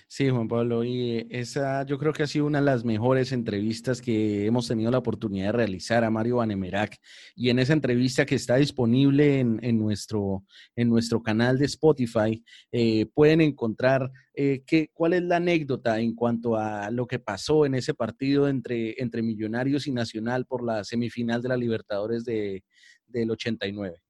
Sí, 0.10 0.30
Juan 0.30 0.50
Pablo, 0.50 0.84
y 0.84 1.26
esa 1.30 1.86
yo 1.86 1.98
creo 1.98 2.12
que 2.12 2.24
ha 2.24 2.28
sido 2.28 2.46
una 2.46 2.60
de 2.60 2.66
las 2.66 2.84
mejores 2.84 3.32
entrevistas 3.32 4.02
que 4.02 4.46
hemos 4.46 4.68
tenido 4.68 4.92
la 4.92 4.98
oportunidad 4.98 5.48
de 5.48 5.52
realizar 5.54 6.04
a 6.04 6.10
Mario 6.10 6.38
Banemerac. 6.38 6.98
Y 7.34 7.50
en 7.50 7.60
esa 7.60 7.74
entrevista 7.74 8.26
que 8.26 8.36
está 8.36 8.58
disponible 8.58 9.40
en, 9.40 9.80
nuestro, 9.80 10.44
en 10.76 10.90
nuestro 10.90 11.24
canal 11.24 11.58
de 11.58 11.66
Spotify, 11.66 12.44
eh, 12.74 13.06
pueden 13.14 13.40
encontrar 13.40 14.12
eh, 14.34 14.64
cuál 14.94 15.14
es 15.14 15.24
la 15.24 15.38
anécdota 15.38 16.00
en 16.00 16.14
cuanto 16.14 16.58
a 16.58 16.92
lo 16.92 17.08
que 17.08 17.20
pasó 17.20 17.66
en 17.66 17.76
ese 17.76 17.94
partido 17.94 18.50
entre, 18.50 19.02
entre 19.02 19.22
Millonarios 19.22 19.88
y 19.88 19.92
Nacional 19.92 20.46
por 20.46 20.66
la 20.66 20.84
semifinal 20.84 21.42
de 21.42 21.50
la 21.50 21.58
Libertadores 21.58 22.26
de, 22.26 22.64
del 23.08 23.32
89. 23.32 24.02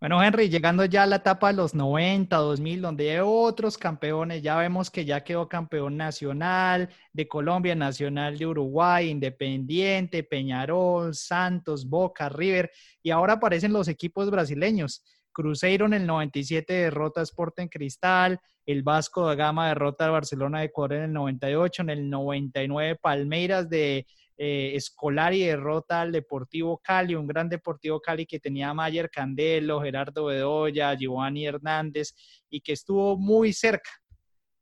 Bueno, 0.00 0.22
Henry, 0.22 0.48
llegando 0.48 0.84
ya 0.84 1.02
a 1.02 1.06
la 1.06 1.16
etapa 1.16 1.48
de 1.48 1.54
los 1.54 1.74
90, 1.74 2.36
2000, 2.36 2.82
donde 2.82 3.10
hay 3.10 3.18
otros 3.20 3.76
campeones, 3.76 4.42
ya 4.42 4.56
vemos 4.56 4.92
que 4.92 5.04
ya 5.04 5.24
quedó 5.24 5.48
campeón 5.48 5.96
nacional 5.96 6.88
de 7.12 7.26
Colombia, 7.26 7.74
nacional 7.74 8.38
de 8.38 8.46
Uruguay, 8.46 9.08
Independiente, 9.10 10.22
Peñarol, 10.22 11.16
Santos, 11.16 11.88
Boca, 11.88 12.28
River, 12.28 12.70
y 13.02 13.10
ahora 13.10 13.32
aparecen 13.34 13.72
los 13.72 13.88
equipos 13.88 14.30
brasileños. 14.30 15.02
Cruzeiro 15.32 15.86
en 15.86 15.94
el 15.94 16.06
97 16.06 16.72
derrota 16.74 17.18
a 17.20 17.24
Sporting 17.24 17.66
Cristal, 17.66 18.38
el 18.66 18.84
Vasco 18.84 19.26
da 19.26 19.34
Gama 19.34 19.66
derrota 19.66 20.06
a 20.06 20.10
Barcelona 20.10 20.60
de 20.60 20.66
Ecuador 20.66 20.98
en 20.98 21.04
el 21.06 21.12
98, 21.12 21.82
en 21.82 21.90
el 21.90 22.08
99 22.08 23.00
Palmeiras 23.02 23.68
de 23.68 24.06
eh, 24.40 24.76
Escolari 24.76 25.40
derrota 25.40 26.00
al 26.00 26.12
Deportivo 26.12 26.78
Cali, 26.78 27.16
un 27.16 27.26
gran 27.26 27.48
Deportivo 27.48 28.00
Cali 28.00 28.24
que 28.24 28.38
tenía 28.38 28.70
a 28.70 28.74
Mayer 28.74 29.10
Candelo, 29.10 29.82
Gerardo 29.82 30.26
Bedoya, 30.26 30.94
Giovanni 30.94 31.46
Hernández 31.46 32.14
y 32.48 32.60
que 32.60 32.72
estuvo 32.72 33.18
muy 33.18 33.52
cerca, 33.52 33.90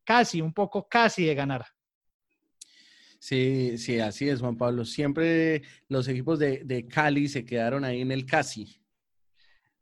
casi, 0.02 0.40
un 0.40 0.54
poco 0.54 0.88
casi 0.88 1.26
de 1.26 1.34
ganar. 1.34 1.66
Sí, 3.20 3.76
sí, 3.76 4.00
así 4.00 4.28
es, 4.28 4.40
Juan 4.40 4.56
Pablo. 4.56 4.84
Siempre 4.84 5.62
los 5.88 6.08
equipos 6.08 6.38
de, 6.38 6.62
de 6.64 6.86
Cali 6.86 7.28
se 7.28 7.44
quedaron 7.44 7.84
ahí 7.84 8.00
en 8.00 8.12
el 8.12 8.24
casi. 8.24 8.80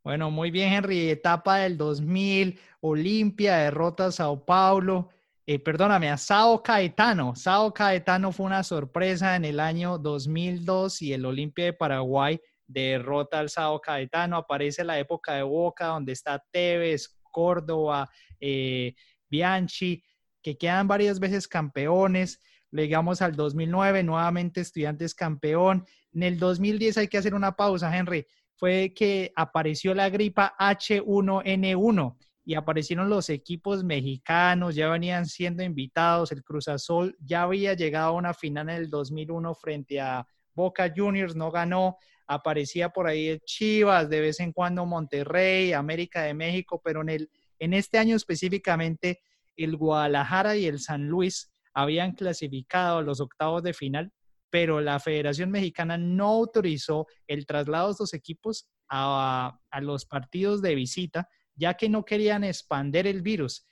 Bueno, 0.02 0.30
muy 0.30 0.50
bien, 0.50 0.72
Henry. 0.72 1.08
Etapa 1.08 1.58
del 1.58 1.76
2000, 1.78 2.58
Olimpia, 2.80 3.56
derrota 3.56 4.06
a 4.06 4.12
Sao 4.12 4.44
Paulo, 4.44 5.08
eh, 5.46 5.58
perdóname, 5.58 6.10
a 6.10 6.16
Sao 6.16 6.62
Caetano. 6.62 7.34
Sao 7.36 7.72
Caetano 7.74 8.32
fue 8.32 8.46
una 8.46 8.62
sorpresa 8.62 9.36
en 9.36 9.44
el 9.44 9.60
año 9.60 9.98
2002 9.98 11.02
y 11.02 11.12
el 11.12 11.26
Olimpia 11.26 11.66
de 11.66 11.72
Paraguay 11.74 12.40
derrota 12.66 13.40
al 13.40 13.50
Sao 13.50 13.78
Caetano. 13.80 14.38
Aparece 14.38 14.84
la 14.84 14.98
época 14.98 15.34
de 15.34 15.42
Boca, 15.42 15.88
donde 15.88 16.12
está 16.12 16.42
Tevez, 16.50 17.18
Córdoba, 17.30 18.08
eh, 18.40 18.94
Bianchi, 19.28 20.02
que 20.42 20.56
quedan 20.56 20.88
varias 20.88 21.20
veces 21.20 21.46
campeones. 21.46 22.40
Llegamos 22.70 23.20
al 23.20 23.36
2009, 23.36 24.02
nuevamente 24.02 24.62
estudiantes 24.62 25.14
campeón. 25.14 25.84
En 26.12 26.22
el 26.22 26.38
2010 26.38 26.98
hay 26.98 27.08
que 27.08 27.18
hacer 27.18 27.34
una 27.34 27.52
pausa, 27.52 27.94
Henry. 27.94 28.26
Fue 28.56 28.94
que 28.94 29.30
apareció 29.36 29.94
la 29.94 30.08
gripa 30.08 30.54
H1N1 30.58 32.16
y 32.44 32.54
aparecieron 32.54 33.08
los 33.08 33.30
equipos 33.30 33.84
mexicanos, 33.84 34.74
ya 34.74 34.90
venían 34.90 35.26
siendo 35.26 35.62
invitados, 35.62 36.30
el 36.30 36.44
Cruz 36.44 36.68
Azul 36.68 37.16
ya 37.20 37.42
había 37.42 37.74
llegado 37.74 38.08
a 38.08 38.12
una 38.12 38.34
final 38.34 38.68
en 38.68 38.76
el 38.76 38.90
2001 38.90 39.54
frente 39.54 40.00
a 40.00 40.26
Boca 40.54 40.92
Juniors, 40.94 41.34
no 41.34 41.50
ganó, 41.50 41.96
aparecía 42.26 42.90
por 42.90 43.06
ahí 43.06 43.28
el 43.28 43.40
Chivas, 43.40 44.10
de 44.10 44.20
vez 44.20 44.40
en 44.40 44.52
cuando 44.52 44.84
Monterrey, 44.84 45.72
América 45.72 46.22
de 46.22 46.34
México, 46.34 46.80
pero 46.84 47.00
en, 47.00 47.08
el, 47.08 47.30
en 47.58 47.72
este 47.72 47.98
año 47.98 48.14
específicamente 48.14 49.20
el 49.56 49.76
Guadalajara 49.76 50.56
y 50.56 50.66
el 50.66 50.80
San 50.80 51.08
Luis 51.08 51.50
habían 51.72 52.12
clasificado 52.12 52.98
a 52.98 53.02
los 53.02 53.20
octavos 53.20 53.62
de 53.62 53.72
final, 53.72 54.12
pero 54.50 54.80
la 54.80 55.00
Federación 55.00 55.50
Mexicana 55.50 55.96
no 55.96 56.26
autorizó 56.28 57.06
el 57.26 57.46
traslado 57.46 57.86
de 57.86 57.92
estos 57.92 58.14
equipos 58.14 58.68
a, 58.88 59.58
a 59.70 59.80
los 59.80 60.04
partidos 60.04 60.60
de 60.60 60.74
visita, 60.74 61.28
ya 61.54 61.74
que 61.74 61.88
no 61.88 62.04
querían 62.04 62.44
expander 62.44 63.06
el 63.06 63.22
virus. 63.22 63.66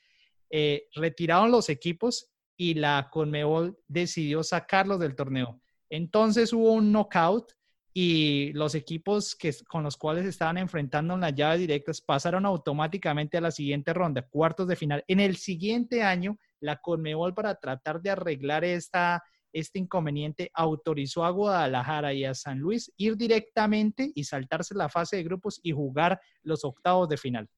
Eh, 0.51 0.89
retiraron 0.95 1.51
los 1.51 1.69
equipos 1.69 2.31
y 2.57 2.75
la 2.75 3.09
Conmebol 3.11 3.79
decidió 3.89 4.43
sacarlos 4.43 5.01
del 5.01 5.15
torneo. 5.15 5.61
Entonces 5.89 6.53
hubo 6.53 6.73
un 6.73 6.93
knockout 6.93 7.53
y 7.95 8.53
los 8.55 8.75
equipos 8.75 9.35
que, 9.35 9.55
con 9.69 9.83
los 9.83 9.97
cuales 9.97 10.25
estaban 10.25 10.57
enfrentando 10.57 11.15
en 11.15 11.21
las 11.21 11.35
llaves 11.35 11.61
directas 11.61 12.01
pasaron 12.01 12.47
automáticamente 12.47 13.37
a 13.37 13.43
la 13.43 13.51
siguiente 13.51 13.93
ronda, 13.93 14.23
cuartos 14.23 14.67
de 14.67 14.77
final. 14.77 15.05
En 15.09 15.21
el 15.21 15.37
siguiente 15.37 16.03
año, 16.03 16.39
la 16.61 16.77
Conmebol 16.81 17.35
para 17.35 17.55
tratar 17.57 18.01
de 18.01 18.11
arreglar 18.11 18.65
esta, 18.65 19.23
este 19.53 19.79
inconveniente 19.79 20.51
autorizó 20.55 21.25
a 21.25 21.31
Guadalajara 21.31 22.15
y 22.15 22.25
a 22.25 22.35
San 22.35 22.59
Luis 22.59 22.91
ir 22.97 23.17
directamente 23.17 24.11
y 24.15 24.25
saltarse 24.25 24.75
la 24.75 24.89
fase 24.89 25.17
de 25.17 25.25
grupos 25.25 25.61
y 25.63 25.73
jugar 25.73 26.21
los 26.43 26.65
octavos 26.65 27.09
de 27.09 27.19
final. 27.19 27.49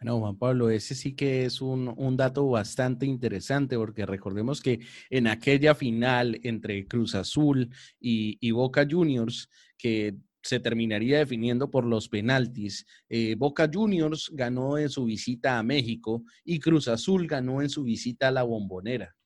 Bueno, 0.00 0.18
Juan 0.18 0.36
Pablo, 0.36 0.68
ese 0.68 0.94
sí 0.94 1.14
que 1.14 1.46
es 1.46 1.62
un, 1.62 2.16
dato 2.16 2.48
bastante 2.48 3.06
interesante 3.06 3.76
porque 3.76 4.04
recordemos 4.04 4.60
que 4.60 4.80
en 5.08 5.26
aquella 5.26 5.74
final 5.74 6.38
entre 6.42 6.86
Cruz 6.86 7.14
Azul 7.14 7.70
y, 7.98 8.50
Boca 8.50 8.86
Juniors, 8.88 9.48
que 9.78 10.16
se 10.42 10.60
terminaría 10.60 11.18
definiendo 11.18 11.70
por 11.70 11.84
los 11.84 12.08
penaltis. 12.08 12.86
Eh, 13.08 13.34
Boca 13.36 13.68
Juniors 13.72 14.30
ganó 14.32 14.78
en 14.78 14.90
su 14.90 15.06
visita 15.06 15.58
a 15.58 15.62
México 15.62 16.24
y 16.44 16.60
Cruz 16.60 16.88
Azul 16.88 17.26
ganó 17.26 17.62
en 17.62 17.70
su 17.70 17.82
visita 17.82 18.28
a 18.28 18.32
la 18.32 18.42
Bombonera. 18.42 19.16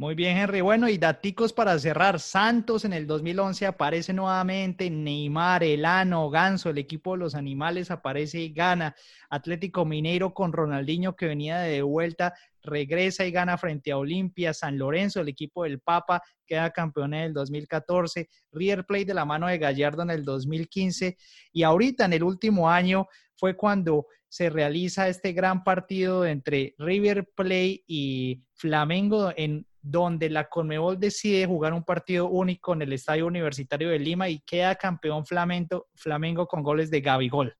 Muy 0.00 0.14
bien, 0.14 0.36
Henry. 0.36 0.60
Bueno, 0.60 0.88
y 0.88 0.96
daticos 0.96 1.52
para 1.52 1.76
cerrar. 1.76 2.20
Santos 2.20 2.84
en 2.84 2.92
el 2.92 3.04
2011 3.04 3.66
aparece 3.66 4.12
nuevamente. 4.12 4.88
Neymar, 4.88 5.64
Elano, 5.64 6.30
Ganso, 6.30 6.70
el 6.70 6.78
equipo 6.78 7.14
de 7.14 7.18
los 7.18 7.34
animales 7.34 7.90
aparece 7.90 8.38
y 8.38 8.52
gana. 8.52 8.94
Atlético 9.28 9.84
Mineiro 9.84 10.32
con 10.32 10.52
Ronaldinho 10.52 11.16
que 11.16 11.26
venía 11.26 11.58
de 11.58 11.82
vuelta, 11.82 12.32
regresa 12.62 13.26
y 13.26 13.32
gana 13.32 13.58
frente 13.58 13.90
a 13.90 13.98
Olimpia. 13.98 14.54
San 14.54 14.78
Lorenzo, 14.78 15.20
el 15.20 15.30
equipo 15.30 15.64
del 15.64 15.80
Papa, 15.80 16.22
queda 16.46 16.70
campeón 16.70 17.14
en 17.14 17.22
el 17.22 17.34
2014. 17.34 18.28
River 18.52 18.86
Plate 18.86 19.06
de 19.06 19.14
la 19.14 19.24
mano 19.24 19.48
de 19.48 19.58
Gallardo 19.58 20.02
en 20.02 20.10
el 20.10 20.24
2015. 20.24 21.16
Y 21.52 21.64
ahorita, 21.64 22.04
en 22.04 22.12
el 22.12 22.22
último 22.22 22.70
año, 22.70 23.08
fue 23.34 23.56
cuando 23.56 24.06
se 24.28 24.48
realiza 24.48 25.08
este 25.08 25.32
gran 25.32 25.64
partido 25.64 26.24
entre 26.24 26.76
River 26.78 27.30
Plate 27.34 27.82
y 27.88 28.44
Flamengo, 28.54 29.32
en 29.36 29.66
donde 29.82 30.30
la 30.30 30.48
Conmebol 30.48 30.98
decide 30.98 31.46
jugar 31.46 31.72
un 31.72 31.84
partido 31.84 32.28
único 32.28 32.72
en 32.72 32.82
el 32.82 32.92
Estadio 32.92 33.26
Universitario 33.26 33.90
de 33.90 33.98
Lima 33.98 34.28
y 34.28 34.40
queda 34.40 34.74
campeón 34.74 35.24
Flamengo, 35.26 36.46
con 36.46 36.62
goles 36.62 36.90
de 36.90 37.00
Gabigol. 37.00 37.56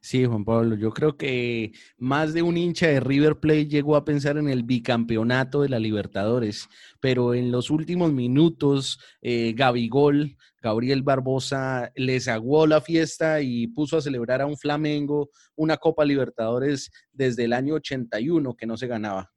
Sí, 0.00 0.24
Juan 0.24 0.44
Pablo, 0.44 0.76
yo 0.76 0.90
creo 0.92 1.16
que 1.16 1.72
más 1.96 2.32
de 2.32 2.42
un 2.42 2.56
hincha 2.56 2.86
de 2.86 3.00
River 3.00 3.40
Plate 3.40 3.66
llegó 3.66 3.96
a 3.96 4.04
pensar 4.04 4.36
en 4.36 4.48
el 4.48 4.62
bicampeonato 4.62 5.62
de 5.62 5.68
la 5.68 5.78
Libertadores, 5.78 6.68
pero 7.00 7.34
en 7.34 7.50
los 7.50 7.70
últimos 7.70 8.12
minutos, 8.12 9.00
eh, 9.20 9.52
Gabigol, 9.56 10.36
Gabriel 10.62 11.02
Barbosa, 11.02 11.90
les 11.96 12.28
aguó 12.28 12.66
la 12.66 12.80
fiesta 12.80 13.40
y 13.40 13.66
puso 13.66 13.96
a 13.96 14.02
celebrar 14.02 14.40
a 14.42 14.46
un 14.46 14.56
Flamengo 14.56 15.30
una 15.56 15.76
Copa 15.76 16.04
Libertadores 16.04 16.90
desde 17.12 17.44
el 17.44 17.52
año 17.52 17.74
81 17.74 18.54
que 18.54 18.66
no 18.66 18.76
se 18.76 18.86
ganaba. 18.86 19.33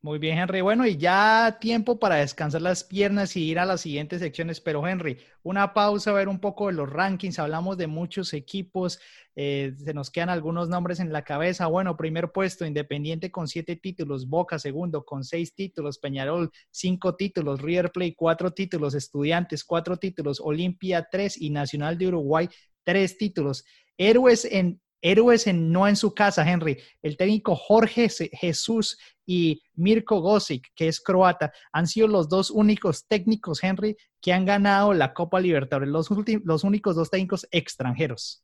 Muy 0.00 0.20
bien, 0.20 0.38
Henry. 0.38 0.60
Bueno, 0.60 0.86
y 0.86 0.96
ya 0.96 1.58
tiempo 1.60 1.98
para 1.98 2.14
descansar 2.16 2.62
las 2.62 2.84
piernas 2.84 3.34
y 3.36 3.42
ir 3.50 3.58
a 3.58 3.64
las 3.66 3.80
siguientes 3.80 4.20
secciones. 4.20 4.60
Pero, 4.60 4.86
Henry, 4.86 5.18
una 5.42 5.74
pausa, 5.74 6.10
a 6.10 6.14
ver 6.14 6.28
un 6.28 6.38
poco 6.38 6.68
de 6.68 6.74
los 6.74 6.88
rankings. 6.88 7.40
Hablamos 7.40 7.76
de 7.76 7.88
muchos 7.88 8.32
equipos. 8.32 9.00
Eh, 9.34 9.72
se 9.76 9.92
nos 9.94 10.10
quedan 10.10 10.28
algunos 10.30 10.68
nombres 10.68 11.00
en 11.00 11.12
la 11.12 11.24
cabeza. 11.24 11.66
Bueno, 11.66 11.96
primer 11.96 12.30
puesto, 12.30 12.64
Independiente 12.64 13.32
con 13.32 13.48
siete 13.48 13.74
títulos. 13.74 14.28
Boca, 14.28 14.60
segundo, 14.60 15.04
con 15.04 15.24
seis 15.24 15.52
títulos. 15.52 15.98
Peñarol, 15.98 16.52
cinco 16.70 17.16
títulos. 17.16 17.60
River 17.60 17.90
Plate, 17.90 18.14
cuatro 18.16 18.52
títulos. 18.52 18.94
Estudiantes, 18.94 19.64
cuatro 19.64 19.96
títulos. 19.96 20.40
Olimpia, 20.40 21.08
tres. 21.10 21.36
Y 21.40 21.50
Nacional 21.50 21.98
de 21.98 22.06
Uruguay, 22.06 22.48
tres 22.84 23.18
títulos. 23.18 23.64
Héroes 23.96 24.44
en 24.44 24.80
héroes 25.02 25.46
en, 25.46 25.70
no 25.70 25.86
en 25.86 25.96
su 25.96 26.14
casa, 26.14 26.48
Henry. 26.48 26.78
El 27.02 27.16
técnico 27.16 27.54
Jorge 27.54 28.08
Jesús 28.08 28.98
y 29.26 29.62
Mirko 29.74 30.20
Gosic, 30.20 30.68
que 30.74 30.88
es 30.88 31.00
croata, 31.00 31.52
han 31.72 31.86
sido 31.86 32.08
los 32.08 32.28
dos 32.28 32.50
únicos 32.50 33.06
técnicos, 33.06 33.62
Henry, 33.62 33.96
que 34.20 34.32
han 34.32 34.44
ganado 34.44 34.94
la 34.94 35.14
Copa 35.14 35.40
Libertadores, 35.40 35.90
los, 35.90 36.08
los 36.44 36.64
únicos 36.64 36.96
dos 36.96 37.10
técnicos 37.10 37.46
extranjeros. 37.50 38.42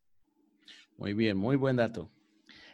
Muy 0.97 1.13
bien, 1.15 1.37
muy 1.37 1.57
buen 1.57 1.77
dato. 1.77 2.11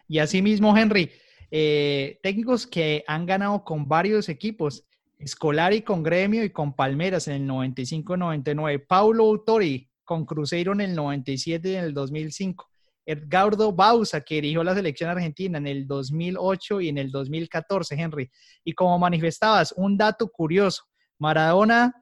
Y 0.08 0.18
asimismo, 0.18 0.76
Henry, 0.76 1.10
eh, 1.50 2.18
técnicos 2.22 2.66
que 2.66 3.04
han 3.06 3.26
ganado 3.26 3.64
con 3.64 3.88
varios 3.88 4.28
equipos, 4.28 4.84
Escolari 5.18 5.82
con 5.82 6.02
Gremio 6.02 6.44
y 6.44 6.50
con 6.50 6.74
Palmeras 6.74 7.28
en 7.28 7.42
el 7.42 7.48
95-99, 7.48 8.86
Paulo 8.86 9.24
Autori 9.24 9.88
con 10.04 10.24
Cruzeiro 10.24 10.72
en 10.72 10.80
el 10.80 10.94
97 10.94 11.70
y 11.70 11.74
en 11.76 11.84
el 11.84 11.94
2005. 11.94 12.69
Edgardo 13.06 13.72
Bausa, 13.72 14.20
que 14.20 14.36
dirigió 14.36 14.62
la 14.62 14.74
selección 14.74 15.10
argentina 15.10 15.58
en 15.58 15.66
el 15.66 15.86
2008 15.86 16.80
y 16.80 16.88
en 16.88 16.98
el 16.98 17.10
2014, 17.10 17.94
Henry. 17.94 18.30
Y 18.64 18.72
como 18.72 18.98
manifestabas, 18.98 19.72
un 19.76 19.96
dato 19.96 20.28
curioso, 20.28 20.84
Maradona 21.18 21.94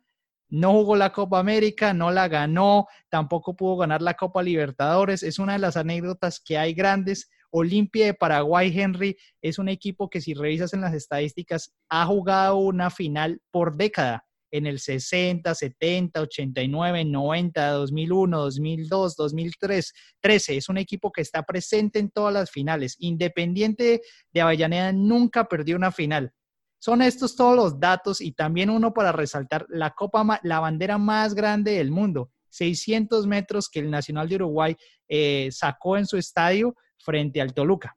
no 0.51 0.73
jugó 0.73 0.97
la 0.97 1.13
Copa 1.13 1.39
América, 1.39 1.93
no 1.93 2.11
la 2.11 2.29
ganó, 2.29 2.87
tampoco 3.09 3.55
pudo 3.55 3.77
ganar 3.79 4.03
la 4.03 4.15
Copa 4.15 4.43
Libertadores. 4.43 5.23
Es 5.23 5.39
una 5.39 5.55
de 5.55 5.59
las 5.59 5.77
anécdotas 5.77 6.41
que 6.41 6.57
hay 6.57 6.75
grandes. 6.75 7.31
Olimpia 7.51 8.07
de 8.07 8.15
Paraguay, 8.15 8.73
Henry, 8.75 9.17
es 9.41 9.59
un 9.59 9.69
equipo 9.69 10.11
que 10.11 10.21
si 10.21 10.35
revisas 10.35 10.75
en 10.75 10.83
las 10.83 10.95
estadísticas 10.95 11.75
ha 11.89 12.05
jugado 12.07 12.57
una 12.59 12.91
final 12.91 13.41
por 13.51 13.77
década 13.77 14.28
en 14.51 14.67
el 14.67 14.79
60, 14.79 15.55
70, 15.55 16.21
89, 16.21 17.05
90, 17.05 17.71
2001, 17.71 18.39
2002, 18.39 19.17
2003, 19.17 19.93
13. 20.21 20.57
Es 20.57 20.69
un 20.69 20.79
equipo 20.79 21.13
que 21.13 21.23
está 21.23 21.43
presente 21.43 21.99
en 21.99 22.11
todas 22.11 22.33
las 22.33 22.51
finales. 22.51 22.97
Independiente 22.99 24.03
de 24.33 24.41
Avellaneda 24.41 24.93
nunca 24.93 25.49
perdió 25.49 25.77
una 25.77 25.93
final. 25.93 26.33
Son 26.81 27.03
estos 27.03 27.35
todos 27.35 27.57
los 27.57 27.81
datos 27.81 28.21
y 28.21 28.33
también 28.33 28.71
uno 28.71 28.95
para 28.95 29.11
resaltar 29.11 29.67
la 29.69 29.91
copa, 29.91 30.41
la 30.45 30.61
bandera 30.61 30.97
más 30.97 31.35
grande 31.35 31.73
del 31.73 31.91
mundo, 31.91 32.31
600 32.51 33.27
metros 33.27 33.69
que 33.69 33.81
el 33.81 33.91
Nacional 33.91 34.29
de 34.29 34.37
Uruguay 34.37 34.77
eh, 35.09 35.49
sacó 35.51 35.97
en 35.97 36.07
su 36.07 36.17
estadio 36.17 36.77
frente 36.99 37.41
al 37.41 37.53
Toluca. 37.53 37.97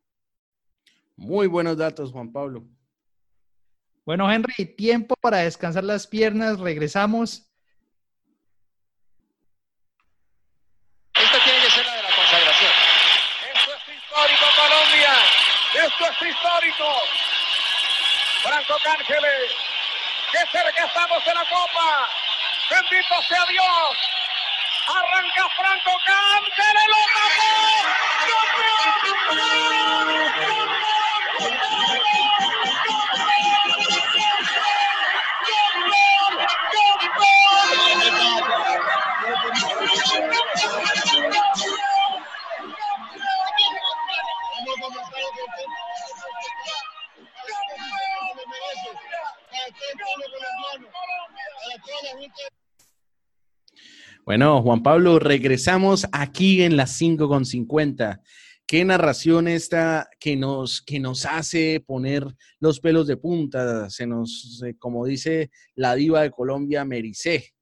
Muy 1.16 1.46
buenos 1.46 1.78
datos, 1.78 2.12
Juan 2.12 2.32
Pablo. 2.32 2.66
Bueno, 4.06 4.32
Henry, 4.32 4.66
tiempo 4.76 5.16
para 5.22 5.38
descansar 5.38 5.84
las 5.84 6.08
piernas. 6.08 6.60
Regresamos. 6.60 7.48
Esto 11.14 11.38
tiene 11.44 11.60
que 11.62 11.70
ser 11.70 11.86
la 11.86 11.96
de 11.96 12.04
la 12.04 12.10
consagración. 12.16 12.72
Esto 13.54 13.72
es 13.72 13.96
histórico, 13.96 14.46
Colombia. 14.58 15.14
Esto 15.86 16.06
es 16.06 16.22
histórico. 16.30 16.88
Franco 18.42 18.76
Cángeles. 18.84 19.52
Qué 20.32 20.40
cerca 20.52 20.86
estamos 20.86 21.24
de 21.24 21.34
la 21.36 21.46
Copa. 21.46 22.10
Bendito 22.72 23.22
sea 23.28 23.46
Dios. 23.50 23.98
Arranca 24.88 25.48
Franco 25.56 25.94
Cángeles. 26.08 26.88
Lo 30.10 31.01
bueno, 54.26 54.62
Juan 54.62 54.82
Pablo, 54.82 55.20
regresamos 55.20 56.08
aquí 56.14 56.64
en 56.64 56.78
las 56.78 56.96
5 56.98 57.28
con 57.28 57.46
50. 57.46 58.22
Qué 58.72 58.86
narración 58.86 59.50
esta 59.50 60.10
que 60.18 60.38
nos, 60.38 60.82
que 60.82 60.98
nos 60.98 61.26
hace 61.26 61.84
poner 61.86 62.26
los 62.62 62.80
pelos 62.80 63.06
de 63.06 63.18
punta, 63.18 63.90
se 63.90 64.08
nos, 64.08 64.64
eh, 64.66 64.78
como 64.80 65.06
dice 65.06 65.52
la 65.76 65.94
diva 65.94 66.22
de 66.22 66.32
Colombia, 66.32 66.86
Mericé. 66.86 67.54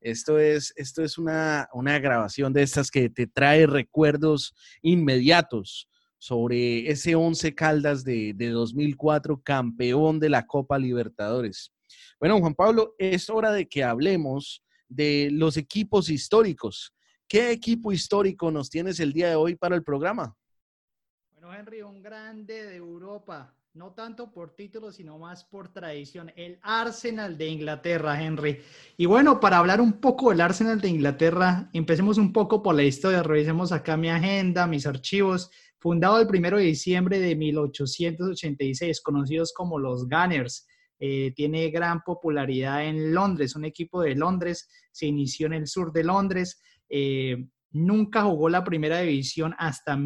Esto 0.00 0.38
es, 0.38 0.72
esto 0.76 1.02
es 1.02 1.18
una, 1.18 1.68
una 1.72 1.98
grabación 1.98 2.52
de 2.52 2.62
estas 2.62 2.92
que 2.92 3.10
te 3.10 3.26
trae 3.26 3.66
recuerdos 3.66 4.54
inmediatos 4.82 5.88
sobre 6.18 6.88
ese 6.88 7.16
Once 7.16 7.52
Caldas 7.56 8.04
de, 8.04 8.32
de 8.32 8.50
2004, 8.50 9.42
campeón 9.42 10.20
de 10.20 10.28
la 10.28 10.46
Copa 10.46 10.78
Libertadores. 10.78 11.72
Bueno, 12.20 12.38
Juan 12.38 12.54
Pablo, 12.54 12.94
es 12.98 13.28
hora 13.30 13.50
de 13.50 13.66
que 13.66 13.82
hablemos 13.82 14.62
de 14.88 15.28
los 15.32 15.56
equipos 15.56 16.08
históricos. 16.08 16.94
¿Qué 17.26 17.50
equipo 17.50 17.90
histórico 17.90 18.52
nos 18.52 18.70
tienes 18.70 19.00
el 19.00 19.12
día 19.12 19.28
de 19.28 19.34
hoy 19.34 19.56
para 19.56 19.74
el 19.74 19.82
programa? 19.82 20.36
Bueno, 21.42 21.58
Henry, 21.58 21.82
un 21.82 22.00
grande 22.00 22.66
de 22.66 22.76
Europa, 22.76 23.52
no 23.74 23.94
tanto 23.94 24.32
por 24.32 24.54
título, 24.54 24.92
sino 24.92 25.18
más 25.18 25.42
por 25.42 25.72
tradición, 25.72 26.30
el 26.36 26.60
Arsenal 26.62 27.36
de 27.36 27.48
Inglaterra, 27.48 28.22
Henry. 28.22 28.60
Y 28.96 29.06
bueno, 29.06 29.40
para 29.40 29.58
hablar 29.58 29.80
un 29.80 29.94
poco 29.94 30.30
del 30.30 30.40
Arsenal 30.40 30.80
de 30.80 30.88
Inglaterra, 30.88 31.68
empecemos 31.72 32.16
un 32.16 32.32
poco 32.32 32.62
por 32.62 32.76
la 32.76 32.84
historia, 32.84 33.24
revisemos 33.24 33.72
acá 33.72 33.96
mi 33.96 34.08
agenda, 34.08 34.68
mis 34.68 34.86
archivos. 34.86 35.50
Fundado 35.80 36.20
el 36.20 36.28
1 36.28 36.58
de 36.58 36.62
diciembre 36.62 37.18
de 37.18 37.34
1886, 37.34 39.00
conocidos 39.00 39.52
como 39.52 39.80
los 39.80 40.08
Gunners. 40.08 40.68
Eh, 41.00 41.32
tiene 41.34 41.70
gran 41.70 42.02
popularidad 42.02 42.84
en 42.84 43.12
Londres, 43.12 43.56
un 43.56 43.64
equipo 43.64 44.00
de 44.00 44.14
Londres, 44.14 44.68
se 44.92 45.06
inició 45.06 45.48
en 45.48 45.54
el 45.54 45.66
sur 45.66 45.92
de 45.92 46.04
Londres, 46.04 46.62
eh, 46.88 47.48
nunca 47.72 48.22
jugó 48.22 48.48
la 48.48 48.62
primera 48.62 49.00
división 49.00 49.56
hasta 49.58 49.96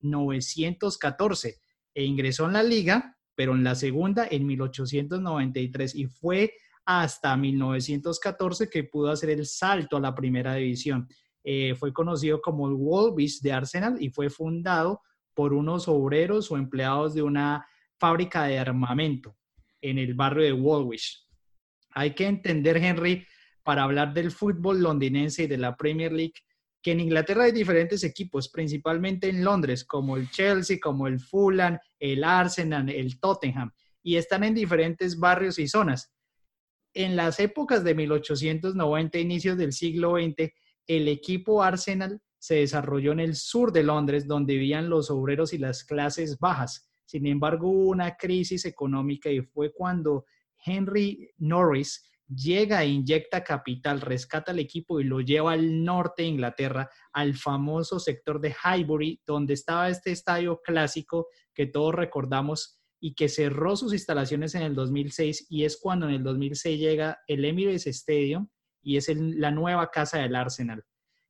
1914 0.00 1.60
e 1.94 2.04
ingresó 2.04 2.46
en 2.46 2.52
la 2.52 2.62
liga, 2.62 3.16
pero 3.34 3.54
en 3.54 3.64
la 3.64 3.74
segunda 3.74 4.26
en 4.30 4.46
1893 4.46 5.94
y 5.94 6.06
fue 6.06 6.52
hasta 6.84 7.36
1914 7.36 8.70
que 8.70 8.84
pudo 8.84 9.10
hacer 9.10 9.30
el 9.30 9.46
salto 9.46 9.96
a 9.96 10.00
la 10.00 10.14
primera 10.14 10.54
división. 10.54 11.08
Eh, 11.42 11.74
fue 11.74 11.92
conocido 11.92 12.40
como 12.40 12.68
el 12.68 12.74
Wolves 12.74 13.40
de 13.40 13.52
Arsenal 13.52 13.96
y 14.00 14.10
fue 14.10 14.30
fundado 14.30 15.00
por 15.34 15.52
unos 15.52 15.86
obreros 15.88 16.50
o 16.50 16.56
empleados 16.56 17.14
de 17.14 17.22
una 17.22 17.66
fábrica 17.98 18.44
de 18.44 18.58
armamento 18.58 19.36
en 19.80 19.98
el 19.98 20.14
barrio 20.14 20.44
de 20.44 20.52
Woolwich. 20.52 21.24
Hay 21.90 22.14
que 22.14 22.26
entender, 22.26 22.76
Henry, 22.76 23.26
para 23.62 23.82
hablar 23.82 24.14
del 24.14 24.30
fútbol 24.30 24.82
londinense 24.82 25.44
y 25.44 25.46
de 25.46 25.58
la 25.58 25.76
Premier 25.76 26.12
League, 26.12 26.34
en 26.90 27.00
Inglaterra 27.00 27.44
hay 27.44 27.52
diferentes 27.52 28.04
equipos, 28.04 28.48
principalmente 28.48 29.28
en 29.28 29.44
Londres, 29.44 29.84
como 29.84 30.16
el 30.16 30.30
Chelsea, 30.30 30.78
como 30.82 31.06
el 31.06 31.20
Fulham, 31.20 31.78
el 31.98 32.24
Arsenal, 32.24 32.88
el 32.88 33.18
Tottenham, 33.18 33.72
y 34.02 34.16
están 34.16 34.44
en 34.44 34.54
diferentes 34.54 35.18
barrios 35.18 35.58
y 35.58 35.68
zonas. 35.68 36.12
En 36.94 37.16
las 37.16 37.40
épocas 37.40 37.84
de 37.84 37.94
1890, 37.94 39.18
inicios 39.18 39.58
del 39.58 39.72
siglo 39.72 40.16
XX, 40.16 40.50
el 40.86 41.08
equipo 41.08 41.62
Arsenal 41.62 42.20
se 42.38 42.56
desarrolló 42.56 43.12
en 43.12 43.20
el 43.20 43.34
sur 43.34 43.72
de 43.72 43.82
Londres, 43.82 44.26
donde 44.26 44.54
vivían 44.54 44.88
los 44.88 45.10
obreros 45.10 45.52
y 45.52 45.58
las 45.58 45.84
clases 45.84 46.38
bajas. 46.38 46.88
Sin 47.04 47.26
embargo, 47.26 47.68
una 47.68 48.16
crisis 48.16 48.64
económica 48.64 49.30
y 49.30 49.40
fue 49.40 49.72
cuando 49.72 50.24
Henry 50.64 51.30
Norris 51.38 52.04
llega 52.28 52.82
e 52.82 52.88
inyecta 52.88 53.44
capital, 53.44 54.00
rescata 54.00 54.52
al 54.52 54.58
equipo 54.58 55.00
y 55.00 55.04
lo 55.04 55.20
lleva 55.20 55.52
al 55.52 55.84
norte 55.84 56.22
de 56.22 56.28
Inglaterra, 56.28 56.90
al 57.12 57.34
famoso 57.34 57.98
sector 57.98 58.40
de 58.40 58.54
Highbury, 58.54 59.22
donde 59.26 59.54
estaba 59.54 59.88
este 59.88 60.10
estadio 60.12 60.60
clásico 60.62 61.28
que 61.54 61.66
todos 61.66 61.94
recordamos 61.94 62.80
y 63.00 63.14
que 63.14 63.28
cerró 63.28 63.76
sus 63.76 63.92
instalaciones 63.92 64.54
en 64.54 64.62
el 64.62 64.74
2006 64.74 65.46
y 65.48 65.64
es 65.64 65.76
cuando 65.76 66.08
en 66.08 66.14
el 66.14 66.24
2006 66.24 66.78
llega 66.80 67.18
el 67.26 67.44
Emirates 67.44 67.86
Stadium 67.86 68.48
y 68.82 68.96
es 68.96 69.08
la 69.14 69.50
nueva 69.50 69.90
casa 69.90 70.18
del 70.18 70.34
Arsenal. 70.34 70.84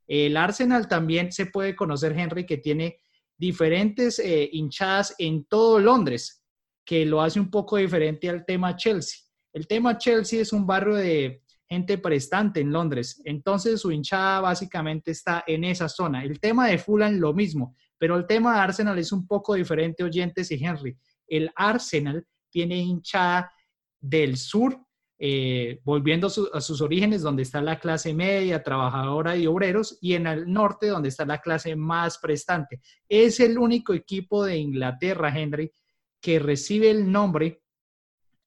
El 0.06 0.36
Arsenal 0.36 0.88
también 0.88 1.32
se 1.32 1.46
puede 1.46 1.74
conocer, 1.74 2.16
Henry, 2.16 2.46
que 2.46 2.58
tiene 2.58 3.00
diferentes 3.36 4.18
eh, 4.18 4.48
hinchadas 4.52 5.14
en 5.18 5.44
todo 5.44 5.80
Londres, 5.80 6.44
que 6.84 7.04
lo 7.04 7.20
hace 7.20 7.40
un 7.40 7.50
poco 7.50 7.76
diferente 7.76 8.28
al 8.28 8.44
tema 8.44 8.76
Chelsea. 8.76 9.25
El 9.56 9.66
tema 9.66 9.96
Chelsea 9.96 10.42
es 10.42 10.52
un 10.52 10.66
barrio 10.66 10.96
de 10.96 11.40
gente 11.66 11.96
prestante 11.96 12.60
en 12.60 12.70
Londres, 12.70 13.22
entonces 13.24 13.80
su 13.80 13.90
hinchada 13.90 14.40
básicamente 14.40 15.12
está 15.12 15.44
en 15.46 15.64
esa 15.64 15.88
zona. 15.88 16.22
El 16.22 16.38
tema 16.38 16.68
de 16.68 16.76
Fulham 16.76 17.14
lo 17.14 17.32
mismo, 17.32 17.74
pero 17.96 18.16
el 18.16 18.26
tema 18.26 18.52
de 18.52 18.60
Arsenal 18.60 18.98
es 18.98 19.12
un 19.12 19.26
poco 19.26 19.54
diferente, 19.54 20.04
oyentes 20.04 20.50
y 20.50 20.62
Henry. 20.62 20.94
El 21.26 21.50
Arsenal 21.56 22.26
tiene 22.50 22.76
hinchada 22.76 23.50
del 23.98 24.36
sur 24.36 24.78
eh, 25.18 25.80
volviendo 25.84 26.26
a, 26.52 26.60
sus 26.60 26.82
orígenes, 26.82 27.22
donde 27.22 27.42
está 27.42 27.62
la 27.62 27.80
clase 27.80 28.12
media, 28.12 28.62
trabajadora 28.62 29.38
y 29.38 29.46
obreros, 29.46 29.96
y 30.02 30.16
en 30.16 30.26
el 30.26 30.52
norte, 30.52 30.88
donde 30.88 31.08
está 31.08 31.24
la 31.24 31.40
clase 31.40 31.74
más 31.76 32.18
prestante. 32.18 32.82
Es 33.08 33.40
el 33.40 33.56
único 33.56 33.94
equipo 33.94 34.44
de 34.44 34.58
Inglaterra, 34.58 35.32
Henry, 35.34 35.72
que 36.20 36.40
recibe 36.40 36.90
el 36.90 37.10
nombre, 37.10 37.62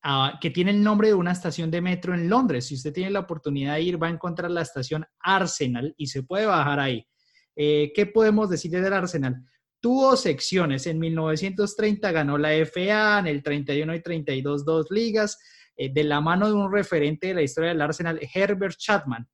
ah, 0.03 0.37
que 0.41 0.49
tiene 0.49 0.71
el 0.71 0.83
nombre 0.83 1.09
de 1.09 1.13
una 1.13 1.31
estación 1.31 1.71
de 1.71 1.81
metro 1.81 2.13
en 2.13 2.29
Londres. 2.29 2.67
Si 2.67 2.75
usted 2.75 2.93
tiene 2.93 3.11
la 3.11 3.21
oportunidad 3.21 3.75
de 3.75 3.81
ir, 3.81 4.01
va 4.01 4.07
a 4.07 4.11
encontrar 4.11 4.51
la 4.51 4.61
estación 4.61 5.05
Arsenal 5.19 5.93
y 5.97 6.07
se 6.07 6.23
puede 6.23 6.45
bajar 6.45 6.79
ahí. 6.79 7.05
Eh, 7.55 7.91
¿Qué 7.93 8.05
podemos 8.05 8.49
decir 8.49 8.71
del 8.71 8.93
Arsenal? 8.93 9.43
Tuvo 9.79 10.15
secciones. 10.15 10.87
En 10.87 10.99
1930 10.99 12.11
ganó 12.11 12.37
la 12.37 12.51
FA, 12.65 13.19
en 13.19 13.27
el 13.27 13.43
31 13.43 13.95
y 13.95 14.01
32 14.01 14.65
dos 14.65 14.87
ligas 14.89 15.37
eh, 15.75 15.91
de 15.91 16.03
la 16.03 16.21
mano 16.21 16.47
de 16.47 16.53
un 16.53 16.71
referente 16.71 17.27
de 17.27 17.33
la 17.33 17.41
historia 17.41 17.69
del 17.69 17.81
Arsenal, 17.81 18.19
Herbert 18.33 18.77
Chapman. 18.77 19.27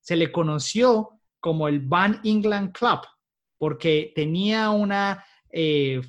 Se 0.00 0.16
le 0.16 0.30
conoció 0.30 1.20
como 1.40 1.68
el 1.68 1.80
Van 1.80 2.20
England 2.24 2.72
Club 2.72 3.00
porque 3.62 4.12
tenía 4.16 4.70
una, 4.70 5.24
eh, 5.48 6.00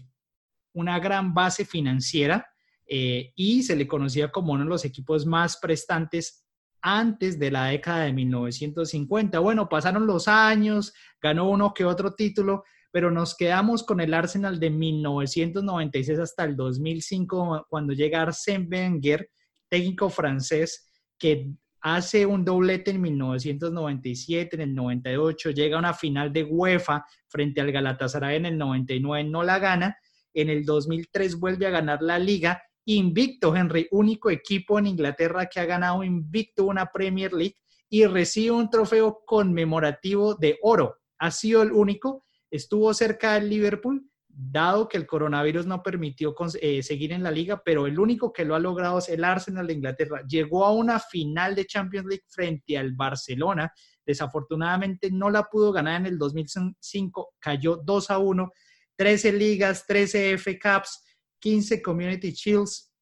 una 0.73 0.99
gran 0.99 1.35
base 1.35 1.65
financiera 1.65 2.52
eh, 2.87 3.31
y 3.35 3.63
se 3.63 3.75
le 3.75 3.87
conocía 3.87 4.31
como 4.31 4.53
uno 4.53 4.63
de 4.63 4.69
los 4.69 4.85
equipos 4.85 5.25
más 5.25 5.57
prestantes 5.57 6.45
antes 6.81 7.39
de 7.39 7.49
la 7.49 7.65
década 7.65 8.03
de 8.03 8.13
1950. 8.13 9.39
Bueno, 9.39 9.69
pasaron 9.69 10.05
los 10.05 10.27
años, 10.27 10.93
ganó 11.21 11.49
uno 11.49 11.73
que 11.73 11.85
otro 11.85 12.13
título, 12.13 12.63
pero 12.91 13.09
nos 13.09 13.35
quedamos 13.35 13.83
con 13.83 14.01
el 14.01 14.13
Arsenal 14.13 14.59
de 14.59 14.69
1996 14.69 16.19
hasta 16.19 16.43
el 16.43 16.55
2005, 16.55 17.65
cuando 17.69 17.93
llega 17.93 18.21
Arsène 18.21 18.67
Wenger, 18.69 19.29
técnico 19.69 20.09
francés, 20.09 20.91
que 21.17 21.49
hace 21.81 22.25
un 22.25 22.45
doblete 22.45 22.91
en 22.91 23.01
1997, 23.01 24.57
en 24.57 24.61
el 24.61 24.75
98, 24.75 25.51
llega 25.51 25.77
a 25.77 25.79
una 25.79 25.93
final 25.93 26.31
de 26.31 26.43
UEFA 26.43 27.05
frente 27.27 27.61
al 27.61 27.71
Galatasaray 27.71 28.37
en 28.37 28.45
el 28.45 28.57
99, 28.57 29.29
no 29.29 29.41
la 29.41 29.57
gana, 29.57 29.97
en 30.33 30.49
el 30.49 30.65
2003 30.65 31.39
vuelve 31.39 31.65
a 31.67 31.71
ganar 31.71 32.01
la 32.01 32.19
liga, 32.19 32.61
invicto 32.85 33.55
Henry, 33.55 33.87
único 33.91 34.29
equipo 34.29 34.79
en 34.79 34.87
Inglaterra 34.87 35.45
que 35.47 35.59
ha 35.59 35.65
ganado 35.65 36.03
invicto 36.03 36.65
una 36.65 36.87
Premier 36.87 37.33
League 37.33 37.57
y 37.89 38.05
recibe 38.05 38.51
un 38.51 38.69
trofeo 38.69 39.21
conmemorativo 39.25 40.35
de 40.35 40.57
oro. 40.61 40.97
Ha 41.19 41.31
sido 41.31 41.61
el 41.61 41.71
único 41.71 42.23
estuvo 42.53 42.93
cerca 42.93 43.33
del 43.33 43.49
Liverpool, 43.49 44.07
dado 44.27 44.87
que 44.87 44.97
el 44.97 45.07
coronavirus 45.07 45.65
no 45.65 45.81
permitió 45.81 46.35
eh, 46.61 46.83
seguir 46.83 47.11
en 47.11 47.23
la 47.23 47.31
liga, 47.31 47.63
pero 47.65 47.87
el 47.87 47.97
único 47.99 48.31
que 48.31 48.45
lo 48.45 48.53
ha 48.53 48.59
logrado 48.59 48.99
es 48.99 49.09
el 49.09 49.23
Arsenal 49.23 49.65
de 49.65 49.73
Inglaterra. 49.73 50.23
Llegó 50.27 50.63
a 50.63 50.71
una 50.71 50.99
final 50.99 51.55
de 51.55 51.65
Champions 51.65 52.05
League 52.05 52.25
frente 52.27 52.77
al 52.77 52.93
Barcelona. 52.93 53.73
Desafortunadamente 54.05 55.09
no 55.11 55.31
la 55.31 55.43
pudo 55.43 55.71
ganar 55.71 56.01
en 56.01 56.05
el 56.05 56.19
2005, 56.19 57.33
cayó 57.39 57.77
2 57.77 58.11
a 58.11 58.17
1, 58.19 58.51
13 58.97 59.33
ligas, 59.33 59.87
13 59.87 60.33
F 60.33 60.59
Cups, 60.59 61.02
15 61.43 61.81
Community 61.81 62.31
Shields, 62.31 62.93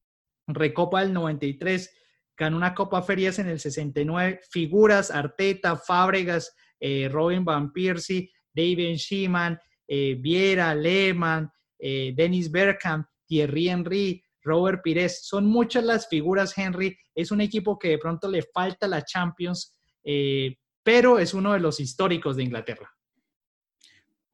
Recopa 0.48 1.00
del 1.00 1.12
93, 1.12 1.88
ganó 2.36 2.56
una 2.56 2.74
Copa 2.74 3.00
Ferias 3.02 3.38
en 3.38 3.48
el 3.48 3.60
69, 3.60 4.40
figuras, 4.50 5.12
Arteta, 5.12 5.76
Fábregas, 5.76 6.52
eh, 6.80 7.08
Robin 7.08 7.44
Van 7.44 7.72
Persie, 7.72 8.32
David 8.52 8.96
Sheeman, 8.96 9.56
eh, 9.86 10.16
Viera, 10.18 10.74
Lehmann, 10.74 11.48
eh, 11.78 12.12
Dennis 12.16 12.50
Bergkamp, 12.50 13.06
Thierry 13.28 13.68
Henry, 13.68 14.24
Robert 14.42 14.82
Pires. 14.82 15.24
Son 15.24 15.46
muchas 15.46 15.84
las 15.84 16.08
figuras, 16.08 16.58
Henry. 16.58 16.96
Es 17.14 17.30
un 17.30 17.40
equipo 17.40 17.78
que 17.78 17.90
de 17.90 17.98
pronto 17.98 18.28
le 18.28 18.42
falta 18.42 18.88
la 18.88 19.04
Champions, 19.04 19.76
eh, 20.02 20.56
pero 20.82 21.20
es 21.20 21.32
uno 21.32 21.52
de 21.52 21.60
los 21.60 21.78
históricos 21.78 22.36
de 22.36 22.42
Inglaterra. 22.42 22.90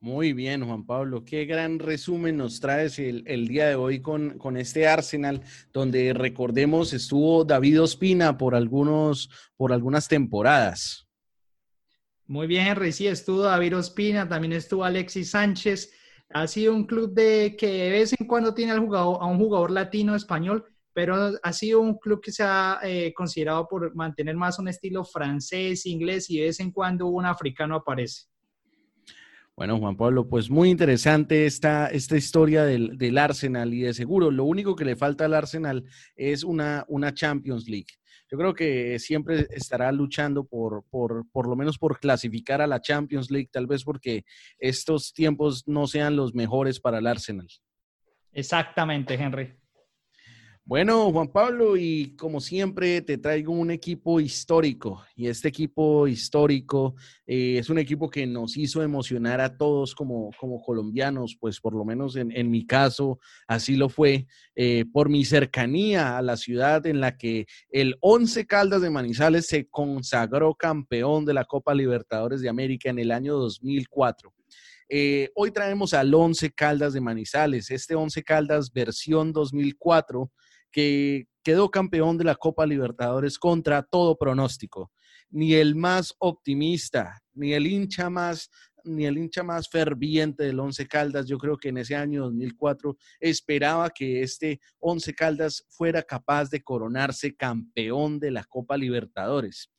Muy 0.01 0.33
bien, 0.33 0.65
Juan 0.65 0.87
Pablo. 0.87 1.25
Qué 1.25 1.45
gran 1.45 1.81
resumen 1.81 2.37
nos 2.37 2.61
traes 2.61 3.01
el, 3.01 3.49
día 3.49 3.69
de 3.69 3.75
hoy 3.75 4.01
con, 4.01 4.39
con, 4.39 4.57
este 4.57 4.87
Arsenal, 4.87 5.43
donde 5.73 6.13
recordemos 6.13 6.93
estuvo 6.93 7.45
David 7.45 7.83
Ospina 7.83 8.39
por, 8.39 8.55
algunos, 8.55 9.29
por 9.57 9.73
algunas 9.73 10.07
temporadas. 10.07 11.09
Muy 12.27 12.47
bien, 12.47 12.69
Henry. 12.69 12.93
Sí, 12.93 13.09
estuvo 13.09 13.43
David 13.43 13.77
Ospina, 13.77 14.29
también 14.29 14.53
estuvo 14.53 14.85
Alexis 14.85 15.33
Sánchez. 15.33 15.91
Ha 16.31 16.47
sido 16.47 16.75
un 16.75 16.87
club 16.87 17.13
de 17.13 17.57
que 17.59 17.67
de 17.67 17.91
vez 17.91 18.15
en 18.21 18.27
cuando 18.29 18.55
tiene 18.55 18.73
al 18.73 18.81
jugador, 18.81 19.19
a 19.21 19.27
un 19.27 19.39
jugador 19.39 19.73
latino 19.73 20.15
español, 20.15 20.65
pero 20.93 21.33
ha 21.43 21.53
sido 21.53 21.81
un 21.81 21.99
club 21.99 22.21
que 22.21 22.31
se 22.31 22.45
ha 22.45 22.79
eh, 22.85 23.13
considerado 23.15 23.67
por 23.67 23.93
mantener 23.97 24.37
más 24.37 24.61
un 24.61 24.69
estilo 24.69 25.05
francés, 25.05 25.87
inglés 25.87 26.31
y 26.31 26.39
de 26.39 26.45
vez 26.45 26.61
en 26.61 26.71
cuando 26.71 27.07
un 27.09 27.27
africano 27.27 27.75
aparece. 27.75 28.27
Bueno, 29.59 29.81
Juan 29.81 29.97
Pablo, 29.97 30.29
pues 30.29 30.51
muy 30.51 30.71
interesante 30.71 31.45
esta, 31.45 31.89
esta 31.89 32.17
historia 32.17 32.65
del, 32.65 32.97
del, 32.97 33.19
Arsenal 33.19 33.75
y 33.75 33.81
de 33.81 33.93
seguro 33.93 34.31
lo 34.31 34.45
único 34.45 34.77
que 34.77 34.85
le 34.85 34.95
falta 34.95 35.25
al 35.25 35.35
Arsenal 35.35 35.85
es 36.15 36.45
una, 36.45 36.85
una 36.87 37.13
Champions 37.13 37.69
League 37.69 37.89
yo 38.31 38.39
creo 38.39 38.55
que 38.55 39.01
siempre 39.01 39.49
estará 39.51 39.91
luchando 39.91 40.45
por, 40.45 40.85
por, 40.91 41.29
por 41.33 41.49
lo 41.49 41.57
menos 41.57 41.77
por 41.77 41.99
clasificar 41.99 42.63
a 42.63 42.69
la 42.69 42.81
Champions 42.81 43.33
League, 43.33 43.49
tal 43.51 43.67
vez 43.67 43.83
porque 43.83 44.25
estos 44.61 45.13
tiempos 45.13 45.67
no 45.67 45.89
sean 45.89 46.15
los 46.15 46.35
mejores 46.35 46.79
para 46.79 46.99
el 46.99 47.09
Arsenal. 47.09 47.49
Exactamente, 48.33 49.15
Henry. 49.15 49.57
Bueno, 50.69 51.11
Juan 51.11 51.29
Pablo, 51.29 51.79
y 51.79 52.15
como 52.15 52.43
siempre 52.43 53.01
te 53.01 53.17
traigo 53.17 53.55
un 53.55 53.71
equipo 53.71 54.21
histórico, 54.21 55.03
y 55.17 55.29
este 55.29 55.49
equipo 55.49 56.07
histórico 56.07 56.95
eh, 57.27 57.57
es 57.57 57.71
un 57.71 57.79
equipo 57.79 58.11
que 58.11 58.27
nos 58.27 58.55
hizo 58.59 58.83
emocionar 58.83 59.41
a 59.41 59.57
todos 59.57 59.95
como, 59.95 60.31
como 60.39 60.61
colombianos, 60.61 61.39
pues 61.41 61.59
por 61.59 61.73
lo 61.73 61.87
menos 61.87 62.17
en, 62.17 62.31
en 62.37 62.51
mi 62.51 62.67
caso 62.67 63.19
así 63.47 63.77
lo 63.77 63.89
fue, 63.89 64.27
eh, 64.57 64.85
por 64.93 65.09
mi 65.09 65.25
cercanía 65.25 66.19
a 66.19 66.21
la 66.21 66.37
ciudad 66.37 66.85
en 66.85 67.01
la 67.01 67.17
que 67.17 67.47
el 67.71 67.97
Once 68.03 68.47
Caldas 68.47 68.83
de 68.83 68.91
Manizales 68.91 69.47
se 69.47 69.67
consagró 69.71 70.55
campeón 70.55 71.25
de 71.25 71.33
la 71.33 71.47
Copa 71.47 71.73
Libertadores 71.73 72.43
de 72.43 72.51
América 72.51 72.91
en 72.91 72.99
el 72.99 73.11
año 73.11 73.39
2004. 73.39 74.35
Eh, 74.91 75.31
hoy 75.35 75.51
traemos 75.51 75.95
al 75.95 76.13
Once 76.13 76.51
Caldas 76.51 76.93
de 76.93 77.01
Manizales, 77.01 77.71
este 77.71 77.95
Once 77.95 78.23
Caldas 78.23 78.71
versión 78.71 79.33
2004 79.33 80.31
que 80.71 81.27
quedó 81.43 81.71
campeón 81.71 82.19
de 82.19 82.25
la 82.25 82.35
Copa 82.35 82.67
Libertadores 82.67 83.39
contra 83.39 83.83
todo 83.83 84.17
pronóstico. 84.17 84.91
Ni 85.31 85.55
el 85.55 85.75
más 85.75 86.15
optimista, 86.19 87.23
ni 87.35 87.53
el 87.53 87.67
hincha 87.67 88.11
más 88.11 88.51
ni 88.85 89.07
el 89.07 89.19
hincha 89.19 89.43
más 89.43 89.69
ferviente 89.69 90.45
del 90.45 90.61
Once 90.61 90.87
Caldas, 90.87 91.27
yo 91.27 91.39
creo 91.39 91.57
que 91.57 91.69
en 91.69 91.79
ese 91.79 91.95
año 91.95 92.23
2004 92.25 92.97
esperaba 93.21 93.91
que 93.91 94.23
este 94.23 94.61
Once 94.79 95.15
Caldas 95.15 95.65
fuera 95.69 96.03
capaz 96.03 96.51
de 96.51 96.63
coronarse 96.63 97.35
campeón 97.35 98.19
de 98.19 98.31
la 98.31 98.45
Copa 98.45 98.77
Libertadores. 98.77 99.71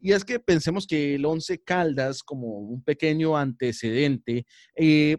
Y 0.00 0.12
es 0.12 0.24
que 0.24 0.38
pensemos 0.38 0.86
que 0.86 1.14
el 1.14 1.24
Once 1.24 1.58
Caldas, 1.62 2.22
como 2.22 2.58
un 2.58 2.82
pequeño 2.82 3.36
antecedente, 3.36 4.46
eh, 4.74 5.18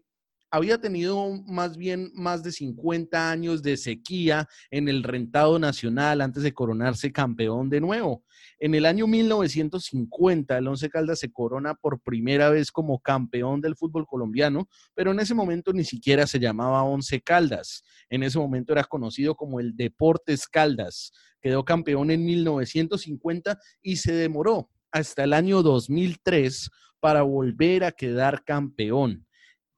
había 0.50 0.80
tenido 0.80 1.42
más 1.46 1.78
bien 1.78 2.12
más 2.14 2.44
de 2.44 2.52
50 2.52 3.30
años 3.30 3.62
de 3.62 3.78
sequía 3.78 4.48
en 4.72 4.88
el 4.88 5.04
rentado 5.04 5.60
nacional 5.60 6.22
antes 6.22 6.44
de 6.44 6.54
coronarse 6.54 7.12
campeón 7.12 7.70
de 7.70 7.82
nuevo. 7.82 8.24
En 8.60 8.74
el 8.74 8.86
año 8.86 9.08
1950, 9.08 10.58
el 10.58 10.68
Once 10.68 10.90
Caldas 10.90 11.20
se 11.20 11.32
corona 11.32 11.76
por 11.76 12.00
primera 12.02 12.50
vez 12.50 12.72
como 12.72 13.00
campeón 13.00 13.62
del 13.62 13.76
fútbol 13.76 14.08
colombiano, 14.08 14.68
pero 14.96 15.12
en 15.12 15.20
ese 15.20 15.34
momento 15.34 15.74
ni 15.74 15.84
siquiera 15.84 16.26
se 16.26 16.40
llamaba 16.40 16.84
Once 16.84 17.22
Caldas. 17.22 17.84
En 18.10 18.24
ese 18.24 18.40
momento 18.40 18.74
era 18.74 18.84
conocido 18.84 19.36
como 19.36 19.60
el 19.60 19.76
Deportes 19.76 20.48
Caldas. 20.48 21.12
Quedó 21.42 21.66
campeón 21.66 22.10
en 22.10 22.26
1950 22.26 23.60
y 23.82 23.98
se 23.98 24.14
demoró 24.14 24.70
hasta 24.92 25.24
el 25.24 25.34
año 25.34 25.62
2003 25.62 26.70
para 27.00 27.22
volver 27.22 27.84
a 27.84 27.92
quedar 27.92 28.44
campeón. 28.44 29.27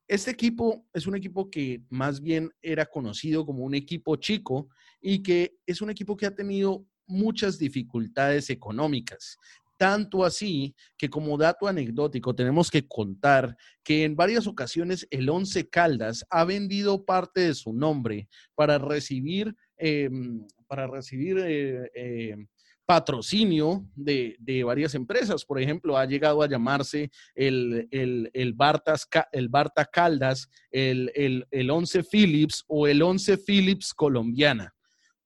Este 0.09 0.31
equipo 0.31 0.87
es 0.91 1.05
un 1.05 1.15
equipo 1.15 1.51
que 1.51 1.83
más 1.87 2.19
bien 2.19 2.49
era 2.63 2.87
conocido 2.87 3.45
como 3.45 3.63
un 3.63 3.75
equipo 3.75 4.15
chico 4.15 4.67
y 4.99 5.21
que 5.21 5.59
es 5.67 5.83
un 5.83 5.91
equipo 5.91 6.17
que 6.17 6.25
ha 6.25 6.33
tenido 6.33 6.83
muchas 7.05 7.59
dificultades 7.59 8.49
económicas. 8.49 9.37
Tanto 9.77 10.25
así 10.25 10.73
que 10.97 11.11
como 11.11 11.37
dato 11.37 11.67
anecdótico 11.67 12.33
tenemos 12.33 12.71
que 12.71 12.87
contar 12.87 13.55
que 13.83 14.03
en 14.03 14.15
varias 14.15 14.47
ocasiones 14.47 15.07
el 15.11 15.29
Once 15.29 15.69
Caldas 15.69 16.25
ha 16.31 16.43
vendido 16.43 17.05
parte 17.05 17.41
de 17.41 17.53
su 17.53 17.71
nombre 17.71 18.27
para 18.55 18.79
recibir, 18.79 19.55
em, 19.77 20.43
para 20.65 20.87
recibir 20.87 21.37
eh, 21.37 21.87
em, 21.93 22.47
patrocinio 22.89 23.85
de, 23.95 24.35
varias 24.65 24.95
empresas. 24.95 25.45
Por 25.45 25.61
ejemplo, 25.61 25.95
ha 25.95 26.07
llegado 26.07 26.41
a 26.41 26.49
llamarse 26.49 27.11
el, 27.35 27.87
el, 27.91 28.31
el, 28.33 28.53
Bartas, 28.53 29.07
el 29.31 29.47
Barta 29.47 29.85
Caldas, 29.85 30.49
el, 30.71 31.11
el, 31.13 31.45
el 31.51 31.69
Once 31.69 32.03
Philips 32.03 32.65
o 32.67 32.87
el 32.87 33.03
Once 33.03 33.37
Philips 33.37 33.93
colombiana. 33.93 34.73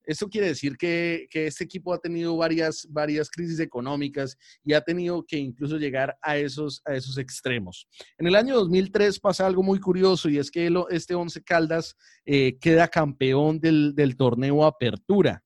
Eso 0.06 0.28
quiere 0.28 0.48
decir 0.48 0.76
que, 0.76 1.26
que, 1.30 1.48
este 1.48 1.64
equipo 1.64 1.94
ha 1.94 2.00
tenido 2.00 2.36
varias, 2.36 2.86
varias 2.90 3.30
crisis 3.30 3.62
económicas 3.62 4.38
y 4.62 4.74
ha 4.74 4.82
tenido 4.82 5.24
que 5.26 5.38
incluso 5.38 5.78
llegar 5.78 6.18
a 6.22 6.36
esos, 6.36 6.82
a 6.84 6.96
esos 6.96 7.18
extremos. 7.18 7.88
En 8.18 8.28
el 8.28 8.36
año 8.36 8.56
2003 8.56 9.22
pasa 9.22 9.48
algo 9.48 9.64
muy 9.64 9.80
curioso 9.80 10.28
y 10.28 10.38
es 10.38 10.52
que 10.52 10.70
este 10.90 11.16
Once 11.16 11.42
Caldas 11.42 11.96
eh, 12.26 12.58
queda 12.60 12.90
campeón 12.90 13.62
del, 13.62 13.96
del 13.96 14.18
torneo 14.18 14.66
Apertura 14.66 15.42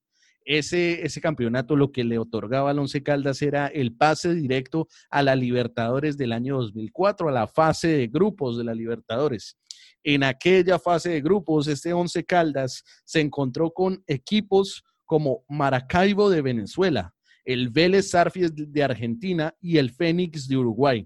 ese, 0.48 1.06
ese 1.06 1.20
campeonato 1.20 1.76
lo 1.76 1.92
que 1.92 2.06
le 2.06 2.18
otorgaba 2.18 2.70
al 2.70 2.80
Once 2.80 3.04
Caldas 3.04 3.42
era 3.42 3.68
el 3.68 3.94
pase 3.94 4.34
directo 4.34 4.88
a 5.10 5.22
la 5.22 5.36
Libertadores 5.36 6.18
del 6.18 6.32
año 6.32 6.56
2004, 6.58 7.28
a 7.28 7.32
la 7.34 7.48
fase 7.48 7.90
de 7.90 8.08
grupos 8.08 8.58
de 8.58 8.64
la 8.64 8.74
Libertadores. 8.74 9.58
En 10.04 10.24
aquella 10.24 10.80
fase 10.80 11.10
de 11.10 11.22
grupos, 11.22 11.68
este 11.68 11.92
Once 11.92 12.24
Caldas 12.24 12.84
se 13.04 13.20
encontró 13.20 13.72
con 13.72 14.02
equipos 14.08 14.86
como 15.06 15.44
Maracaibo 15.50 16.30
de 16.30 16.42
Venezuela, 16.42 17.14
el 17.44 17.70
Vélez 17.70 18.12
Sarfies 18.12 18.54
de 18.56 18.84
Argentina 18.84 19.54
y 19.60 19.78
el 19.78 19.92
Fénix 19.92 20.48
de 20.48 20.56
Uruguay. 20.56 21.06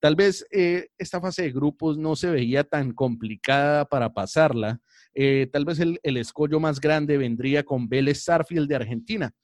Tal 0.00 0.16
vez 0.16 0.44
eh, 0.50 0.88
esta 0.98 1.18
fase 1.18 1.42
de 1.42 1.52
grupos 1.52 1.96
no 1.96 2.14
se 2.14 2.28
veía 2.28 2.64
tan 2.64 2.92
complicada 2.92 3.86
para 3.86 4.12
pasarla, 4.12 4.80
eh, 5.14 5.48
tal 5.52 5.64
vez 5.64 5.78
el, 5.80 5.98
escollo 6.02 6.60
más 6.60 6.80
grande 6.80 7.18
vendría 7.18 7.64
con 7.64 7.88
Vélez 7.88 8.24
Sarfield 8.24 8.68
de 8.68 8.76
Argentina, 8.76 9.34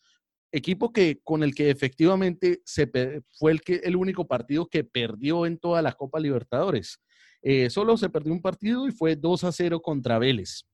equipo 0.50 0.92
que 0.92 1.20
con 1.22 1.42
el 1.42 1.54
que 1.54 1.70
efectivamente 1.70 2.62
se, 2.64 2.90
fue 3.32 3.52
el, 3.52 3.60
que, 3.60 3.76
el 3.84 3.96
único 3.96 4.26
partido 4.26 4.66
que 4.66 4.84
perdió 4.84 5.46
en 5.46 5.58
toda 5.58 5.82
la 5.82 5.92
Copa 5.92 6.20
Libertadores. 6.20 7.00
Eh, 7.42 7.70
solo 7.70 7.96
se 7.96 8.08
perdió 8.08 8.32
un 8.32 8.42
partido 8.42 8.88
y 8.88 8.92
fue 8.92 9.14
2 9.14 9.44
a 9.44 9.52
0 9.52 9.80
contra 9.80 10.18
Vélez. 10.18 10.64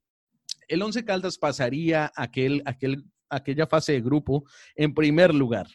El 0.69 0.83
Once 0.83 1.05
Caldas 1.05 1.39
pasaría 1.39 2.11
aquel, 2.17 2.63
aquel, 2.65 3.05
aquella 3.29 3.67
fase 3.67 3.93
de 3.93 4.01
grupo 4.01 4.45
en 4.75 4.95
primer 4.95 5.35
lugar. 5.35 5.67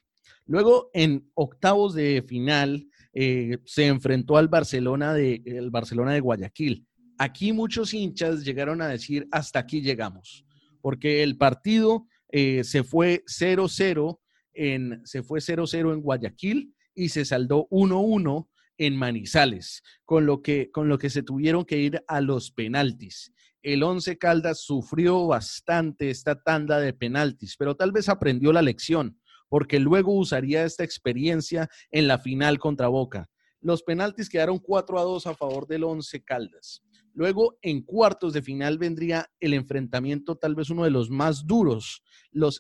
Luego, 0.45 0.89
en 0.93 1.29
octavos 1.35 1.93
de 1.93 2.23
final, 2.27 2.87
eh, 3.13 3.59
se 3.65 3.85
enfrentó 3.85 4.37
al 4.37 4.47
Barcelona 4.47 5.13
de, 5.13 5.43
el 5.45 5.69
Barcelona 5.69 6.13
de 6.13 6.21
Guayaquil. 6.21 6.87
Aquí 7.21 7.51
muchos 7.51 7.93
hinchas 7.93 8.45
llegaron 8.45 8.81
a 8.81 8.87
decir, 8.87 9.27
hasta 9.31 9.59
aquí 9.59 9.81
llegamos, 9.81 10.45
porque 10.79 11.21
el 11.21 11.37
partido 11.37 12.07
eh, 12.29 12.63
se 12.63 12.85
fue 12.85 13.23
0-0 13.27 14.19
en, 14.53 15.01
se 15.03 15.21
fue 15.21 15.39
0-0 15.39 15.93
en 15.93 16.01
Guayaquil 16.01 16.73
y 16.95 17.09
se 17.09 17.25
saldó 17.25 17.67
1-1 17.71 18.47
en 18.77 18.95
Manizales, 18.95 19.83
con 20.05 20.25
lo, 20.25 20.41
que, 20.41 20.71
con 20.71 20.87
lo 20.87 20.97
que 20.97 21.09
se 21.09 21.21
tuvieron 21.21 21.65
que 21.65 21.79
ir 21.79 22.01
a 22.07 22.21
los 22.21 22.51
penaltis. 22.51 23.33
El 23.61 23.83
Once 23.83 24.17
Caldas 24.17 24.61
sufrió 24.61 25.27
bastante 25.27 26.09
esta 26.09 26.41
tanda 26.41 26.79
de 26.79 26.93
penaltis, 26.93 27.57
pero 27.57 27.75
tal 27.75 27.91
vez 27.91 28.07
aprendió 28.07 28.53
la 28.53 28.61
lección, 28.61 29.19
porque 29.49 29.81
luego 29.81 30.13
usaría 30.13 30.63
esta 30.63 30.85
experiencia 30.85 31.67
en 31.91 32.07
la 32.07 32.17
final 32.17 32.59
contra 32.59 32.87
Boca. 32.87 33.29
Los 33.59 33.83
penaltis 33.83 34.29
quedaron 34.29 34.57
4 34.57 34.99
a 34.99 35.03
2 35.03 35.27
a 35.27 35.35
favor 35.35 35.67
del 35.67 35.83
Once 35.83 36.23
Caldas. 36.23 36.81
Luego, 37.19 37.57
en 37.61 37.81
cuartos 37.81 38.31
de 38.31 38.41
final 38.41 38.77
vendría 38.77 39.29
el 39.41 39.53
enfrentamiento, 39.53 40.37
tal 40.37 40.55
vez 40.55 40.69
uno 40.69 40.85
de 40.85 40.89
los 40.89 41.09
más 41.09 41.45
duros, 41.45 42.01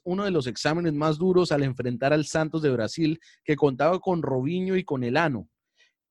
uno 0.03 0.25
de 0.25 0.31
los 0.31 0.47
exámenes 0.47 0.91
más 0.91 1.17
duros 1.17 1.53
al 1.53 1.63
enfrentar 1.63 2.11
al 2.11 2.25
Santos 2.25 2.61
de 2.61 2.69
Brasil, 2.69 3.21
que 3.45 3.55
contaba 3.55 4.01
con 4.01 4.21
Robinho 4.21 4.75
y 4.75 4.83
con 4.83 5.05
Elano. 5.05 5.47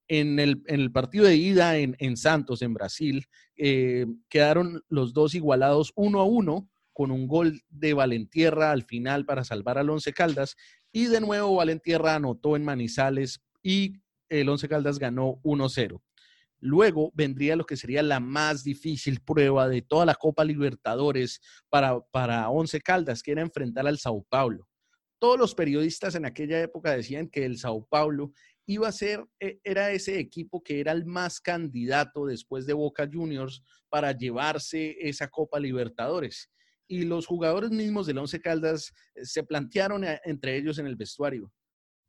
En 0.08 0.38
el, 0.38 0.62
en 0.64 0.80
el 0.80 0.90
partido 0.90 1.26
de 1.26 1.36
ida 1.36 1.76
en, 1.76 1.94
en 1.98 2.16
Santos, 2.16 2.62
en 2.62 2.72
Brasil, 2.72 3.26
eh, 3.58 4.06
quedaron 4.30 4.82
los 4.88 5.12
dos 5.12 5.34
igualados 5.34 5.92
uno 5.94 6.20
a 6.20 6.24
uno, 6.24 6.70
con 6.94 7.10
un 7.10 7.28
gol 7.28 7.60
de 7.68 7.92
Valentierra 7.92 8.70
al 8.70 8.84
final 8.84 9.26
para 9.26 9.44
salvar 9.44 9.76
al 9.76 9.90
Once 9.90 10.10
Caldas. 10.14 10.56
Y 10.90 11.04
de 11.04 11.20
nuevo 11.20 11.54
Valentierra 11.56 12.14
anotó 12.14 12.56
en 12.56 12.64
Manizales 12.64 13.42
y 13.62 13.96
el 14.30 14.48
Once 14.48 14.66
Caldas 14.70 14.98
ganó 14.98 15.38
1-0. 15.42 16.00
Luego 16.60 17.12
vendría 17.14 17.56
lo 17.56 17.64
que 17.64 17.76
sería 17.76 18.02
la 18.02 18.20
más 18.20 18.64
difícil 18.64 19.20
prueba 19.20 19.68
de 19.68 19.82
toda 19.82 20.04
la 20.06 20.14
Copa 20.14 20.44
Libertadores 20.44 21.40
para, 21.68 22.00
para 22.10 22.48
Once 22.50 22.80
Caldas, 22.80 23.22
que 23.22 23.32
era 23.32 23.42
enfrentar 23.42 23.86
al 23.86 23.98
Sao 23.98 24.24
Paulo. 24.28 24.68
Todos 25.20 25.38
los 25.38 25.54
periodistas 25.54 26.14
en 26.14 26.24
aquella 26.24 26.60
época 26.60 26.92
decían 26.92 27.28
que 27.28 27.44
el 27.44 27.58
Sao 27.58 27.86
Paulo 27.86 28.32
iba 28.66 28.86
a 28.88 28.92
ser, 28.92 29.24
e, 29.40 29.58
era 29.64 29.90
ese 29.92 30.18
equipo 30.18 30.62
que 30.62 30.80
era 30.80 30.92
el 30.92 31.06
más 31.06 31.40
candidato 31.40 32.26
después 32.26 32.66
de 32.66 32.74
Boca 32.74 33.08
Juniors 33.10 33.62
para 33.88 34.12
llevarse 34.12 34.96
esa 35.00 35.28
Copa 35.28 35.58
Libertadores. 35.58 36.50
Y 36.86 37.04
los 37.04 37.26
jugadores 37.26 37.70
mismos 37.70 38.06
del 38.06 38.18
Once 38.18 38.40
Caldas 38.40 38.92
eh, 39.14 39.24
se 39.24 39.42
plantearon 39.42 40.04
eh, 40.04 40.20
entre 40.24 40.56
ellos 40.56 40.78
en 40.78 40.86
el 40.86 40.96
vestuario. 40.96 41.52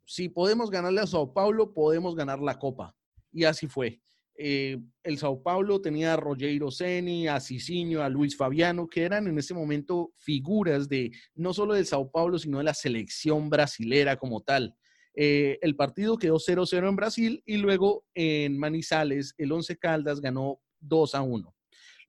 Si 0.06 0.28
podemos 0.28 0.70
ganarle 0.70 1.02
a 1.02 1.08
Sao 1.08 1.34
Paulo, 1.34 1.74
podemos 1.74 2.16
ganar 2.16 2.40
la 2.40 2.58
Copa. 2.58 2.96
Y 3.32 3.44
así 3.44 3.68
fue. 3.68 4.02
Eh, 4.42 4.78
el 5.04 5.18
Sao 5.18 5.44
Paulo 5.44 5.82
tenía 5.82 6.14
a 6.14 6.16
Rogero 6.16 6.72
Ceni, 6.72 7.28
a 7.28 7.42
Cicinho, 7.42 8.02
a 8.02 8.08
Luis 8.08 8.38
Fabiano, 8.38 8.88
que 8.88 9.04
eran 9.04 9.28
en 9.28 9.38
ese 9.38 9.54
momento 9.54 10.14
figuras 10.18 10.88
de 10.88 11.12
no 11.36 11.54
solo 11.54 11.74
del 11.74 11.86
Sao 11.86 12.10
Paulo, 12.10 12.40
sino 12.40 12.60
de 12.60 12.64
la 12.64 12.74
selección 12.74 13.50
brasilera 13.50 14.16
como 14.16 14.40
tal. 14.40 14.74
Eh, 15.14 15.60
el 15.62 15.76
partido 15.76 16.18
quedó 16.18 16.40
0-0 16.40 16.88
en 16.88 16.96
Brasil 16.96 17.44
y 17.46 17.58
luego 17.58 18.06
en 18.14 18.58
Manizales 18.58 19.34
el 19.38 19.52
Once 19.52 19.76
Caldas 19.78 20.22
ganó 20.22 20.62
2 20.80 21.16
a 21.16 21.22
1. 21.22 21.54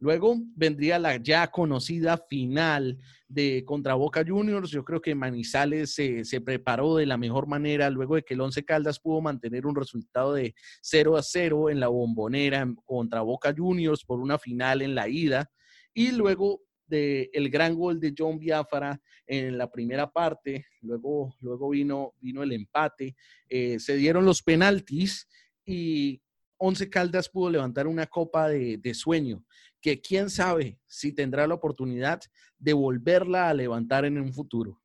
Luego 0.01 0.39
vendría 0.57 0.99
la 0.99 1.19
ya 1.19 1.47
conocida 1.51 2.17
final 2.17 2.99
de 3.29 3.63
contra 3.67 3.95
Boca 3.95 4.25
Juniors. 4.27 4.71
Yo 4.71 4.83
creo 4.83 5.03
que 5.03 5.15
Manizales 5.15 5.95
se, 5.95 6.41
preparó 6.41 6.97
de 6.97 7.05
la 7.05 7.19
mejor 7.19 7.47
manera 7.47 7.91
luego 7.91 8.15
de 8.15 8.23
que 8.23 8.33
el 8.33 8.41
Once 8.41 8.65
Caldas 8.65 8.99
pudo 8.99 9.21
mantener 9.21 9.67
un 9.67 9.77
resultado 9.77 10.33
de 10.33 10.55
0 10.81 11.19
a 11.19 11.23
0 11.23 11.69
en 11.69 11.81
la 11.81 11.89
bombonera 11.89 12.67
contra 12.87 13.21
Boca 13.21 13.55
Juniors 13.55 14.03
por 14.03 14.21
una 14.21 14.39
final 14.39 14.81
en 14.81 14.95
la 14.95 15.07
ida. 15.07 15.51
Y 15.93 16.13
luego 16.13 16.63
del 16.87 17.29
el 17.35 17.51
gran 17.51 17.75
gol 17.75 18.01
de 18.01 18.15
John 18.17 18.39
Biafara 18.39 18.99
en 19.27 19.59
la 19.59 19.71
primera 19.71 20.11
parte, 20.11 20.65
luego, 20.81 21.37
luego 21.41 21.69
vino, 21.69 22.15
vino 22.21 22.43
el 22.43 22.53
empate, 22.53 23.15
eh, 23.51 23.79
se 23.79 23.97
dieron 23.97 24.25
los 24.25 24.43
penaltis 24.43 25.29
y 25.67 26.23
Once 26.57 26.89
Caldas 26.89 27.29
pudo 27.29 27.51
levantar 27.51 27.87
una 27.87 28.07
copa 28.07 28.49
de, 28.49 28.79
de 28.79 28.95
sueño 28.95 29.45
que 29.81 30.01
quién 30.01 30.31
sabe 30.31 30.79
si 30.87 31.13
tendrá 31.13 31.47
la 31.47 31.55
oportunidad 31.55 32.21
de 32.59 32.73
volverla 32.73 33.49
a 33.49 33.55
levantar 33.55 34.05
en 34.05 34.21
un 34.21 34.33
futuro. 34.33 34.81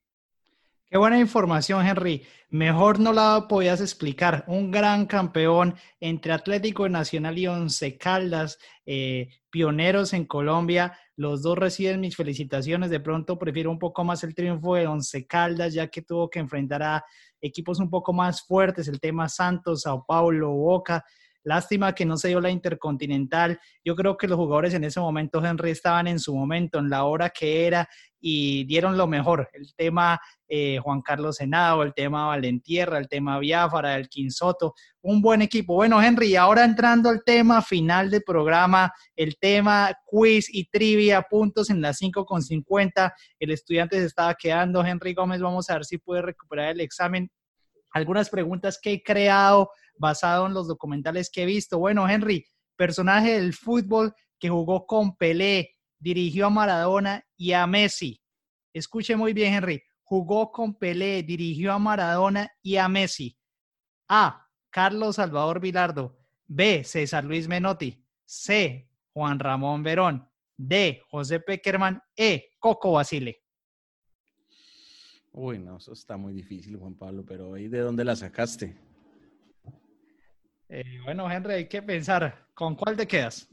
Qué 0.87 0.99
buena 0.99 1.19
información, 1.19 1.85
Henry. 1.85 2.23
Mejor 2.51 2.99
no 2.99 3.11
la 3.11 3.47
podías 3.49 3.81
explicar. 3.81 4.45
Un 4.47 4.69
gran 4.69 5.07
campeón 5.07 5.75
entre 5.99 6.31
Atlético 6.31 6.87
Nacional 6.87 7.37
y 7.37 7.47
Once 7.47 7.97
Caldas, 7.97 8.59
eh, 8.85 9.29
pioneros 9.49 10.13
en 10.13 10.25
Colombia. 10.25 10.97
Los 11.15 11.41
dos 11.41 11.57
reciben 11.57 12.01
mis 12.01 12.15
felicitaciones. 12.15 12.91
De 12.91 12.99
pronto 12.99 13.37
prefiero 13.39 13.71
un 13.71 13.79
poco 13.79 14.03
más 14.03 14.23
el 14.23 14.35
triunfo 14.35 14.75
de 14.75 14.85
Once 14.85 15.25
Caldas, 15.25 15.73
ya 15.73 15.87
que 15.87 16.03
tuvo 16.03 16.29
que 16.29 16.39
enfrentar 16.39 16.83
a 16.83 17.03
equipos 17.41 17.79
un 17.79 17.89
poco 17.89 18.13
más 18.13 18.45
fuertes, 18.45 18.87
el 18.87 18.99
tema 18.99 19.27
Santos, 19.27 19.81
Sao 19.81 20.05
Paulo, 20.07 20.51
Boca. 20.51 21.03
Lástima 21.45 21.93
que 21.93 22.05
no 22.05 22.17
se 22.17 22.29
dio 22.29 22.41
la 22.41 22.49
Intercontinental. 22.49 23.59
Yo 23.83 23.95
creo 23.95 24.17
que 24.17 24.27
los 24.27 24.35
jugadores 24.35 24.73
en 24.73 24.83
ese 24.83 24.99
momento, 24.99 25.45
Henry, 25.45 25.69
estaban 25.69 26.07
en 26.07 26.19
su 26.19 26.35
momento, 26.35 26.79
en 26.79 26.89
la 26.89 27.03
hora 27.03 27.29
que 27.29 27.67
era, 27.67 27.87
y 28.19 28.63
dieron 28.65 28.97
lo 28.97 29.05
mejor. 29.05 29.47
El 29.53 29.75
tema 29.75 30.19
eh, 30.47 30.79
Juan 30.81 31.03
Carlos 31.03 31.35
Senado, 31.35 31.83
el 31.83 31.93
tema 31.93 32.25
Valentierra, 32.25 32.97
el 32.97 33.07
tema 33.07 33.37
Biafara, 33.37 33.95
el 33.95 34.09
Quinsoto, 34.09 34.73
un 35.01 35.21
buen 35.21 35.43
equipo. 35.43 35.75
Bueno, 35.75 36.01
Henry, 36.01 36.35
ahora 36.35 36.65
entrando 36.65 37.09
al 37.09 37.23
tema 37.23 37.61
final 37.61 38.09
del 38.09 38.23
programa, 38.23 38.91
el 39.15 39.37
tema 39.37 39.95
quiz 40.03 40.47
y 40.51 40.65
trivia, 40.65 41.21
puntos 41.21 41.69
en 41.69 41.79
las 41.79 41.99
5 41.99 42.25
con 42.25 42.41
50. 42.41 43.13
El 43.39 43.51
estudiante 43.51 43.99
se 43.99 44.07
estaba 44.07 44.33
quedando. 44.33 44.83
Henry 44.83 45.13
Gómez, 45.13 45.39
vamos 45.41 45.69
a 45.69 45.75
ver 45.75 45.85
si 45.85 45.99
puede 45.99 46.23
recuperar 46.23 46.69
el 46.71 46.81
examen. 46.81 47.29
Algunas 47.95 48.29
preguntas 48.29 48.77
que 48.77 48.91
he 48.91 49.03
creado 49.03 49.71
basado 49.97 50.45
en 50.47 50.53
los 50.53 50.67
documentales 50.67 51.29
que 51.31 51.43
he 51.43 51.45
visto. 51.45 51.79
Bueno, 51.79 52.09
Henry, 52.09 52.45
personaje 52.75 53.39
del 53.39 53.53
fútbol 53.53 54.13
que 54.37 54.49
jugó 54.49 54.85
con 54.85 55.15
Pelé, 55.15 55.71
dirigió 55.97 56.47
a 56.47 56.49
Maradona 56.49 57.25
y 57.37 57.53
a 57.53 57.65
Messi. 57.65 58.21
Escuche 58.73 59.15
muy 59.15 59.31
bien, 59.31 59.53
Henry. 59.53 59.81
Jugó 60.03 60.51
con 60.51 60.77
Pelé, 60.77 61.23
dirigió 61.23 61.71
a 61.71 61.79
Maradona 61.79 62.51
y 62.61 62.75
a 62.75 62.89
Messi. 62.89 63.37
A. 64.09 64.45
Carlos 64.69 65.15
Salvador 65.15 65.61
Vilardo. 65.61 66.17
B. 66.47 66.83
César 66.83 67.23
Luis 67.23 67.47
Menotti. 67.47 68.05
C. 68.25 68.89
Juan 69.13 69.39
Ramón 69.39 69.83
Verón. 69.83 70.29
D. 70.57 71.01
José 71.09 71.39
Peckerman. 71.39 72.01
E. 72.13 72.49
Coco 72.59 72.91
Basile. 72.91 73.44
Uy, 75.37 75.59
no, 75.59 75.75
eso 75.75 75.91
está 75.91 76.15
muy 76.15 76.33
difícil, 76.33 76.77
Juan 76.77 76.93
Pablo, 76.93 77.25
pero 77.27 77.57
¿y 77.57 77.67
de 77.67 77.79
dónde 77.79 78.05
la 78.05 78.15
sacaste? 78.15 78.73
Eh, 80.69 80.99
bueno, 81.03 81.29
Henry, 81.29 81.53
hay 81.55 81.67
que 81.67 81.81
pensar, 81.81 82.47
¿con 82.53 82.75
cuál 82.75 82.95
te 82.95 83.05
quedas? 83.05 83.49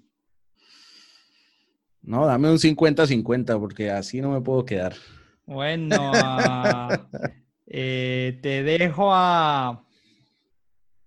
No, 2.01 2.25
dame 2.25 2.49
un 2.53 2.59
50-50 2.59 3.59
porque 3.59 3.91
así 3.91 4.21
no 4.21 4.31
me 4.31 4.41
puedo 4.41 4.65
quedar. 4.65 4.95
Bueno, 5.45 6.13
eh, 7.67 8.39
te 8.41 8.63
dejo 8.63 9.13
a 9.13 9.85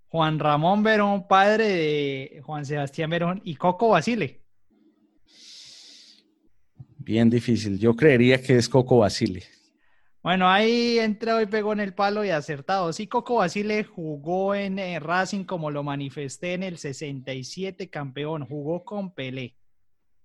Juan 0.09 0.39
Ramón 0.39 0.84
Verón, 0.84 1.26
padre 1.26 1.67
de 1.69 2.41
Juan 2.43 2.65
Sebastián 2.65 3.09
Verón, 3.09 3.41
y 3.45 3.55
Coco 3.55 3.88
Basile. 3.88 4.43
Bien 6.97 7.30
difícil. 7.30 7.80
Yo 7.80 7.95
creería 7.95 8.41
que 8.41 8.57
es 8.57 8.67
Coco 8.67 8.97
Basile. 8.97 9.55
Bueno, 10.26 10.49
ahí 10.49 10.97
entró 10.97 11.39
y 11.39 11.45
pegó 11.45 11.71
en 11.73 11.80
el 11.80 11.93
palo 11.93 12.26
y 12.26 12.32
acertado. 12.32 12.91
Sí, 12.93 13.05
Coco 13.05 13.36
Basile 13.36 13.84
jugó 13.84 14.55
en 14.55 14.80
eh, 14.80 14.99
Racing 14.99 15.43
como 15.43 15.69
lo 15.69 15.84
manifesté 15.84 16.55
en 16.55 16.63
el 16.63 16.80
67 16.80 17.91
campeón, 17.91 18.43
jugó 18.47 18.84
con 18.84 19.13
Pelé. 19.13 19.55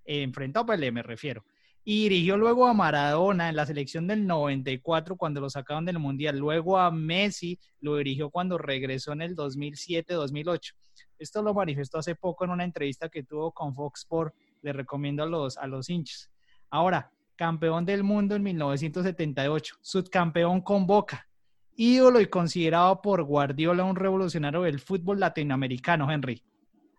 enfrentó 0.07 0.61
a 0.61 0.64
Pelé, 0.64 0.90
me 0.90 1.03
refiero. 1.03 1.44
Y 1.84 2.05
dirigió 2.09 2.38
luego 2.38 2.66
a 2.66 2.72
Maradona 2.72 3.51
en 3.51 3.57
la 3.57 3.66
selección 3.66 4.07
del 4.07 4.26
94 4.26 5.16
cuando 5.16 5.42
lo 5.42 5.51
sacaron 5.51 5.84
del 5.84 5.98
Mundial. 5.98 6.38
Luego 6.38 6.78
a 6.78 6.90
Messi 6.90 7.59
lo 7.80 7.96
dirigió 7.96 8.30
cuando 8.30 8.57
regresó 8.57 9.12
en 9.12 9.20
el 9.20 9.36
2007-2008. 9.36 10.72
Esto 11.18 11.42
lo 11.42 11.53
manifestó 11.53 11.98
hace 11.98 12.14
poco 12.14 12.46
en 12.46 12.53
una 12.53 12.64
entrevista 12.64 13.11
que 13.11 13.22
tuvo 13.22 13.53
con 13.53 13.74
Fox 13.74 14.01
Sports. 14.01 14.34
Le 14.62 14.72
recomiendo 14.72 15.24
a 15.24 15.26
los, 15.26 15.59
a 15.59 15.66
los 15.66 15.90
hinchas. 15.90 16.30
Ahora, 16.70 17.12
campeón 17.41 17.86
del 17.86 18.05
mundo 18.05 18.36
en 18.36 18.43
1978, 18.43 19.76
subcampeón 19.80 20.61
con 20.61 20.86
Boca, 20.86 21.26
ídolo 21.74 22.20
y 22.20 22.26
considerado 22.26 23.01
por 23.01 23.22
Guardiola 23.22 23.82
un 23.82 23.97
revolucionario 23.97 24.61
del 24.61 24.78
fútbol 24.78 25.20
latinoamericano, 25.20 26.12
Henry. 26.12 26.43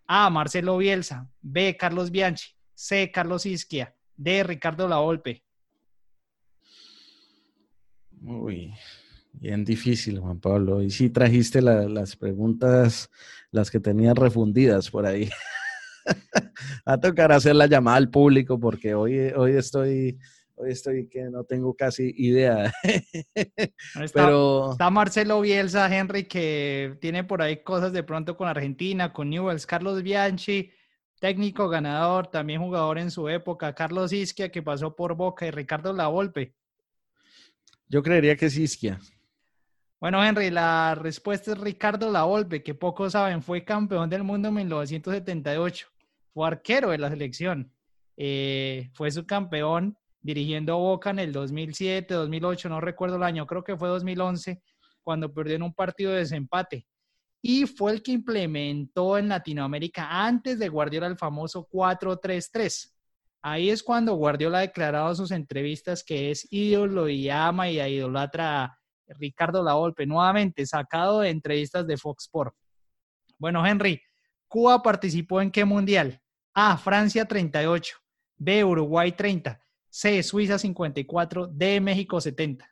A. 0.04 0.28
Marcelo 0.30 0.78
Bielsa, 0.78 1.30
B. 1.42 1.76
Carlos 1.76 2.10
Bianchi, 2.10 2.56
C. 2.74 3.12
Carlos 3.12 3.46
Isquia, 3.46 3.94
D. 4.16 4.42
Ricardo 4.42 4.88
Lavolpe. 4.88 5.44
Muy 8.20 8.74
bien 9.32 9.64
difícil, 9.64 10.18
Juan 10.18 10.40
Pablo. 10.40 10.82
Y 10.82 10.90
sí 10.90 11.08
trajiste 11.08 11.62
las 11.62 12.16
preguntas, 12.16 13.08
las 13.52 13.70
que 13.70 13.78
tenían 13.78 14.16
refundidas 14.16 14.90
por 14.90 15.06
ahí. 15.06 15.30
a 16.84 16.98
tocar 16.98 17.32
hacer 17.32 17.54
la 17.54 17.66
llamada 17.66 17.96
al 17.96 18.10
público 18.10 18.58
porque 18.58 18.94
hoy, 18.94 19.18
hoy 19.36 19.56
estoy 19.56 20.18
hoy 20.62 20.70
estoy 20.70 21.08
que 21.08 21.24
no 21.24 21.44
tengo 21.44 21.74
casi 21.74 22.12
idea. 22.16 22.72
Está, 24.00 24.12
Pero 24.12 24.72
está 24.72 24.90
Marcelo 24.90 25.40
Bielsa, 25.40 25.94
Henry, 25.94 26.24
que 26.24 26.96
tiene 27.00 27.24
por 27.24 27.42
ahí 27.42 27.62
cosas 27.62 27.92
de 27.92 28.02
pronto 28.02 28.36
con 28.36 28.48
Argentina, 28.48 29.12
con 29.12 29.30
Newells, 29.30 29.66
Carlos 29.66 30.02
Bianchi, 30.02 30.70
técnico 31.20 31.68
ganador, 31.68 32.28
también 32.28 32.60
jugador 32.60 32.98
en 32.98 33.10
su 33.10 33.28
época, 33.28 33.74
Carlos 33.74 34.12
Isquia, 34.12 34.50
que 34.50 34.62
pasó 34.62 34.94
por 34.94 35.14
Boca, 35.14 35.46
y 35.46 35.50
Ricardo 35.50 35.92
Lavolpe. 35.92 36.54
Yo 37.88 38.02
creería 38.02 38.36
que 38.36 38.46
es 38.46 38.56
Isquia. 38.56 38.98
Bueno, 40.02 40.20
Henry, 40.24 40.50
la 40.50 40.96
respuesta 40.96 41.52
es 41.52 41.58
Ricardo 41.58 42.10
Lavolpe, 42.10 42.64
que 42.64 42.74
pocos 42.74 43.12
saben, 43.12 43.40
fue 43.40 43.64
campeón 43.64 44.10
del 44.10 44.24
mundo 44.24 44.48
en 44.48 44.54
1978 44.54 45.86
fue 46.34 46.44
arquero 46.44 46.90
de 46.90 46.98
la 46.98 47.08
selección. 47.08 47.72
Eh, 48.16 48.90
fue 48.94 49.12
su 49.12 49.24
campeón 49.24 49.96
dirigiendo 50.20 50.76
Boca 50.76 51.10
en 51.10 51.20
el 51.20 51.30
2007, 51.30 52.14
2008, 52.14 52.68
no 52.68 52.80
recuerdo 52.80 53.14
el 53.14 53.22
año, 53.22 53.46
creo 53.46 53.62
que 53.62 53.76
fue 53.76 53.88
2011, 53.90 54.60
cuando 55.04 55.32
perdió 55.32 55.54
en 55.54 55.62
un 55.62 55.72
partido 55.72 56.10
de 56.10 56.18
desempate. 56.18 56.84
Y 57.40 57.66
fue 57.66 57.92
el 57.92 58.02
que 58.02 58.10
implementó 58.10 59.16
en 59.16 59.28
Latinoamérica 59.28 60.26
antes 60.26 60.58
de 60.58 60.68
Guardiola 60.68 61.06
el 61.06 61.16
famoso 61.16 61.68
4-3-3. 61.70 62.92
Ahí 63.40 63.70
es 63.70 63.84
cuando 63.84 64.16
Guardiola 64.16 64.58
ha 64.58 64.62
declarado 64.62 65.10
en 65.10 65.16
sus 65.16 65.30
entrevistas 65.30 66.02
que 66.02 66.32
es 66.32 66.48
ídolo 66.50 67.08
y 67.08 67.30
ama 67.30 67.70
y 67.70 67.80
idolatra 67.80 68.80
Ricardo 69.18 69.62
Lavolpe, 69.62 70.06
nuevamente 70.06 70.66
sacado 70.66 71.20
de 71.20 71.30
entrevistas 71.30 71.86
de 71.86 71.96
Fox 71.96 72.24
Sports. 72.24 72.56
Bueno, 73.38 73.66
Henry, 73.66 74.00
¿Cuba 74.52 74.82
participó 74.82 75.40
en 75.40 75.50
qué 75.50 75.64
mundial? 75.64 76.20
A. 76.52 76.76
Francia 76.76 77.24
38. 77.24 77.96
B. 78.36 78.62
Uruguay 78.62 79.10
30. 79.12 79.58
C. 79.88 80.22
Suiza 80.22 80.58
54. 80.58 81.46
D. 81.46 81.80
México 81.80 82.20
70. 82.20 82.70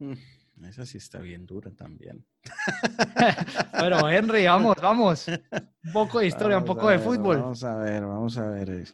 Mm, 0.00 0.64
esa 0.64 0.84
sí 0.84 0.98
está 0.98 1.20
bien 1.20 1.46
dura 1.46 1.70
también. 1.70 2.26
bueno, 3.78 4.10
Henry, 4.10 4.46
vamos, 4.46 4.74
vamos. 4.82 5.28
Un 5.28 5.92
poco 5.92 6.18
de 6.18 6.26
historia, 6.26 6.58
un 6.58 6.64
poco 6.64 6.88
de 6.88 6.98
fútbol. 6.98 7.40
Vamos 7.42 7.62
a 7.62 7.76
ver, 7.76 8.04
vamos 8.04 8.36
a 8.38 8.48
ver. 8.48 8.88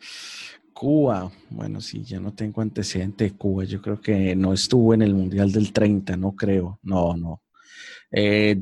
Cuba, 0.73 1.31
bueno, 1.51 1.81
sí, 1.81 2.05
ya 2.05 2.19
no 2.21 2.33
tengo 2.33 2.61
antecedente 2.63 3.25
de 3.25 3.37
Cuba. 3.37 3.65
Yo 3.65 3.81
creo 3.81 4.01
que 4.01 4.35
no 4.35 4.53
estuvo 4.53 4.95
en 4.95 5.03
el 5.03 5.15
Mundial 5.15 5.53
del 5.53 5.73
30, 5.73 6.17
no 6.17 6.33
creo. 6.33 6.79
No, 6.83 7.17
no. 7.17 7.43
Eh, 8.11 8.61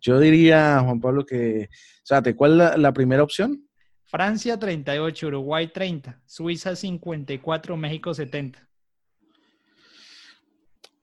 yo 0.00 0.18
diría, 0.18 0.80
Juan 0.80 1.00
Pablo, 1.00 1.26
que, 1.26 1.68
o 2.10 2.36
¿cuál 2.36 2.60
es 2.60 2.78
la, 2.78 2.92
primera 2.92 3.22
opción? 3.22 3.68
Francia 4.04 4.58
38, 4.58 5.26
Uruguay 5.26 5.68
30, 5.68 6.22
Suiza 6.26 6.74
54, 6.74 7.76
México 7.76 8.14
70. 8.14 8.66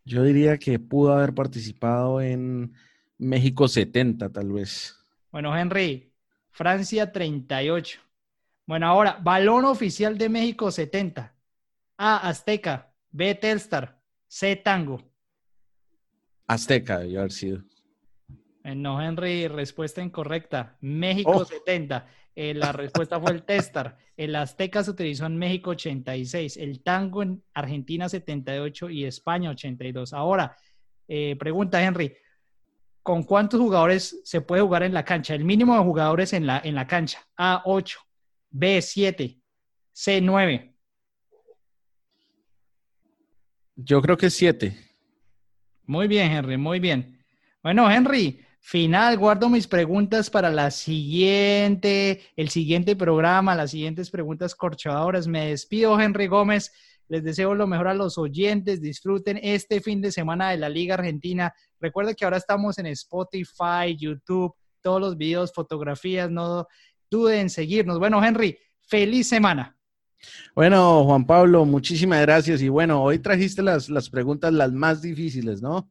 Yo 0.03 0.23
diría 0.23 0.57
que 0.57 0.79
pudo 0.79 1.13
haber 1.13 1.33
participado 1.33 2.21
en 2.21 2.73
México 3.17 3.67
70, 3.67 4.29
tal 4.29 4.51
vez. 4.51 4.95
Bueno, 5.31 5.55
Henry, 5.55 6.11
Francia 6.51 7.11
38. 7.11 8.06
Bueno, 8.67 8.85
ahora, 8.85 9.17
balón 9.21 9.63
oficial 9.63 10.17
de 10.17 10.27
México 10.27 10.69
70. 10.69 11.33
A, 11.97 12.27
Azteca. 12.27 12.93
B, 13.09 13.33
Telstar. 13.35 13.97
C, 14.27 14.57
Tango. 14.57 15.01
Azteca 16.45 16.99
debió 16.99 17.19
haber 17.19 17.31
sido. 17.31 17.63
Eh, 18.65 18.75
no, 18.75 19.01
Henry, 19.01 19.47
respuesta 19.47 20.01
incorrecta. 20.01 20.75
México 20.81 21.31
oh. 21.31 21.45
70. 21.45 22.05
Eh, 22.35 22.53
la 22.53 22.73
respuesta 22.73 23.19
fue 23.21 23.31
el 23.31 23.43
Testar. 23.43 23.97
El 24.17 24.35
Azteca 24.35 24.83
se 24.83 24.91
utilizó 24.91 25.25
en 25.25 25.37
México 25.37 25.69
86. 25.69 26.57
El 26.57 26.83
Tango 26.83 27.23
en 27.23 27.41
Argentina 27.53 28.09
78 28.09 28.89
y 28.89 29.05
España 29.05 29.49
82. 29.49 30.11
Ahora, 30.11 30.57
eh, 31.07 31.37
pregunta 31.39 31.81
Henry, 31.81 32.17
¿con 33.01 33.23
cuántos 33.23 33.61
jugadores 33.61 34.19
se 34.25 34.41
puede 34.41 34.61
jugar 34.61 34.83
en 34.83 34.93
la 34.93 35.05
cancha? 35.05 35.33
El 35.33 35.45
mínimo 35.45 35.77
de 35.77 35.83
jugadores 35.83 36.33
en 36.33 36.45
la, 36.45 36.59
en 36.63 36.75
la 36.75 36.85
cancha. 36.85 37.25
A8, 37.37 37.95
B7, 38.57 39.39
C9. 39.93 40.73
Yo 43.75 44.01
creo 44.01 44.17
que 44.17 44.29
7. 44.29 44.75
Muy 45.85 46.07
bien, 46.07 46.31
Henry, 46.31 46.57
muy 46.57 46.79
bien. 46.79 47.23
Bueno, 47.61 47.89
Henry, 47.89 48.43
final, 48.59 49.17
guardo 49.17 49.49
mis 49.49 49.67
preguntas 49.67 50.29
para 50.29 50.49
la 50.49 50.71
siguiente, 50.71 52.23
el 52.35 52.49
siguiente 52.49 52.95
programa, 52.95 53.55
las 53.55 53.71
siguientes 53.71 54.09
preguntas 54.09 54.55
corchadoras. 54.55 55.27
Me 55.27 55.49
despido, 55.49 55.99
Henry 55.99 56.27
Gómez. 56.27 56.71
Les 57.07 57.23
deseo 57.23 57.55
lo 57.55 57.67
mejor 57.67 57.87
a 57.87 57.93
los 57.93 58.17
oyentes. 58.17 58.81
Disfruten 58.81 59.39
este 59.41 59.79
fin 59.79 60.01
de 60.01 60.11
semana 60.11 60.49
de 60.49 60.57
la 60.57 60.69
Liga 60.69 60.95
Argentina. 60.95 61.53
Recuerda 61.79 62.13
que 62.13 62.25
ahora 62.25 62.37
estamos 62.37 62.79
en 62.79 62.87
Spotify, 62.87 63.95
YouTube, 63.97 64.53
todos 64.81 64.99
los 64.99 65.17
videos, 65.17 65.53
fotografías, 65.53 66.29
no 66.29 66.67
duden 67.09 67.39
en 67.39 67.49
seguirnos. 67.49 67.99
Bueno, 67.99 68.23
Henry, 68.23 68.57
feliz 68.81 69.27
semana. 69.27 69.77
Bueno, 70.55 71.03
Juan 71.05 71.25
Pablo, 71.25 71.65
muchísimas 71.65 72.21
gracias. 72.21 72.61
Y 72.61 72.69
bueno, 72.69 73.03
hoy 73.03 73.19
trajiste 73.19 73.61
las, 73.61 73.89
las 73.89 74.09
preguntas 74.09 74.51
las 74.53 74.71
más 74.71 75.01
difíciles, 75.01 75.61
¿no? 75.61 75.89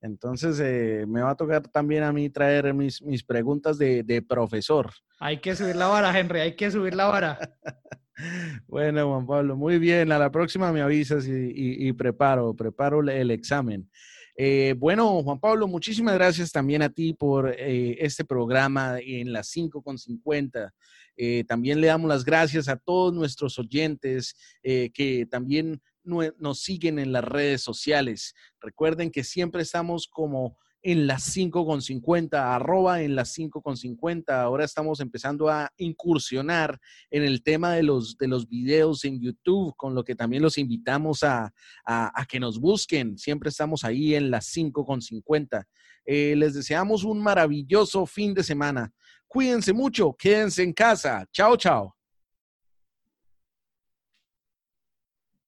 Entonces, 0.00 0.60
eh, 0.60 1.04
me 1.08 1.22
va 1.22 1.30
a 1.30 1.36
tocar 1.36 1.62
también 1.68 2.02
a 2.02 2.12
mí 2.12 2.30
traer 2.30 2.72
mis, 2.74 3.02
mis 3.02 3.24
preguntas 3.24 3.78
de, 3.78 4.02
de, 4.02 4.22
profesor. 4.22 4.90
Hay 5.18 5.40
que 5.40 5.56
subir 5.56 5.76
la 5.76 5.86
vara, 5.88 6.16
Henry, 6.18 6.40
hay 6.40 6.54
que 6.54 6.70
subir 6.70 6.94
la 6.94 7.06
vara. 7.06 7.38
bueno, 8.66 9.08
Juan 9.08 9.26
Pablo, 9.26 9.56
muy 9.56 9.78
bien. 9.78 10.12
A 10.12 10.18
la 10.18 10.30
próxima 10.30 10.72
me 10.72 10.82
avisas 10.82 11.26
y, 11.26 11.88
y, 11.88 11.92
preparo, 11.92 12.54
preparo 12.54 13.00
el 13.00 13.30
examen. 13.30 13.90
Eh, 14.38 14.74
bueno, 14.76 15.22
Juan 15.22 15.40
Pablo, 15.40 15.66
muchísimas 15.66 16.14
gracias 16.14 16.52
también 16.52 16.82
a 16.82 16.90
ti 16.90 17.14
por 17.14 17.48
eh, 17.48 17.96
este 18.00 18.24
programa 18.24 18.98
en 19.00 19.32
las 19.32 19.50
5.50. 19.56 20.72
Eh, 21.16 21.44
también 21.44 21.80
le 21.80 21.86
damos 21.86 22.08
las 22.08 22.24
gracias 22.24 22.68
a 22.68 22.76
todos 22.76 23.14
nuestros 23.14 23.58
oyentes 23.58 24.36
que 24.62 25.26
también 25.30 25.80
nos 26.04 26.60
siguen 26.60 26.98
en 26.98 27.12
las 27.12 27.24
redes 27.24 27.62
sociales. 27.62 28.34
Recuerden 28.60 29.10
que 29.10 29.24
siempre 29.24 29.62
estamos 29.62 30.06
como 30.06 30.58
en 30.86 31.08
las 31.08 31.24
5 31.24 31.66
con 31.66 31.82
50, 31.82 32.54
arroba 32.54 33.02
en 33.02 33.16
las 33.16 33.32
5 33.32 33.60
con 33.60 33.76
50. 33.76 34.40
Ahora 34.40 34.64
estamos 34.64 35.00
empezando 35.00 35.48
a 35.48 35.72
incursionar 35.78 36.78
en 37.10 37.24
el 37.24 37.42
tema 37.42 37.72
de 37.72 37.82
los, 37.82 38.16
de 38.16 38.28
los 38.28 38.48
videos 38.48 39.04
en 39.04 39.20
YouTube, 39.20 39.74
con 39.76 39.96
lo 39.96 40.04
que 40.04 40.14
también 40.14 40.44
los 40.44 40.58
invitamos 40.58 41.24
a, 41.24 41.52
a, 41.84 42.24
que 42.28 42.38
nos 42.38 42.60
busquen. 42.60 43.18
Siempre 43.18 43.48
estamos 43.48 43.82
ahí 43.82 44.14
en 44.14 44.30
las 44.30 44.46
5 44.46 44.84
con 44.84 45.02
50. 45.02 45.66
Eh, 46.04 46.36
les 46.36 46.54
deseamos 46.54 47.02
un 47.02 47.20
maravilloso 47.20 48.06
fin 48.06 48.32
de 48.32 48.44
semana. 48.44 48.92
Cuídense 49.26 49.72
mucho, 49.72 50.14
quédense 50.16 50.62
en 50.62 50.72
casa. 50.72 51.26
Chao, 51.32 51.56
chao. 51.56 51.95